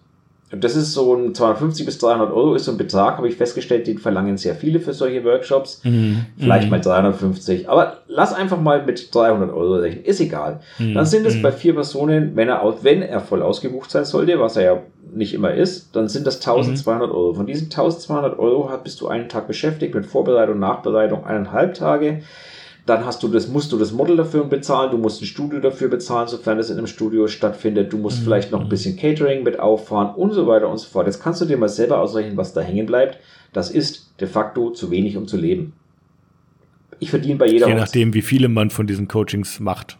[0.51, 3.35] Und das ist so ein 250 bis 300 Euro ist so ein Betrag, habe ich
[3.35, 5.81] festgestellt, den verlangen sehr viele für solche Workshops.
[5.83, 6.25] Mhm.
[6.37, 6.71] Vielleicht mhm.
[6.71, 7.69] mal 350.
[7.69, 10.03] Aber lass einfach mal mit 300 Euro rechnen.
[10.03, 10.59] Ist egal.
[10.77, 10.95] Mhm.
[10.95, 11.41] Dann sind es mhm.
[11.41, 14.83] bei vier Personen, wenn er, wenn er voll ausgebucht sein sollte, was er ja
[15.13, 17.15] nicht immer ist, dann sind das 1200 mhm.
[17.15, 17.33] Euro.
[17.33, 22.23] Von diesen 1200 Euro bist du einen Tag beschäftigt mit Vorbereitung, Nachbereitung, eineinhalb Tage.
[22.91, 25.87] Dann hast du das, musst du das Model dafür bezahlen, du musst ein Studio dafür
[25.87, 27.93] bezahlen, sofern das in einem Studio stattfindet.
[27.93, 28.23] Du musst mhm.
[28.25, 31.07] vielleicht noch ein bisschen Catering mit auffahren und so weiter und so fort.
[31.07, 33.17] Jetzt kannst du dir mal selber ausrechnen, was da hängen bleibt.
[33.53, 35.71] Das ist de facto zu wenig, um zu leben.
[36.99, 37.69] Ich verdiene bei jeder.
[37.69, 39.97] Je nachdem, wie viele man von diesen Coachings macht.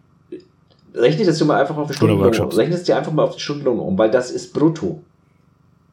[0.93, 2.49] Rechne das dir mal einfach auf die Stundenlohn um.
[2.49, 5.01] Rechne es dir einfach mal auf die Stundenlohn um, weil das ist brutto.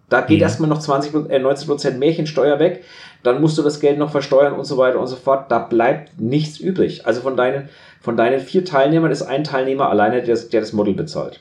[0.09, 0.43] Da geht mhm.
[0.43, 2.85] erstmal noch 20, äh, 19 Prozent Märchensteuer weg
[3.23, 5.51] dann musst du das Geld noch versteuern und so weiter und so fort.
[5.51, 7.07] Da bleibt nichts übrig.
[7.07, 7.69] Also von deinen,
[8.01, 11.41] von deinen vier Teilnehmern ist ein Teilnehmer alleine, der, der das Model bezahlt.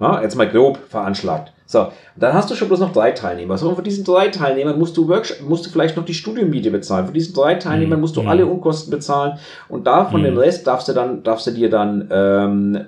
[0.00, 1.52] Ja, jetzt mal grob veranschlagt.
[1.66, 3.58] So, dann hast du schon bloß noch drei Teilnehmer.
[3.58, 6.70] So, und von diesen drei Teilnehmern musst du Workshop, musst du vielleicht noch die Studienmiete
[6.70, 7.06] bezahlen.
[7.06, 8.28] Von diesen drei Teilnehmern musst du mhm.
[8.28, 9.38] alle Unkosten bezahlen.
[9.68, 10.26] Und da von mhm.
[10.26, 12.84] dem Rest darfst du dann, darfst du dir dann ähm,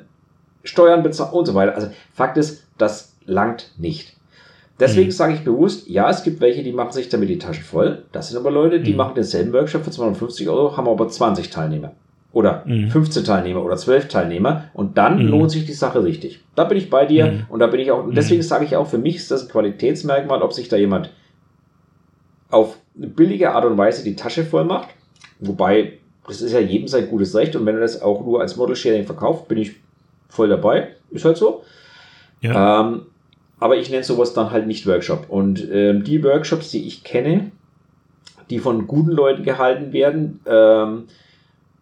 [0.63, 1.75] Steuern bezahlen und so weiter.
[1.75, 4.20] Also Fakt ist, das langt nicht.
[4.81, 5.13] Deswegen mhm.
[5.13, 8.05] sage ich bewusst, ja, es gibt welche, die machen sich damit die Taschen voll.
[8.13, 8.97] Das sind aber Leute, die mhm.
[8.97, 11.93] machen denselben Workshop für 250 Euro, haben aber 20 Teilnehmer.
[12.33, 12.91] Oder mhm.
[12.91, 14.65] 15 Teilnehmer oder 12 Teilnehmer.
[14.73, 15.29] Und dann mhm.
[15.29, 16.41] lohnt sich die Sache richtig.
[16.55, 17.27] Da bin ich bei dir.
[17.27, 17.43] Mhm.
[17.51, 18.45] Und da bin ich auch, und deswegen mhm.
[18.45, 21.11] sage ich auch, für mich ist das ein Qualitätsmerkmal, ob sich da jemand
[22.51, 24.89] auf eine billige Art und Weise die Tasche voll macht.
[25.41, 27.55] Wobei, das ist ja jedem sein gutes Recht.
[27.55, 29.73] Und wenn er das auch nur als Model Sharing verkauft, bin ich
[30.29, 30.89] voll dabei.
[31.11, 31.65] Ist halt so.
[32.41, 32.81] Ja.
[32.81, 33.03] Ähm,
[33.61, 35.27] aber ich nenne sowas dann halt nicht Workshop.
[35.29, 37.53] Und ähm, die Workshops, die ich kenne,
[38.49, 41.05] die von guten Leuten gehalten werden, ähm,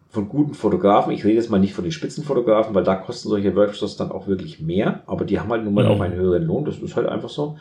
[0.09, 1.13] von guten Fotografen.
[1.13, 4.27] Ich rede jetzt mal nicht von den Spitzenfotografen, weil da kosten solche Workshops dann auch
[4.27, 5.91] wirklich mehr, aber die haben halt nun mal mhm.
[5.91, 7.57] auch einen höheren Lohn, das ist halt einfach so.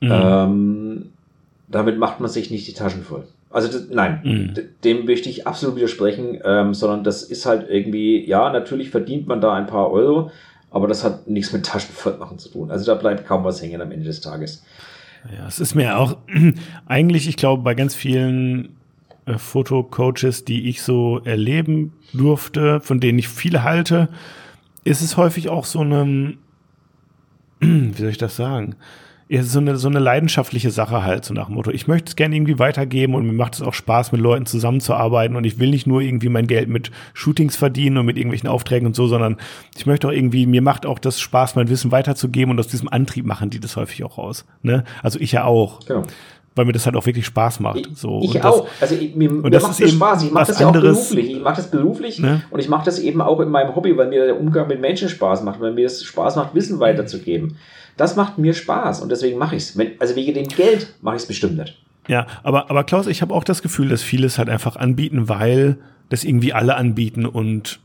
[0.00, 0.10] Mhm.
[0.10, 1.12] Ähm,
[1.68, 3.24] damit macht man sich nicht die Taschen voll.
[3.50, 4.54] Also das, nein, mhm.
[4.82, 9.40] dem möchte ich absolut widersprechen, ähm, sondern das ist halt irgendwie, ja, natürlich verdient man
[9.40, 10.30] da ein paar Euro,
[10.74, 12.70] aber das hat nichts mit Taschenvollmachen zu tun.
[12.72, 14.64] Also da bleibt kaum was hängen am Ende des Tages.
[15.32, 16.16] Ja, es ist mir auch
[16.86, 18.76] eigentlich, ich glaube, bei ganz vielen
[19.24, 24.08] äh, Fotocoaches, die ich so erleben durfte, von denen ich viele halte,
[24.82, 26.34] ist es häufig auch so eine,
[27.60, 28.74] wie soll ich das sagen?
[29.28, 31.70] Ja, so eine, so eine leidenschaftliche Sache halt, so nach dem Motto.
[31.70, 35.36] Ich möchte es gerne irgendwie weitergeben und mir macht es auch Spaß, mit Leuten zusammenzuarbeiten
[35.36, 38.86] und ich will nicht nur irgendwie mein Geld mit Shootings verdienen und mit irgendwelchen Aufträgen
[38.86, 39.38] und so, sondern
[39.76, 42.88] ich möchte auch irgendwie, mir macht auch das Spaß, mein Wissen weiterzugeben und aus diesem
[42.88, 44.44] Antrieb machen die das häufig auch raus.
[44.62, 44.84] Ne?
[45.02, 45.80] Also ich ja auch.
[45.86, 46.04] Genau
[46.56, 47.88] weil mir das halt auch wirklich Spaß macht.
[47.94, 48.20] So.
[48.22, 48.68] Ich, ich auch.
[48.80, 50.22] Also ich, mir, mir macht das Spaß.
[50.22, 51.30] Ich mache das ja auch beruflich.
[51.32, 52.42] Ich mache das beruflich ne?
[52.50, 55.08] und ich mache das eben auch in meinem Hobby, weil mir der Umgang mit Menschen
[55.08, 57.56] Spaß macht, weil mir es Spaß macht, Wissen weiterzugeben.
[57.96, 59.78] Das macht mir Spaß und deswegen mache ich es.
[60.00, 61.78] Also wegen dem Geld mache ich es bestimmt nicht.
[62.08, 65.28] Ja, aber, aber Klaus, ich habe auch das Gefühl, dass viele es halt einfach anbieten,
[65.28, 67.80] weil das irgendwie alle anbieten und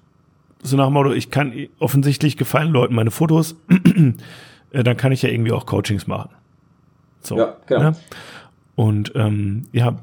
[0.61, 3.55] so nach dem Motto, ich kann offensichtlich gefallen Leuten meine Fotos,
[4.71, 6.29] äh, dann kann ich ja irgendwie auch Coachings machen.
[7.21, 7.81] So, ja, genau.
[7.81, 7.95] Ne?
[8.75, 9.97] Und ähm, ja,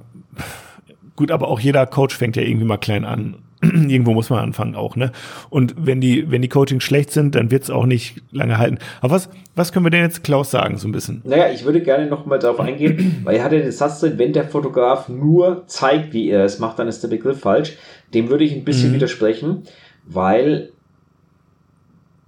[1.14, 4.74] gut, aber auch jeder Coach fängt ja irgendwie mal klein an irgendwo muss man anfangen
[4.74, 5.12] auch, ne?
[5.48, 8.78] Und wenn die, wenn die Coachings schlecht sind, dann wird es auch nicht lange halten.
[9.00, 11.22] Aber was, was können wir denn jetzt Klaus sagen, so ein bisschen?
[11.24, 14.14] Naja, ich würde gerne noch mal darauf eingehen, weil er hat ja den Satz drin,
[14.18, 17.76] wenn der Fotograf nur zeigt, wie er es macht, dann ist der Begriff falsch.
[18.12, 18.96] Dem würde ich ein bisschen mhm.
[18.96, 19.62] widersprechen,
[20.04, 20.70] weil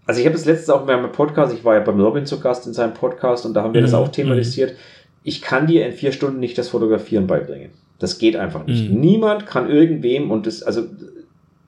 [0.09, 2.41] also ich habe das letzte auch in meinem Podcast, ich war ja beim Robin zu
[2.41, 3.85] Gast in seinem Podcast und da haben wir mhm.
[3.85, 4.75] das auch thematisiert.
[5.23, 7.73] Ich kann dir in vier Stunden nicht das Fotografieren beibringen.
[7.99, 8.91] Das geht einfach nicht.
[8.91, 9.01] Mhm.
[9.01, 10.85] Niemand kann irgendwem und das, also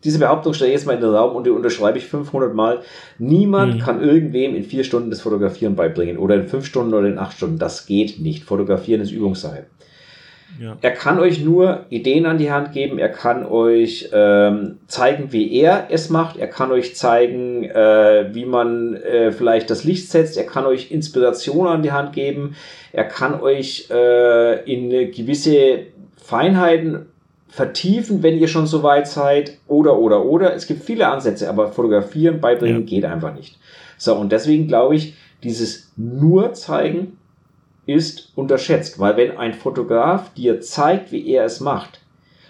[0.04, 2.80] diese Behauptung stelle ich jetzt mal in den Raum und die unterschreibe ich 500 Mal.
[3.18, 3.78] Niemand mhm.
[3.80, 7.36] kann irgendwem in vier Stunden das Fotografieren beibringen oder in fünf Stunden oder in acht
[7.36, 7.58] Stunden.
[7.58, 8.44] Das geht nicht.
[8.44, 9.66] Fotografieren ist Übungssache.
[10.58, 10.76] Ja.
[10.80, 15.52] Er kann euch nur Ideen an die Hand geben, er kann euch ähm, zeigen, wie
[15.58, 20.36] er es macht, er kann euch zeigen, äh, wie man äh, vielleicht das Licht setzt,
[20.36, 22.56] er kann euch Inspiration an die Hand geben,
[22.92, 25.86] er kann euch äh, in gewisse
[26.16, 27.06] Feinheiten
[27.50, 30.54] vertiefen, wenn ihr schon so weit seid, oder, oder, oder.
[30.54, 32.86] Es gibt viele Ansätze, aber fotografieren, beibringen ja.
[32.86, 33.58] geht einfach nicht.
[33.98, 37.18] So, und deswegen glaube ich, dieses nur zeigen
[37.86, 42.00] ist unterschätzt, weil wenn ein Fotograf dir zeigt, wie er es macht,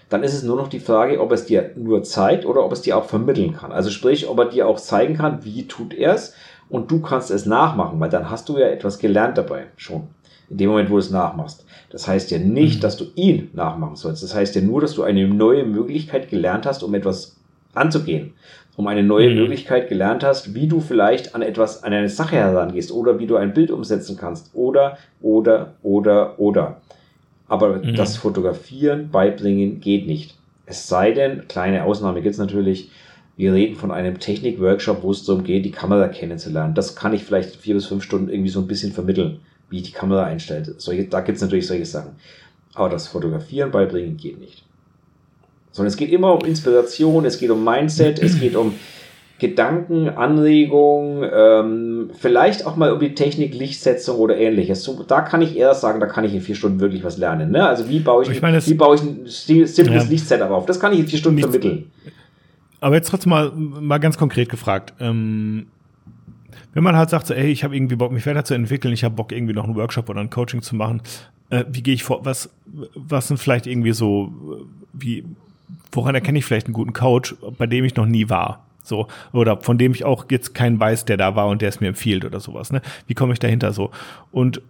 [0.09, 2.81] dann ist es nur noch die Frage, ob es dir nur zeigt oder ob es
[2.81, 3.71] dir auch vermitteln kann.
[3.71, 6.35] Also sprich, ob er dir auch zeigen kann, wie tut er es
[6.69, 10.09] und du kannst es nachmachen, weil dann hast du ja etwas gelernt dabei schon
[10.49, 11.65] in dem Moment, wo du es nachmachst.
[11.91, 12.81] Das heißt ja nicht, mhm.
[12.81, 14.23] dass du ihn nachmachen sollst.
[14.23, 17.37] Das heißt ja nur, dass du eine neue Möglichkeit gelernt hast, um etwas
[17.73, 18.33] anzugehen.
[18.77, 19.35] Um eine neue mhm.
[19.35, 23.35] Möglichkeit gelernt hast, wie du vielleicht an etwas, an eine Sache herangehst oder wie du
[23.35, 26.81] ein Bild umsetzen kannst oder, oder, oder, oder.
[27.47, 27.95] Aber mhm.
[27.95, 30.37] das Fotografieren beibringen geht nicht.
[30.65, 32.91] Es sei denn, kleine Ausnahme gibt es natürlich,
[33.35, 36.73] wir reden von einem Technik-Workshop, wo es darum geht, die Kamera kennenzulernen.
[36.73, 39.39] Das kann ich vielleicht vier bis fünf Stunden irgendwie so ein bisschen vermitteln
[39.71, 40.75] wie ich die Kamera einstellt.
[40.77, 42.11] Solche, da gibt es natürlich solche Sachen.
[42.73, 44.63] Aber das Fotografieren beibringen geht nicht.
[45.71, 48.73] Sondern es geht immer um Inspiration, es geht um Mindset, es geht um
[49.39, 54.83] Gedanken, Anregungen, ähm, vielleicht auch mal um die Technik, Lichtsetzung oder ähnliches.
[54.83, 57.49] So, da kann ich eher sagen, da kann ich in vier Stunden wirklich was lernen.
[57.49, 57.65] Ne?
[57.65, 60.03] Also wie baue ich, ich meine, wie baue ich ein simples ja.
[60.03, 60.67] Lichtsetup auf?
[60.67, 61.49] Das kann ich in vier Stunden Nichts.
[61.49, 61.91] vermitteln.
[62.81, 64.93] Aber jetzt trotzdem mal, mal ganz konkret gefragt.
[64.99, 65.67] Ähm,
[66.73, 69.31] wenn man halt sagt, so, ey, ich habe irgendwie Bock, mich weiterzuentwickeln, ich habe Bock,
[69.31, 71.01] irgendwie noch einen Workshop oder ein Coaching zu machen,
[71.49, 72.25] äh, wie gehe ich vor?
[72.25, 72.49] Was,
[72.95, 74.31] was sind vielleicht irgendwie so,
[74.93, 75.25] wie,
[75.91, 78.65] woran erkenne ich vielleicht einen guten Coach, bei dem ich noch nie war?
[78.83, 81.79] So, oder von dem ich auch jetzt keinen weiß, der da war und der es
[81.81, 82.81] mir empfiehlt oder sowas, ne?
[83.05, 83.91] Wie komme ich dahinter so?
[84.31, 84.61] Und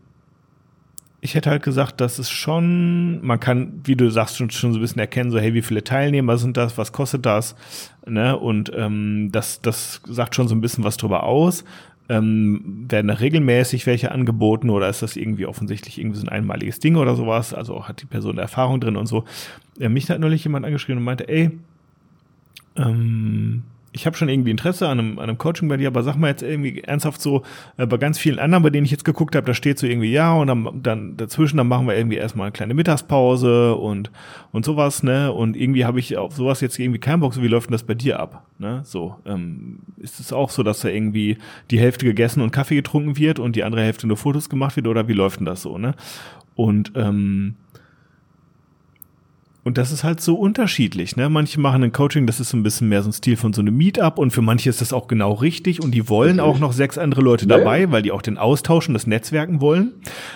[1.22, 4.80] ich hätte halt gesagt, dass es schon, man kann, wie du sagst, schon, schon so
[4.80, 7.56] ein bisschen erkennen, so, hey, wie viele Teilnehmer sind das, was kostet das,
[8.06, 8.38] ne?
[8.38, 11.64] Und ähm, das, das sagt schon so ein bisschen was drüber aus.
[12.12, 16.98] Ähm, werden regelmäßig welche angeboten oder ist das irgendwie offensichtlich irgendwie so ein einmaliges Ding
[16.98, 17.54] oder sowas?
[17.54, 19.24] Also hat die Person Erfahrung drin und so.
[19.80, 21.52] Äh, mich hat neulich jemand angeschrieben und meinte, ey,
[22.76, 26.16] ähm, ich habe schon irgendwie Interesse an einem, an einem Coaching bei dir, aber sag
[26.16, 27.44] mal jetzt irgendwie ernsthaft so,
[27.78, 30.12] äh, bei ganz vielen anderen, bei denen ich jetzt geguckt habe, da steht so irgendwie
[30.12, 34.10] ja und dann, dann dazwischen, dann machen wir irgendwie erstmal eine kleine Mittagspause und,
[34.52, 35.32] und sowas, ne?
[35.32, 37.84] Und irgendwie habe ich auf sowas jetzt irgendwie keinen Bock, so wie läuft denn das
[37.84, 38.46] bei dir ab?
[38.60, 38.82] Ne?
[38.86, 41.38] So, ähm, ist es auch so, dass da irgendwie
[41.70, 44.88] die Hälfte gegessen und Kaffee getrunken wird und die andere Hälfte nur Fotos gemacht wird
[44.88, 45.96] oder wie läuft denn das so, ne?
[46.56, 47.56] Und ähm,
[49.64, 51.16] und das ist halt so unterschiedlich.
[51.16, 51.30] Ne?
[51.30, 53.62] Manche machen ein Coaching, das ist so ein bisschen mehr so ein Stil von so
[53.62, 56.74] einem Meetup und für manche ist das auch genau richtig und die wollen auch noch
[56.74, 59.92] sechs andere Leute dabei, weil die auch den Austausch und das Netzwerken wollen.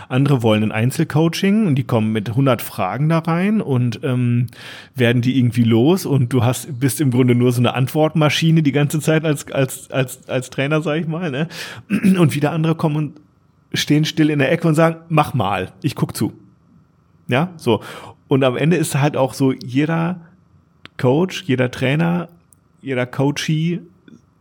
[0.10, 4.48] Andere wollen ein Einzelcoaching und die kommen mit 100 Fragen da rein und ähm,
[4.94, 8.72] werden die irgendwie los und du hast bist im Grunde nur so eine Antwortmaschine die
[8.72, 11.32] ganze Zeit als als als als Trainer, sag ich mal.
[11.32, 11.48] Ne?
[11.90, 13.22] Und wieder andere kommen und
[13.74, 16.34] stehen still in der Ecke und sagen, mach mal, ich guck zu.
[17.28, 17.82] Ja, so.
[18.28, 20.22] Und am Ende ist halt auch so jeder
[20.98, 22.30] Coach, jeder Trainer,
[22.82, 23.82] jeder Coachee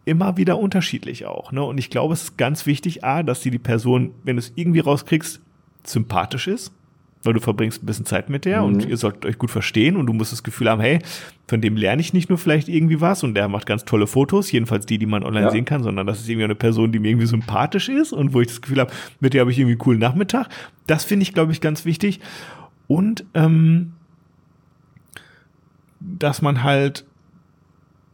[0.04, 1.52] immer wieder unterschiedlich auch.
[1.52, 1.62] Ne?
[1.62, 4.52] Und ich glaube, es ist ganz wichtig, A, dass die, die Person, wenn du es
[4.54, 5.40] irgendwie rauskriegst,
[5.84, 6.72] sympathisch ist,
[7.22, 8.66] weil du verbringst ein bisschen Zeit mit der mhm.
[8.66, 10.98] und ihr solltet euch gut verstehen und du musst das Gefühl haben, hey,
[11.48, 14.52] von dem lerne ich nicht nur vielleicht irgendwie was und der macht ganz tolle Fotos,
[14.52, 15.50] jedenfalls die, die man online ja.
[15.50, 18.40] sehen kann, sondern das ist irgendwie eine Person, die mir irgendwie sympathisch ist und wo
[18.40, 20.48] ich das Gefühl habe, mit der habe ich irgendwie einen coolen Nachmittag.
[20.86, 22.20] Das finde ich, glaube ich, ganz wichtig.
[22.86, 23.92] Und ähm,
[26.00, 27.04] dass man halt,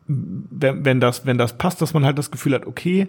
[0.07, 3.09] wenn, wenn, das, wenn das passt, dass man halt das Gefühl hat, okay,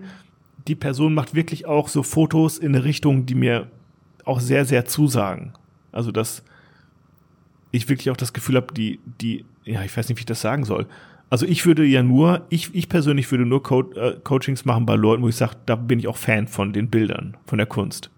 [0.68, 3.68] die Person macht wirklich auch so Fotos in eine Richtung, die mir
[4.26, 5.54] auch sehr, sehr zusagen.
[5.92, 6.44] Also dass
[7.72, 10.42] ich wirklich auch das Gefühl habe, die, die, ja, ich weiß nicht, wie ich das
[10.42, 10.88] sagen soll.
[11.30, 14.96] Also ich würde ja nur, ich, ich persönlich würde nur Co äh, Coachings machen bei
[14.96, 18.10] Leuten, wo ich sage, da bin ich auch Fan von den Bildern, von der Kunst.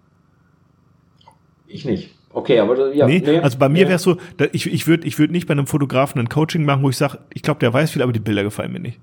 [1.68, 2.10] Ich nicht.
[2.34, 3.06] Okay, aber ja.
[3.06, 3.88] Nee, nee also bei mir nee.
[3.88, 4.16] wäre es so,
[4.52, 7.18] ich, ich würde ich würd nicht bei einem Fotografen ein Coaching machen, wo ich sage,
[7.32, 8.98] ich glaube, der weiß viel, aber die Bilder gefallen mir nicht.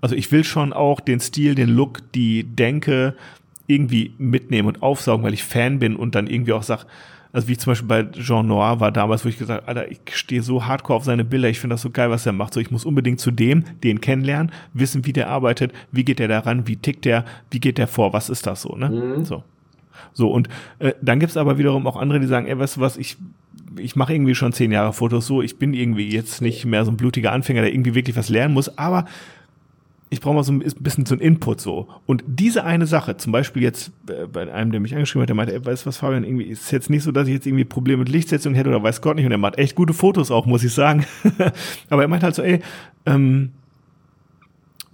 [0.00, 3.14] Also ich will schon auch den Stil, den Look, die Denke
[3.66, 6.86] irgendwie mitnehmen und aufsaugen, weil ich Fan bin und dann irgendwie auch sage,
[7.34, 10.40] also wie zum Beispiel bei Jean Noir war damals, wo ich gesagt Alter, ich stehe
[10.40, 12.54] so hardcore auf seine Bilder, ich finde das so geil, was er macht.
[12.54, 16.28] So, ich muss unbedingt zu dem, den kennenlernen, wissen, wie der arbeitet, wie geht der
[16.28, 18.88] daran, wie tickt der, wie geht der vor, was ist das so, ne?
[18.88, 19.24] Mhm.
[19.24, 19.42] So.
[20.12, 20.48] So, und
[20.78, 23.16] äh, dann gibt's aber wiederum auch andere, die sagen, ey, weißt du was, ich,
[23.78, 26.90] ich mache irgendwie schon zehn Jahre Fotos so, ich bin irgendwie jetzt nicht mehr so
[26.90, 29.04] ein blutiger Anfänger, der irgendwie wirklich was lernen muss, aber
[30.14, 31.88] ich brauche mal so ein bisschen so ein Input so.
[32.06, 35.36] Und diese eine Sache, zum Beispiel jetzt äh, bei einem, der mich angeschrieben hat, der
[35.36, 37.64] meinte, ey, weißt du was, Fabian, irgendwie ist jetzt nicht so, dass ich jetzt irgendwie
[37.64, 39.26] Probleme mit Lichtsetzung hätte oder weiß Gott nicht.
[39.26, 41.04] Und er macht echt gute Fotos auch, muss ich sagen.
[41.90, 42.60] Aber er meint halt so, ey,
[43.06, 43.50] ähm,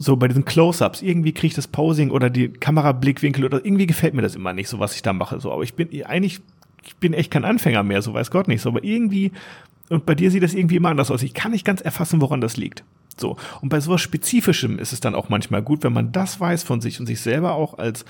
[0.03, 4.15] so bei diesen Close-ups, irgendwie kriege ich das Posing oder die Kamerablickwinkel oder irgendwie gefällt
[4.15, 5.39] mir das immer nicht, so was ich da mache.
[5.41, 6.41] So, aber ich bin eigentlich,
[6.83, 8.63] ich bin echt kein Anfänger mehr, so weiß Gott nicht.
[8.63, 9.31] So, aber irgendwie,
[9.91, 11.23] und bei dir sieht das irgendwie immer anders aus.
[11.23, 12.83] Ich kann nicht ganz erfassen, woran das liegt.
[13.19, 13.37] So.
[13.61, 16.81] Und bei sowas Spezifischem ist es dann auch manchmal gut, wenn man das weiß von
[16.81, 18.07] sich und sich selber auch als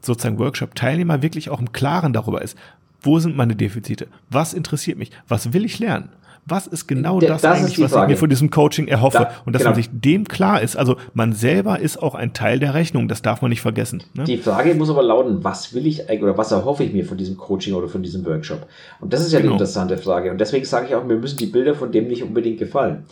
[0.00, 2.56] sozusagen Workshop-Teilnehmer wirklich auch im Klaren darüber ist.
[3.02, 4.08] Wo sind meine Defizite?
[4.30, 5.10] Was interessiert mich?
[5.28, 6.08] Was will ich lernen?
[6.46, 9.52] Was ist genau das, das eigentlich, was ich mir von diesem Coaching erhoffe da, und
[9.52, 9.70] dass genau.
[9.72, 10.76] man sich dem klar ist.
[10.76, 14.04] Also man selber ist auch ein Teil der Rechnung, das darf man nicht vergessen.
[14.14, 14.24] Ne?
[14.24, 17.18] Die Frage muss aber lauten, was will ich eigentlich oder was erhoffe ich mir von
[17.18, 18.66] diesem Coaching oder von diesem Workshop?
[19.00, 19.50] Und das ist ja genau.
[19.50, 20.30] die interessante Frage.
[20.30, 23.04] Und deswegen sage ich auch, mir müssen die Bilder von dem nicht unbedingt gefallen.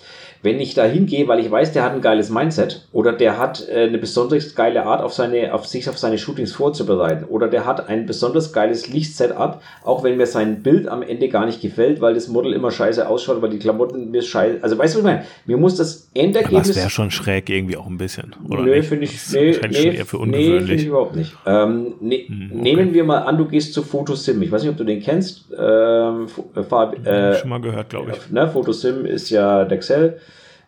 [0.45, 3.66] Wenn ich da hingehe, weil ich weiß, der hat ein geiles Mindset oder der hat
[3.66, 7.65] äh, eine besonders geile Art, auf seine, auf sich auf seine Shootings vorzubereiten oder der
[7.65, 12.03] hat ein besonders geiles Lichtsetup, auch wenn mir sein Bild am Ende gar nicht gefällt,
[12.03, 14.59] weil das Model immer scheiße ausschaut, weil die Klamotten mir scheiße.
[14.61, 15.25] Also weißt du, was ich meine?
[15.47, 16.69] Mir muss das Endergebnis.
[16.69, 18.65] das wäre schon schräg irgendwie auch ein bisschen, oder?
[18.65, 20.53] Nö, finde ich, nee, nee, eher für ungewöhnlich.
[20.53, 21.35] Nee, finde ich überhaupt nicht.
[21.47, 22.61] Ähm, ne, hm, okay.
[22.61, 24.43] Nehmen wir mal an, du gehst zu Fotosim.
[24.43, 25.47] Ich weiß nicht, ob du den kennst.
[25.59, 28.31] Ähm, äh, äh, schon mal gehört, glaube ich.
[28.31, 30.19] Ne, Fotosim ist ja Dexel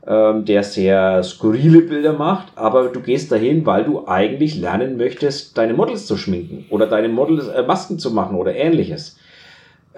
[0.07, 5.59] ähm, der sehr skurrile Bilder macht, aber du gehst dahin, weil du eigentlich lernen möchtest,
[5.59, 9.19] deine Models zu schminken oder deine Models äh, Masken zu machen oder ähnliches.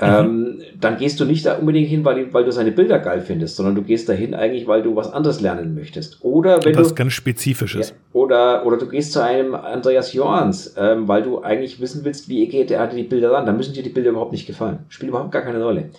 [0.00, 0.06] Mhm.
[0.06, 3.56] Ähm, dann gehst du nicht da unbedingt hin, weil, weil du seine Bilder geil findest,
[3.56, 6.24] sondern du gehst dahin eigentlich, weil du was anderes lernen möchtest.
[6.24, 7.90] Oder wenn was du, ganz Spezifisches.
[7.90, 12.28] Ja, oder, oder du gehst zu einem Andreas Johans, ähm, weil du eigentlich wissen willst,
[12.28, 13.44] wie geht er die Bilder ran.
[13.44, 14.78] Dann müssen dir die Bilder überhaupt nicht gefallen.
[14.88, 15.90] Spielt überhaupt gar keine Rolle.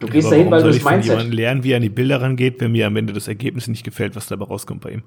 [0.00, 1.20] Du gehst ja, dahin, weil du das Mindset.
[1.20, 3.84] Von lernen, wie er an die Bilder rangeht, wenn mir am Ende das Ergebnis nicht
[3.84, 5.02] gefällt, was dabei rauskommt bei ihm.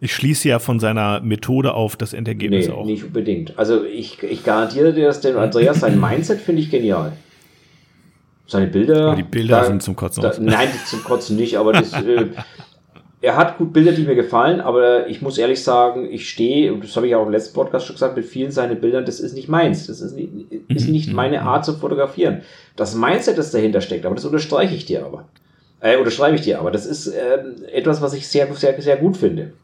[0.00, 2.84] Ich schließe ja von seiner Methode auf das Endergebnis nee, auch.
[2.84, 3.58] nicht unbedingt.
[3.58, 7.12] Also ich, ich garantiere dir, dass der Andreas sein Mindset finde ich genial.
[8.46, 9.08] Seine Bilder.
[9.08, 10.22] Aber die Bilder da, sind zum Kotzen.
[10.22, 12.26] Da, nein, zum Kotzen nicht, aber das, äh,
[13.24, 16.84] er hat gut Bilder, die mir gefallen, aber ich muss ehrlich sagen, ich stehe, und
[16.84, 19.32] das habe ich auch im letzten Podcast schon gesagt, mit vielen seiner Bildern, das ist
[19.32, 19.86] nicht meins.
[19.86, 20.28] Das ist nicht,
[20.68, 21.14] ist nicht mhm.
[21.14, 22.42] meine Art zu fotografieren.
[22.76, 25.24] Das Mindset, das dahinter steckt, aber das unterstreiche ich dir aber.
[25.80, 26.70] Äh, unterschreibe ich dir aber.
[26.70, 29.54] Das ist ähm, etwas, was ich sehr, sehr, sehr gut finde.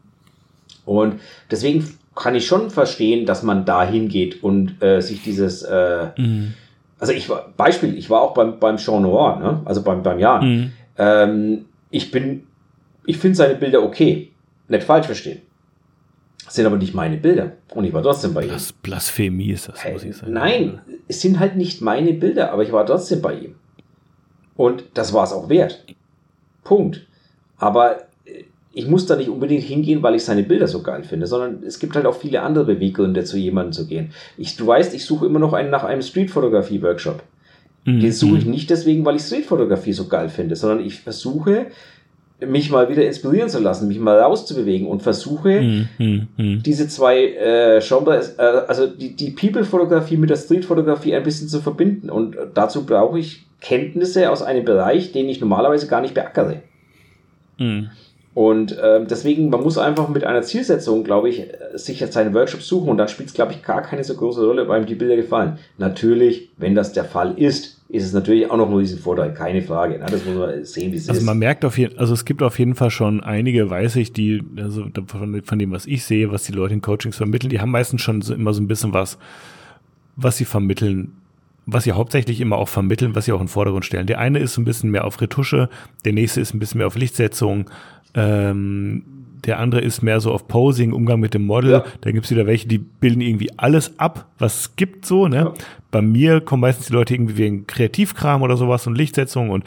[0.86, 1.20] Und
[1.50, 6.54] deswegen kann ich schon verstehen, dass man da hingeht und äh, sich dieses, äh, mhm.
[6.98, 9.60] also ich war, Beispiel, ich war auch beim, beim Jean Noir, ne?
[9.66, 10.44] also beim, beim Jan.
[10.44, 10.72] Mhm.
[10.96, 12.44] Ähm, ich bin
[13.06, 14.30] ich finde seine Bilder okay.
[14.68, 15.42] Nicht falsch verstehen.
[16.44, 17.52] Das sind aber nicht meine Bilder.
[17.74, 18.76] Und ich war trotzdem bei Blas ihm.
[18.82, 20.32] Blasphemie ist das, muss ich sagen.
[20.32, 23.54] Nein, es sind halt nicht meine Bilder, aber ich war trotzdem bei ihm.
[24.56, 25.84] Und das war es auch wert.
[26.64, 27.06] Punkt.
[27.56, 31.26] Aber äh, ich muss da nicht unbedingt hingehen, weil ich seine Bilder so geil finde,
[31.26, 34.12] sondern es gibt halt auch viele andere Beweggründe, zu jemandem zu gehen.
[34.36, 37.22] Ich, du weißt, ich suche immer noch einen nach einem Streetfotografie-Workshop.
[37.84, 38.00] Mhm.
[38.00, 38.50] Den suche ich mhm.
[38.50, 41.66] nicht deswegen, weil ich Streetfotografie so geil finde, sondern ich versuche,
[42.46, 46.62] mich mal wieder inspirieren zu lassen, mich mal rauszubewegen und versuche, hm, hm, hm.
[46.62, 51.60] diese zwei äh, Genres, äh, also die, die People-Fotografie mit der Street-Fotografie ein bisschen zu
[51.60, 52.10] verbinden.
[52.10, 56.62] Und dazu brauche ich Kenntnisse aus einem Bereich, den ich normalerweise gar nicht beackere.
[58.40, 62.62] Und äh, deswegen, man muss einfach mit einer Zielsetzung, glaube ich, sich jetzt seinen Workshop
[62.62, 64.94] suchen und dann spielt es, glaube ich, gar keine so große Rolle, weil ihm die
[64.94, 65.58] Bilder gefallen.
[65.76, 69.60] Natürlich, wenn das der Fall ist, ist es natürlich auch noch nur diesen Vorteil, keine
[69.60, 69.98] Frage.
[69.98, 70.06] Ne?
[70.10, 71.18] Das muss man sehen, wie es also ist.
[71.18, 74.14] Also man merkt auf jeden also es gibt auf jeden Fall schon einige, weiß ich,
[74.14, 77.60] die, also von, von dem, was ich sehe, was die Leute in Coachings vermitteln, die
[77.60, 79.18] haben meistens schon so immer so ein bisschen was,
[80.16, 81.12] was sie vermitteln,
[81.66, 84.06] was sie hauptsächlich immer auch vermitteln, was sie auch in den Vordergrund stellen.
[84.06, 85.68] Der eine ist ein bisschen mehr auf Retusche,
[86.06, 87.66] der nächste ist ein bisschen mehr auf Lichtsetzung,
[88.14, 89.02] ähm,
[89.44, 91.70] der andere ist mehr so auf Posing, Umgang mit dem Model.
[91.70, 91.84] Ja.
[92.00, 95.28] Da gibt's wieder welche, die bilden irgendwie alles ab, was es gibt so.
[95.28, 95.36] Ne?
[95.36, 95.54] Ja.
[95.90, 99.50] Bei mir kommen meistens die Leute irgendwie wegen Kreativkram oder sowas und Lichtsetzung.
[99.50, 99.64] Und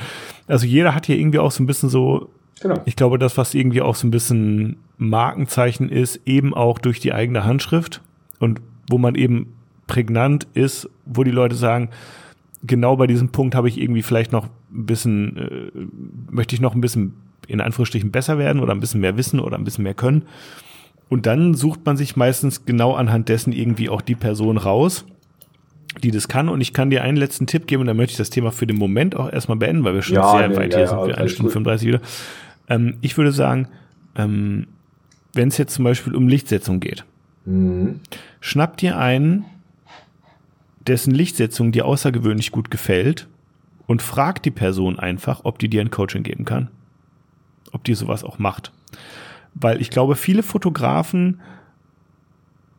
[0.47, 2.29] also jeder hat hier irgendwie auch so ein bisschen so,
[2.61, 2.81] genau.
[2.85, 7.13] ich glaube, das, was irgendwie auch so ein bisschen Markenzeichen ist, eben auch durch die
[7.13, 8.01] eigene Handschrift
[8.39, 9.53] und wo man eben
[9.87, 11.89] prägnant ist, wo die Leute sagen,
[12.63, 16.75] genau bei diesem Punkt habe ich irgendwie vielleicht noch ein bisschen, äh, möchte ich noch
[16.75, 17.13] ein bisschen
[17.47, 20.23] in Anführungsstrichen besser werden oder ein bisschen mehr wissen oder ein bisschen mehr können.
[21.09, 25.05] Und dann sucht man sich meistens genau anhand dessen irgendwie auch die Person raus,
[26.01, 26.49] die das kann.
[26.49, 28.65] Und ich kann dir einen letzten Tipp geben, und dann möchte ich das Thema für
[28.65, 31.05] den Moment auch erstmal beenden, weil wir schon ja, sehr nee, weit ja, hier sind,
[31.05, 31.53] wir eine Stunde gut.
[31.53, 32.01] 35 wieder.
[32.67, 33.67] Ähm, ich würde sagen,
[34.15, 34.67] ähm,
[35.33, 37.05] wenn es jetzt zum Beispiel um Lichtsetzung geht,
[37.45, 37.99] mhm.
[38.39, 39.45] schnapp dir einen,
[40.87, 43.27] dessen Lichtsetzung dir außergewöhnlich gut gefällt
[43.85, 46.69] und frag die Person einfach, ob die dir ein Coaching geben kann
[47.73, 48.71] ob die sowas auch macht.
[49.53, 51.41] Weil ich glaube, viele Fotografen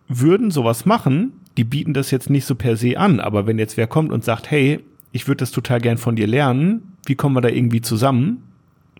[0.08, 3.76] würden sowas machen, die bieten das jetzt nicht so per se an, aber wenn jetzt
[3.76, 4.80] wer kommt und sagt, hey,
[5.12, 8.42] ich würde das total gern von dir lernen, wie kommen wir da irgendwie zusammen?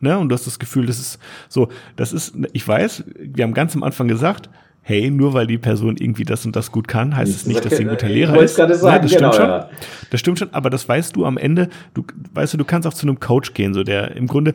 [0.01, 0.19] Ne?
[0.19, 1.19] Und du hast das Gefühl, das ist
[1.49, 4.49] so, das ist, ich weiß, wir haben ganz am Anfang gesagt,
[4.83, 7.77] hey, nur weil die Person irgendwie das und das gut kann, heißt es nicht, dass
[7.77, 8.57] sie ein guter Lehrer ist.
[8.57, 9.49] Sagen, ja, das genau, stimmt schon.
[9.49, 9.71] Ja.
[10.11, 12.05] Das stimmt schon, aber das weißt du am Ende, du
[12.35, 14.55] weißt du, du kannst auch zu einem Coach gehen, so der im Grunde,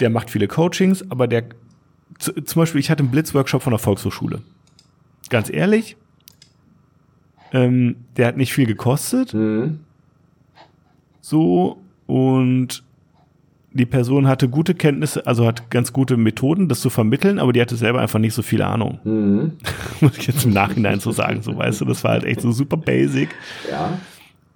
[0.00, 1.44] der macht viele Coachings, aber der,
[2.18, 4.42] zum Beispiel, ich hatte einen Blitzworkshop von der Volkshochschule.
[5.28, 5.96] Ganz ehrlich,
[7.52, 9.34] ähm, der hat nicht viel gekostet.
[9.34, 9.80] Mhm.
[11.20, 12.82] So, und
[13.72, 17.60] die Person hatte gute Kenntnisse, also hat ganz gute Methoden, das zu vermitteln, aber die
[17.60, 18.98] hatte selber einfach nicht so viel Ahnung.
[19.04, 19.52] Mhm.
[20.00, 22.50] Muss ich jetzt im Nachhinein so sagen, so weißt du, das war halt echt so
[22.50, 23.28] super basic.
[23.70, 23.98] Ja.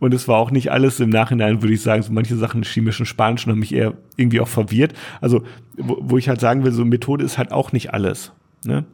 [0.04, 3.06] Und es war auch nicht alles im Nachhinein, würde ich sagen, so manche Sachen chemischen
[3.06, 4.92] Spanischen haben mich eher irgendwie auch verwirrt.
[5.22, 5.44] Also,
[5.78, 8.30] wo, wo ich halt sagen will, so Methode ist halt auch nicht alles.
[8.66, 8.84] Ne?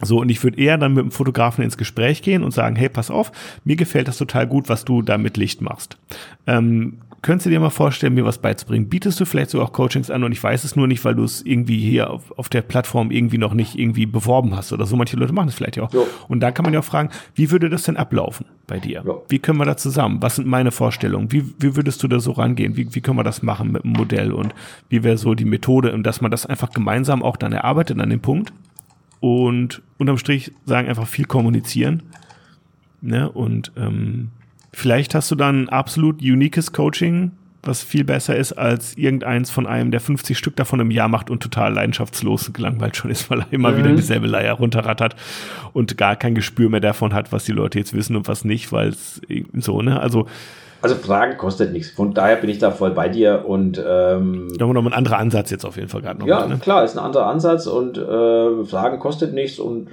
[0.00, 2.88] So, und ich würde eher dann mit dem Fotografen ins Gespräch gehen und sagen, hey,
[2.88, 3.32] pass auf,
[3.64, 5.98] mir gefällt das total gut, was du da mit Licht machst.
[6.46, 8.88] Ähm, könntest du dir mal vorstellen, mir was beizubringen?
[8.88, 11.24] Bietest du vielleicht sogar auch Coachings an und ich weiß es nur nicht, weil du
[11.24, 14.96] es irgendwie hier auf, auf der Plattform irgendwie noch nicht irgendwie beworben hast oder so.
[14.96, 15.92] Manche Leute machen das vielleicht ja auch.
[15.92, 16.06] Jo.
[16.28, 19.02] Und dann kann man ja auch fragen, wie würde das denn ablaufen bei dir?
[19.04, 19.24] Jo.
[19.28, 20.22] Wie können wir da zusammen?
[20.22, 21.30] Was sind meine Vorstellungen?
[21.32, 22.76] Wie, wie würdest du da so rangehen?
[22.76, 24.54] Wie, wie können wir das machen mit dem Modell und
[24.88, 28.10] wie wäre so die Methode und dass man das einfach gemeinsam auch dann erarbeitet an
[28.10, 28.52] dem Punkt
[29.20, 32.02] und unterm Strich sagen einfach viel kommunizieren.
[33.02, 33.30] Ne?
[33.30, 34.30] Und ähm,
[34.80, 37.32] Vielleicht hast du dann ein absolut uniques Coaching,
[37.62, 41.28] was viel besser ist als irgendeins von einem, der 50 Stück davon im Jahr macht
[41.28, 43.76] und total leidenschaftslos gelangweilt schon ist, weil er immer mhm.
[43.76, 45.16] wieder dieselbe Leier runterrattert
[45.74, 48.72] und gar kein Gespür mehr davon hat, was die Leute jetzt wissen und was nicht,
[48.72, 49.20] weil es
[49.52, 50.00] so, ne?
[50.00, 50.26] Also
[50.80, 51.90] also Fragen kostet nichts.
[51.90, 54.94] Von daher bin ich da voll bei dir und ähm, da haben wir noch ein
[54.94, 56.26] anderer Ansatz jetzt auf jeden Fall gerade noch.
[56.26, 56.56] Ja, mal, ne?
[56.56, 59.88] klar, ist ein anderer Ansatz und äh, Fragen kostet nichts und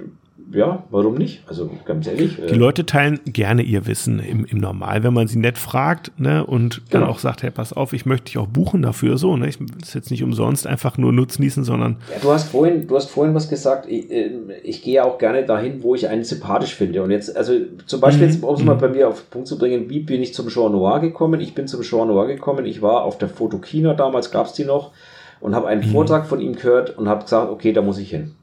[0.52, 1.42] ja, warum nicht?
[1.46, 2.36] Also ganz ehrlich.
[2.36, 6.12] Die äh, Leute teilen gerne ihr Wissen im, im Normal, wenn man sie nett fragt
[6.18, 7.12] ne, und dann genau.
[7.12, 9.18] auch sagt, hey, pass auf, ich möchte dich auch buchen dafür.
[9.18, 9.48] So, ne?
[9.48, 11.96] Ich das ist jetzt nicht umsonst einfach nur nutznießen, sondern.
[12.12, 14.30] Ja, du hast vorhin, du hast vorhin was gesagt, ich, äh,
[14.62, 17.02] ich gehe auch gerne dahin, wo ich einen sympathisch finde.
[17.02, 17.52] Und jetzt, also
[17.86, 18.32] zum Beispiel mhm.
[18.32, 18.80] jetzt, um es mal mhm.
[18.80, 21.40] bei mir auf den Punkt zu bringen, wie bin ich zum Jean Noir gekommen?
[21.40, 24.64] Ich bin zum Jean Noir gekommen, ich war auf der Fotokina, damals gab es die
[24.64, 24.92] noch,
[25.40, 25.92] und habe einen mhm.
[25.92, 28.34] Vortrag von ihm gehört und habe gesagt, okay, da muss ich hin.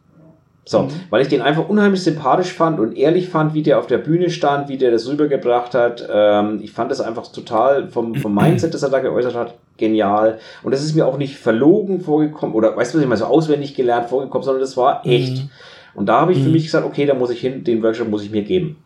[0.68, 0.90] So, mhm.
[1.12, 4.32] weil ich den einfach unheimlich sympathisch fand und ehrlich fand, wie der auf der Bühne
[4.32, 6.08] stand, wie der das rübergebracht hat.
[6.12, 10.40] Ähm, ich fand das einfach total vom, vom Mindset, das er da geäußert hat, genial.
[10.64, 13.26] Und das ist mir auch nicht verlogen vorgekommen oder weißt du, was ich mal so
[13.26, 15.44] auswendig gelernt vorgekommen, sondern das war echt.
[15.44, 15.50] Mhm.
[15.94, 16.46] Und da habe ich mhm.
[16.46, 18.78] für mich gesagt, okay, da muss ich hin, den Workshop muss ich mir geben.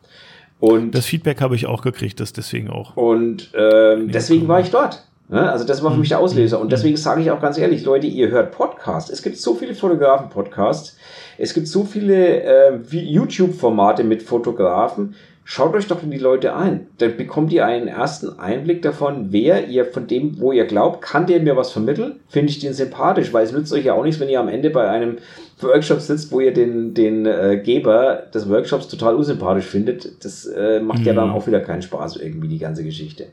[0.59, 2.97] Und das Feedback habe ich auch gekriegt, das deswegen auch.
[2.97, 5.05] Und ähm, deswegen war ich dort.
[5.29, 5.49] Ne?
[5.49, 6.59] Also das war für mich der Auslöser.
[6.59, 9.09] Und deswegen sage ich auch ganz ehrlich, Leute, ihr hört Podcasts.
[9.09, 10.97] Es gibt so viele Fotografen-Podcasts.
[11.37, 15.15] Es gibt so viele äh, YouTube-Formate mit Fotografen.
[15.45, 16.87] Schaut euch doch die Leute ein.
[16.99, 21.25] Dann bekommt ihr einen ersten Einblick davon, wer ihr von dem, wo ihr glaubt, kann
[21.25, 22.19] der mir was vermitteln?
[22.27, 24.69] Finde ich den sympathisch, weil es nützt euch ja auch nichts, wenn ihr am Ende
[24.69, 25.17] bei einem
[25.61, 30.23] Workshop sitzt, wo ihr den, den äh, Geber des Workshops total unsympathisch findet.
[30.23, 31.05] Das äh, macht mhm.
[31.05, 33.25] ja dann auch wieder keinen Spaß, irgendwie die ganze Geschichte.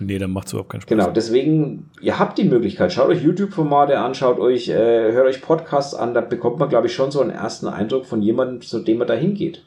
[0.00, 0.88] Nee, dann macht es überhaupt keinen Spaß.
[0.88, 5.40] Genau, deswegen, ihr habt die Möglichkeit, schaut euch YouTube-Formate an, schaut euch, äh, hört euch
[5.40, 8.80] Podcasts an, da bekommt man, glaube ich, schon so einen ersten Eindruck von jemandem, zu
[8.80, 9.64] dem man da hingeht.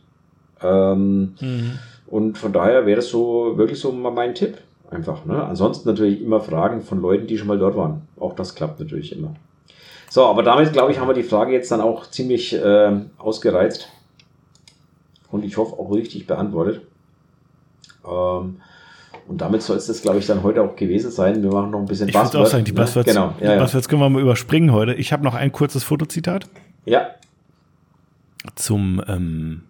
[0.62, 1.80] Ähm, mhm.
[2.08, 4.58] Und von daher wäre das so wirklich so mal mein Tipp.
[4.90, 5.26] Einfach.
[5.26, 5.44] Ne?
[5.44, 8.08] Ansonsten natürlich immer Fragen von Leuten, die schon mal dort waren.
[8.18, 9.36] Auch das klappt natürlich immer.
[10.10, 13.90] So, aber damit, glaube ich, haben wir die Frage jetzt dann auch ziemlich äh, ausgereizt.
[15.30, 16.82] Und ich hoffe auch richtig beantwortet.
[18.10, 18.62] Ähm,
[19.28, 21.44] und damit soll es das, glaube ich, dann heute auch gewesen sein.
[21.44, 22.34] Wir machen noch ein bisschen ich Buzzword.
[22.34, 22.80] Ich auch sagen, die ne?
[22.80, 24.94] Buzzwords, genau, ja, die Buzzwords können wir mal überspringen heute.
[24.94, 26.48] Ich habe noch ein kurzes Fotozitat.
[26.86, 27.08] Ja.
[28.56, 29.62] Zum ähm,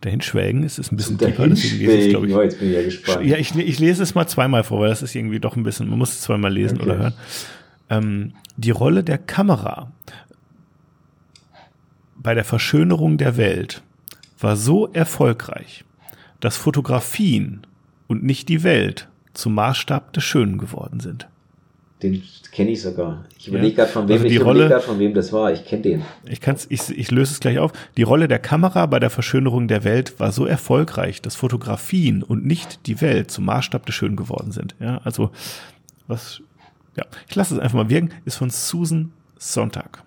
[0.00, 0.64] dahinschwelgen.
[0.64, 2.34] Es ist ein bisschen tiefer, deswegen lese ich, glaube ich.
[2.34, 3.26] Oh, jetzt bin ich ja gespannt.
[3.26, 5.88] Ja, ich, ich lese es mal zweimal vor, weil das ist irgendwie doch ein bisschen,
[5.88, 6.86] man muss es zweimal lesen okay.
[6.86, 7.14] oder hören.
[7.90, 9.92] Ähm, die Rolle der Kamera
[12.16, 13.82] bei der Verschönerung der Welt
[14.40, 15.84] war so erfolgreich,
[16.40, 17.62] dass Fotografien
[18.08, 21.28] und nicht die Welt zum Maßstab des Schönen geworden sind.
[22.02, 22.22] Den
[22.52, 23.24] kenne ich sogar.
[23.36, 23.76] Ich überlege ja.
[23.76, 25.52] gerade, von wem, also ich Rolle, von wem das war.
[25.52, 26.02] Ich kenne den.
[26.26, 27.72] Ich, kann's, ich, ich löse es gleich auf.
[27.96, 32.46] Die Rolle der Kamera bei der Verschönerung der Welt war so erfolgreich, dass Fotografien und
[32.46, 34.76] nicht die Welt zum Maßstab des Schönen geworden sind.
[34.78, 35.32] Ja, also
[36.06, 36.40] was,
[36.96, 40.04] ja, ich lasse es einfach mal wirken, ist von Susan Sonntag.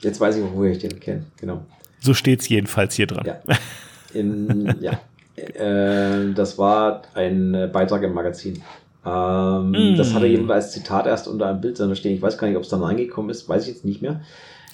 [0.00, 1.66] Jetzt weiß ich, woher ich den kenne, genau.
[2.00, 3.26] So steht es jedenfalls hier dran.
[3.26, 3.40] Ja.
[4.14, 5.00] In, ja.
[5.38, 8.62] Äh, das war ein Beitrag im Magazin.
[9.06, 9.96] Ähm, mm.
[9.96, 12.14] Das hat er eben als Zitat erst unter einem Bild stehen.
[12.14, 14.20] Ich weiß gar nicht, ob es dann reingekommen ist, weiß ich jetzt nicht mehr.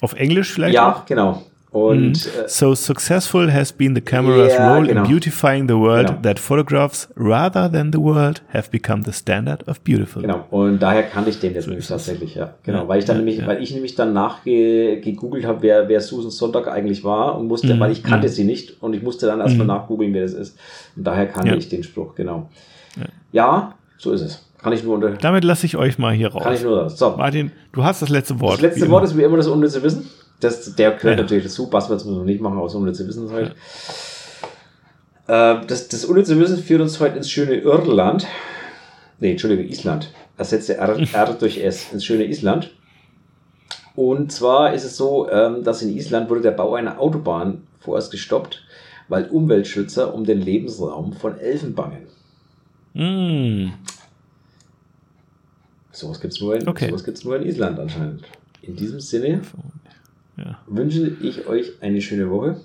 [0.01, 0.73] Auf Englisch vielleicht?
[0.73, 1.05] Ja, auch?
[1.05, 1.43] genau.
[1.75, 2.47] Und, mm.
[2.47, 5.03] so successful has been the camera's yeah, role genau.
[5.03, 6.21] in beautifying the world genau.
[6.21, 10.21] that photographs rather than the world have become the standard of beautiful.
[10.21, 10.45] Genau.
[10.51, 12.53] Und daher kannte ich den jetzt nämlich tatsächlich, ja.
[12.63, 12.83] Genau.
[12.83, 13.47] Ja, weil ich dann ja, nämlich, ja.
[13.47, 17.79] weil ich nämlich dann nachgegoogelt habe, wer, wer Susan Sonntag eigentlich war und musste, mm.
[17.81, 18.31] weil ich kannte mm.
[18.31, 19.71] sie nicht und ich musste dann erstmal mm.
[19.71, 20.57] nachgoogeln, wer das ist.
[20.95, 22.49] Und daher kannte ich den Spruch, genau.
[23.33, 24.45] Ja, so ist es.
[24.59, 25.09] Kann ich nur unter.
[25.09, 26.43] Damit lasse ich euch mal hier raus.
[26.43, 26.89] Kann ich nur.
[26.89, 27.17] So.
[27.17, 28.53] Martin, du hast das letzte Wort.
[28.53, 30.09] Das letzte Wort ist wie immer das unnütze Wissen.
[30.39, 31.23] Das, der gehört ja.
[31.23, 31.69] natürlich dazu.
[31.69, 33.55] Buzzwords müssen wir nicht machen, aus unnütze Wissen heute.
[35.27, 35.61] Ja.
[35.61, 38.27] Äh, das, das unnütze Wissen führt uns heute ins schöne Irland.
[39.19, 40.11] Nee, Entschuldigung, Island.
[40.37, 41.93] Ersetze R, R durch S.
[41.93, 42.71] Ins schöne Island.
[43.95, 48.11] Und zwar ist es so, ähm, dass in Island wurde der Bau einer Autobahn vorerst
[48.11, 48.63] gestoppt,
[49.07, 52.07] weil Umweltschützer um den Lebensraum von Elfen bangen.
[52.93, 53.71] Mm.
[55.91, 56.93] Sowas gibt es nur, in, okay.
[57.23, 58.23] nur in Island anscheinend.
[58.61, 59.41] In diesem Sinne
[60.37, 60.59] ja.
[60.67, 62.57] wünsche ich euch eine schöne Woche.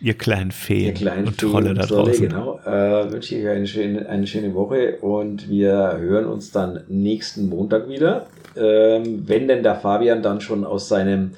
[0.00, 2.28] Ihr kleinen Feen Ihr kleinen und Trolle da draußen.
[2.28, 2.60] Genau.
[2.66, 7.48] Äh, wünsche ich euch eine schöne, eine schöne Woche und wir hören uns dann nächsten
[7.48, 8.26] Montag wieder.
[8.56, 11.32] Ähm, wenn denn der Fabian dann schon aus seinem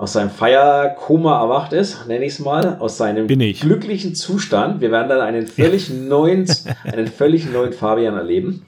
[0.00, 4.80] aus seinem Feierkoma erwacht ist, nenne ich es mal, aus seinem glücklichen Zustand.
[4.80, 6.46] Wir werden dann einen völlig neuen,
[6.84, 8.64] einen völlig neuen Fabian erleben.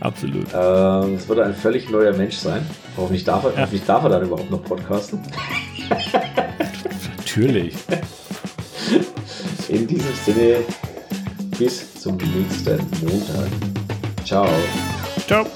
[0.00, 0.46] Absolut.
[0.54, 2.64] Ähm, es wird ein völlig neuer Mensch sein.
[2.96, 3.60] Hoffentlich darf er, ja.
[3.62, 5.20] hoffentlich darf er dann überhaupt noch podcasten.
[7.16, 7.74] Natürlich.
[9.68, 10.56] In diesem Sinne,
[11.58, 13.50] bis zum nächsten Montag.
[14.24, 14.48] Ciao.
[15.26, 15.46] Ciao.